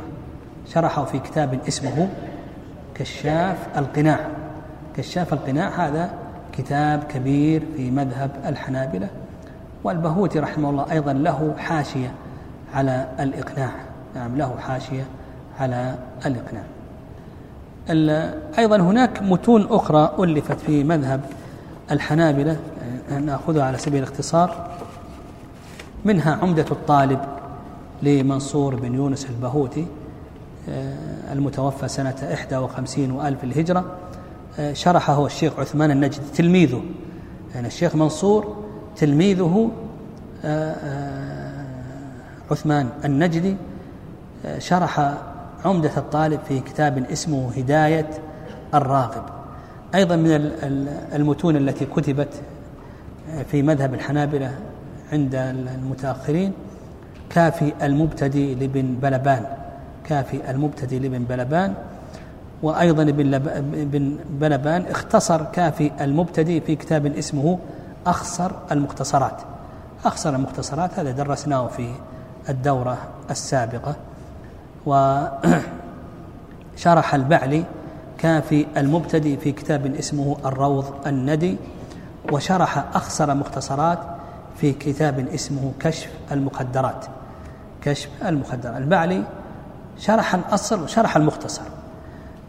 [0.73, 2.09] شرحه في كتاب اسمه
[2.95, 4.19] كشاف القناع.
[4.97, 6.13] كشاف القناع هذا
[6.51, 9.07] كتاب كبير في مذهب الحنابلة
[9.83, 12.11] والبهوتي رحمه الله أيضا له حاشية.
[12.75, 13.71] على الإقناع.
[14.15, 15.05] نعم له حاشية
[15.59, 15.95] على
[16.25, 16.63] الإقناع.
[18.59, 21.21] أيضا هناك متون أخرى ألفت في مذهب
[21.91, 22.57] الحنابلة
[23.25, 24.69] نأخذها على سبيل الاختصار.
[26.05, 27.19] منها عمدة الطالب
[28.03, 29.87] لمنصور بن يونس البهوتي
[30.69, 33.85] آه، المتوفى سنة 51 وألف الهجرة.
[34.59, 36.81] آه، شرحه الشيخ عثمان النجدي تلميذه.
[37.55, 38.55] يعني الشيخ منصور
[38.95, 39.71] تلميذه
[40.45, 40.75] آه،
[42.51, 43.55] عثمان النجدي
[44.57, 45.13] شرح
[45.65, 48.09] عمدة الطالب في كتاب اسمه هداية
[48.73, 49.23] الراغب.
[49.95, 50.51] أيضا من
[51.13, 52.33] المتون التي كتبت
[53.51, 54.51] في مذهب الحنابلة
[55.11, 56.53] عند المتأخرين
[57.29, 59.45] كافي المبتدي لابن بلبان.
[60.03, 61.73] كافي المبتدي لابن بلبان.
[62.63, 67.59] وأيضا ابن بلبان اختصر كافي المبتدي في كتاب اسمه
[68.07, 69.41] أخصر المختصرات.
[70.05, 71.89] أخصر المختصرات هذا درسناه في
[72.49, 72.97] الدورة
[73.31, 73.95] السابقة
[74.85, 75.55] وشرح
[77.19, 77.65] البعلي
[78.17, 81.57] كافي المبتدي في كتاب اسمه الروض الندي
[82.31, 83.99] وشرح أخصر مختصرات
[84.57, 87.05] في كتاب اسمه كشف المخدرات.
[87.81, 88.77] كشف المخدرات.
[88.77, 89.23] البعلي
[89.97, 91.63] شرح الأصل وشرح المختصر.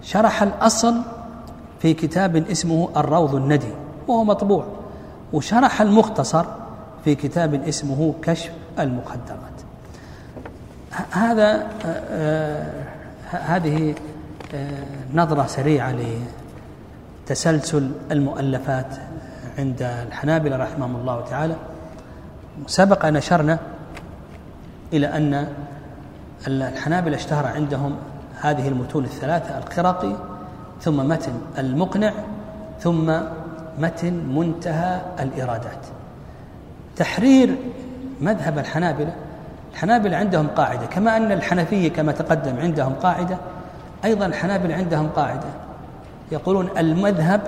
[0.02, 0.94] شرح الأصل
[1.81, 3.73] في كتاب اسمه الروض الندي
[4.09, 4.66] وهو مطبوع.
[5.32, 6.44] وشرح المختصر
[7.05, 9.65] في كتاب اسمه كشف المخدرات.
[11.10, 11.66] هذا
[12.10, 12.66] آه،
[13.31, 13.94] هذه
[14.55, 15.94] آه، نظرة سريعة
[17.27, 18.86] لتسلسل المؤلفات
[19.59, 21.56] عند الحنابلة رحمهم الله تعالى.
[22.66, 23.59] سبق أن أشرنا
[24.93, 25.48] إلى أن
[26.47, 27.97] الحنابلة اشتهر عندهم
[28.40, 30.16] هذه المتون الثلاثة القرقي
[30.81, 32.12] ثم متن المقنع
[32.81, 33.12] ثم
[33.78, 35.86] متن منتهى الإرادات.
[36.97, 37.56] تحرير
[38.20, 39.12] مذهب الحنابلة
[39.76, 43.36] الحنابلة عندهم قاعدة كما أن الحنفية كما تقدم عندهم قاعدة
[44.04, 45.48] أيضا الحنابلة عندهم قاعدة.
[46.32, 47.40] يقولون المذهب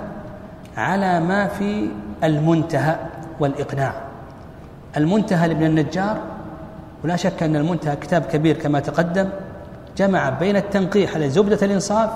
[0.77, 1.89] على ما في
[2.23, 2.95] المنتهى
[3.39, 3.93] والإقناع.
[4.97, 6.17] المنتهى لابن النجار
[7.03, 9.29] ولا شك أن المنتهى كتاب كبير كما تقدم
[9.97, 12.09] جمع بين التنقيح على زبدة الإنصاف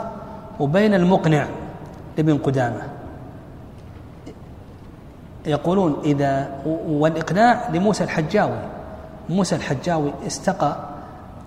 [0.60, 1.46] وبين المقنع
[2.18, 2.82] لابن قدامة.
[5.46, 6.50] يقولون إذا
[6.88, 8.83] والإقناع لموسى الحجاوي.
[9.30, 10.78] موسى الحجاوي استقى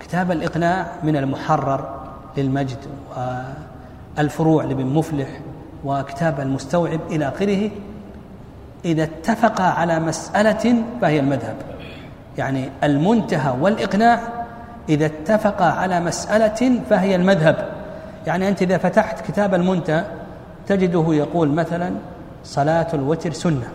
[0.00, 1.88] كتاب الإقناع من المحرر
[2.36, 2.78] للمجد
[4.18, 5.28] والفروع لابن مفلح
[5.84, 7.70] وكتاب المستوعب إلى آخره
[8.84, 11.56] إذا اتفقا على مسألة فهي المذهب.
[12.38, 14.20] يعني المنتهى والإقناع
[14.88, 17.68] إذا اتفقا على مسألة فهي المذهب.
[18.26, 20.04] يعني أنت إذا فتحت كتاب المنتهى
[20.66, 21.90] تجده يقول مثلا
[22.44, 23.68] صلاة الوتر سنة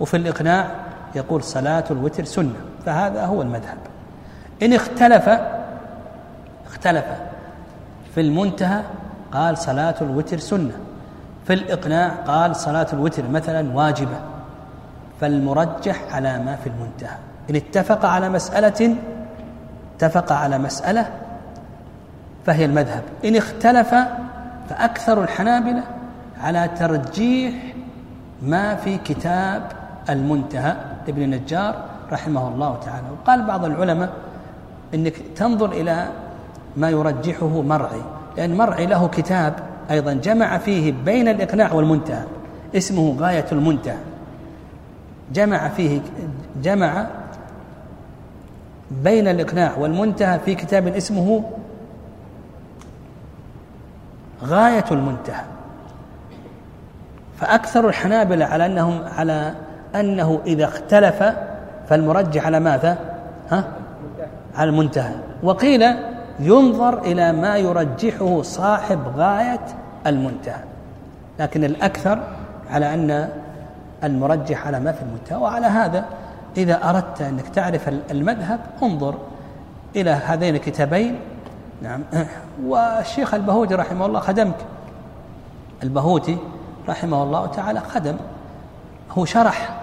[0.00, 0.70] وفي الإقناع
[1.14, 2.54] يقول صلاة الوتر سنة.
[2.86, 3.78] فهذا هو المذهب.
[4.62, 5.28] إن اختلف
[6.66, 7.04] اختلف.
[8.14, 8.82] في المنتهى
[9.32, 10.72] قال صلاة الوتر سنة.
[11.46, 14.16] في الإقناع قال صلاة الوتر مثلا واجبة.
[15.20, 17.16] فالمرجح على ما في المنتهى.
[17.50, 18.96] إن اتفق على مسألة
[19.96, 21.06] اتفق على مسألة
[22.46, 23.02] فهي المذهب.
[23.24, 23.94] إن اختلف
[24.68, 25.82] فأكثر الحنابلة
[26.40, 27.54] على ترجيح
[28.42, 29.62] ما في كتاب
[30.08, 30.76] المنتهى.
[31.06, 33.06] لابن النجار رحمه الله تعالى.
[33.12, 34.10] وقال بعض العلماء
[34.94, 36.08] إنك تنظر إلى
[36.76, 38.02] ما يرجحه مرعي
[38.36, 39.54] لأن مرعي له كتاب
[39.90, 42.24] أيضا جمع فيه بين الإقناع والمنتهى
[42.76, 43.98] اسمه غاية المنتهى.
[45.32, 46.00] جمع فيه
[46.62, 47.06] جمع
[48.90, 51.44] بين الإقناع والمنتهى في كتاب اسمه
[54.44, 55.44] غاية المنتهى.
[57.40, 59.54] فأكثر الحنابلة على أنهم على
[59.94, 61.22] أنه إذا اختلف
[61.88, 62.98] فالمرجح على ماذا؟
[63.50, 63.64] ها؟
[64.56, 65.14] على المنتهى.
[65.42, 65.84] وقيل
[66.40, 69.66] ينظر إلى ما يرجحه صاحب غاية
[70.06, 70.62] المنتهى.
[71.38, 72.18] لكن الأكثر
[72.70, 73.28] على أن
[74.04, 75.36] المرجح على ما في المنتهى.
[75.36, 76.04] وعلى هذا
[76.56, 79.14] إذا أردت أنك تعرف المذهب انظر
[79.96, 81.18] إلى هذين الكتابين.
[81.82, 82.02] نعم.
[82.66, 84.56] والشيخ البهوتي رحمه الله خدمك.
[85.82, 86.38] البهوتي
[86.88, 88.16] رحمه الله تعالى خدم.
[89.10, 89.76] هو شرح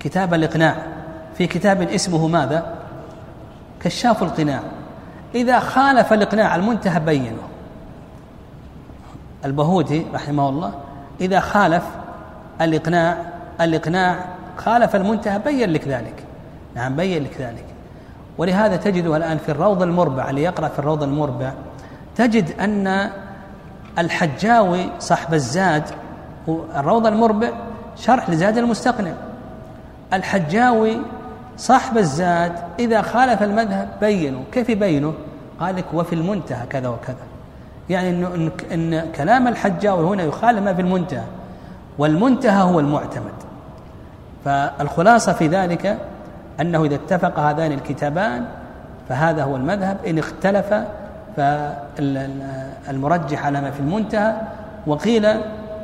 [0.00, 0.76] كتاب الإقناع.
[1.42, 2.74] في كتاب اسمه ماذا؟
[3.80, 4.60] كشاف القناع.
[5.34, 7.42] إذا خالف الإقناع المنتهى بينه.
[9.44, 10.72] البهوتي رحمه الله
[11.20, 11.82] إذا خالف
[12.60, 13.16] الإقناع
[13.60, 14.16] الإقناع
[14.56, 16.24] خالف المنتهى بين لك ذلك.
[16.74, 17.64] نعم بين لك ذلك.
[18.38, 21.52] ولهذا تجده الآن في الروض المربع اللي يقرأ في الروض المربع
[22.16, 23.10] تجد أن
[23.98, 25.84] الحجاوي صاحب الزاد
[26.48, 27.50] الروض المربع
[27.96, 29.12] شرح لزاد المستقنع.
[30.12, 30.98] الحجاوي
[31.62, 35.14] صاحب الزاد إذا خالف المذهب بينه كيف يبينه؟
[35.60, 37.16] قال لك وفي المنتهى كذا وكذا.
[37.90, 41.24] يعني إن, إن كلام الحجاوي هنا يخالف ما في المنتهى.
[41.98, 43.32] والمنتهى هو المعتمد.
[44.44, 45.98] فالخلاصة في ذلك
[46.60, 48.44] أنه إذا اتفق هذان الكتابان
[49.08, 49.96] فهذا هو المذهب.
[50.06, 50.74] إن اختلف
[51.36, 54.34] فالمرجح على ما في المنتهى.
[54.86, 55.28] وقيل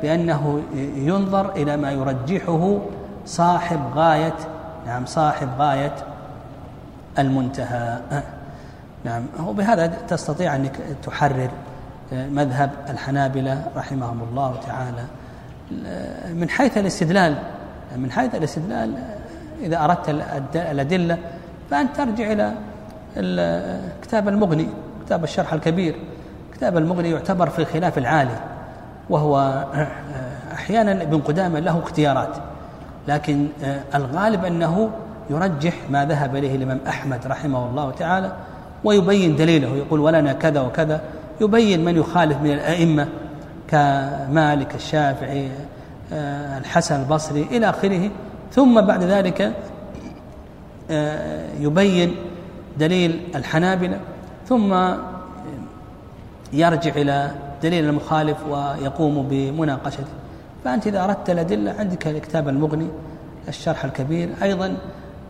[0.01, 0.61] بأنه
[0.95, 2.77] ينظر إلى ما يرجحه
[3.25, 4.35] صاحب غاية
[4.85, 5.95] نعم صاحب غاية
[7.19, 7.99] المنتهى.
[9.05, 11.49] نعم وبهذا تستطيع أنك تحرر
[12.11, 15.03] مذهب الحنابلة رحمهم الله تعالى.
[16.33, 17.35] من حيث الاستدلال
[17.97, 18.93] من حيث الاستدلال
[19.61, 20.09] إذا أردت
[20.55, 21.17] الأدلة
[21.71, 22.53] فأنت ترجع إلى
[24.01, 24.69] كتاب المغني
[25.05, 25.95] كتاب الشرح الكبير.
[26.53, 28.35] كتاب المغني يعتبر في الخلاف العالي
[29.09, 29.65] وهو
[30.53, 32.37] أحيانا ابن قدامة له اختيارات.
[33.09, 33.47] لكن
[33.95, 34.89] الغالب أنه
[35.29, 38.31] يرجح ما ذهب إليه الإمام أحمد رحمه الله تعالى
[38.83, 41.01] ويبين دليله يقول ولنا كذا وكذا
[41.41, 43.07] يبين من يخالف من الأئمة
[43.67, 45.49] كمالك الشافعي
[46.13, 48.11] آه، الحسن البصري إلى آخره.
[48.51, 49.53] ثم بعد ذلك
[50.91, 52.15] آه، يبين
[52.77, 53.99] دليل الحنابلة
[54.47, 54.73] ثم
[56.53, 57.31] يرجع إلى
[57.63, 60.03] دليل المخالف ويقوم بمناقشته.
[60.65, 62.87] فأنت إذا أردت الأدلة عندك الكتاب المغني
[63.47, 64.77] الشرح الكبير أيضا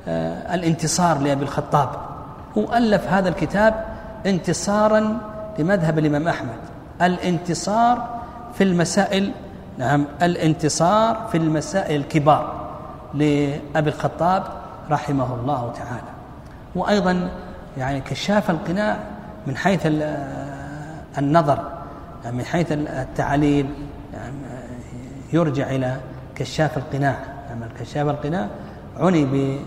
[0.08, 1.90] آه، الانتصار لأبي الخطاب.
[2.58, 3.86] هو ألف هذا الكتاب
[4.26, 5.20] انتصارا
[5.60, 6.60] لمذهب الإمام أحمد.
[7.02, 8.20] الانتصار
[8.54, 9.32] في المسائل
[9.78, 12.70] نعم الانتصار في المسائل الكبار
[13.14, 14.44] لأبي الخطاب
[14.92, 16.10] رحمه الله تعالى.
[16.76, 17.30] وأيضا
[17.78, 18.98] يعني كشاف القناع
[19.48, 19.82] من حيث
[21.18, 21.60] النظر
[22.24, 23.70] يعني من حيث التعليل
[25.34, 25.98] يرجع إلى
[26.36, 27.16] كشاف القناع.
[27.50, 28.48] يعني كشاف القناع
[28.98, 29.58] عني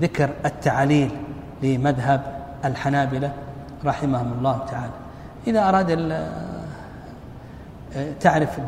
[0.00, 1.10] بذكر التعليل
[1.62, 2.20] لمذهب
[2.64, 3.32] الحنابلة
[3.84, 4.92] رحمهم الله تعالى.
[5.46, 5.90] إذا أراد
[8.20, 8.58] تعرف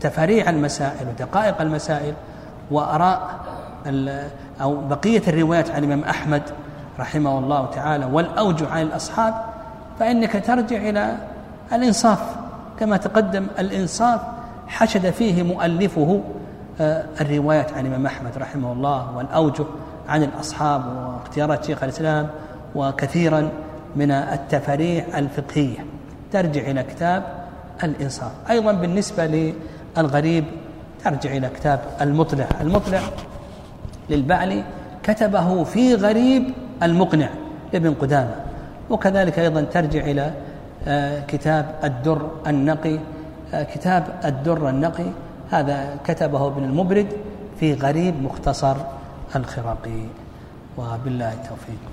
[0.00, 2.14] تفاريع المسائل ودقائق المسائل
[2.70, 3.30] وآراء
[4.60, 6.42] أو بقية الروايات عن الإمام أحمد
[6.98, 9.34] رحمه الله تعالى والأوجه عن الأصحاب
[10.00, 11.16] فإنك ترجع إلى
[11.72, 12.36] الإنصاف
[12.80, 14.20] كما تقدم الإنصاف
[14.72, 16.20] حشد فيه مؤلفه
[16.80, 19.64] آه، الروايات عن الإمام أحمد رحمه الله والأوجه
[20.08, 22.28] عن الأصحاب واختيارات شيخ الإسلام
[22.74, 23.48] وكثيرا
[23.96, 25.84] من التفاريع الفقهية.
[26.32, 27.22] ترجع إلى كتاب
[27.84, 28.32] الإنصاف.
[28.50, 29.52] أيضا بالنسبة
[29.96, 30.44] للغريب
[31.04, 32.46] ترجع إلى كتاب المطلع.
[32.60, 33.00] المطلع
[34.10, 34.64] للبعلي
[35.02, 36.44] كتبه في غريب
[36.82, 37.28] المقنع
[37.72, 38.34] لابن قدامة.
[38.90, 40.32] وكذلك أيضا ترجع إلى
[40.86, 42.98] آه، كتاب الدر النقي
[43.54, 45.06] كتاب الدر النقي
[45.50, 47.06] هذا كتبه ابن المبرد
[47.60, 48.76] في غريب مختصر
[49.36, 50.02] الخراقي
[50.78, 51.91] وبالله التوفيق.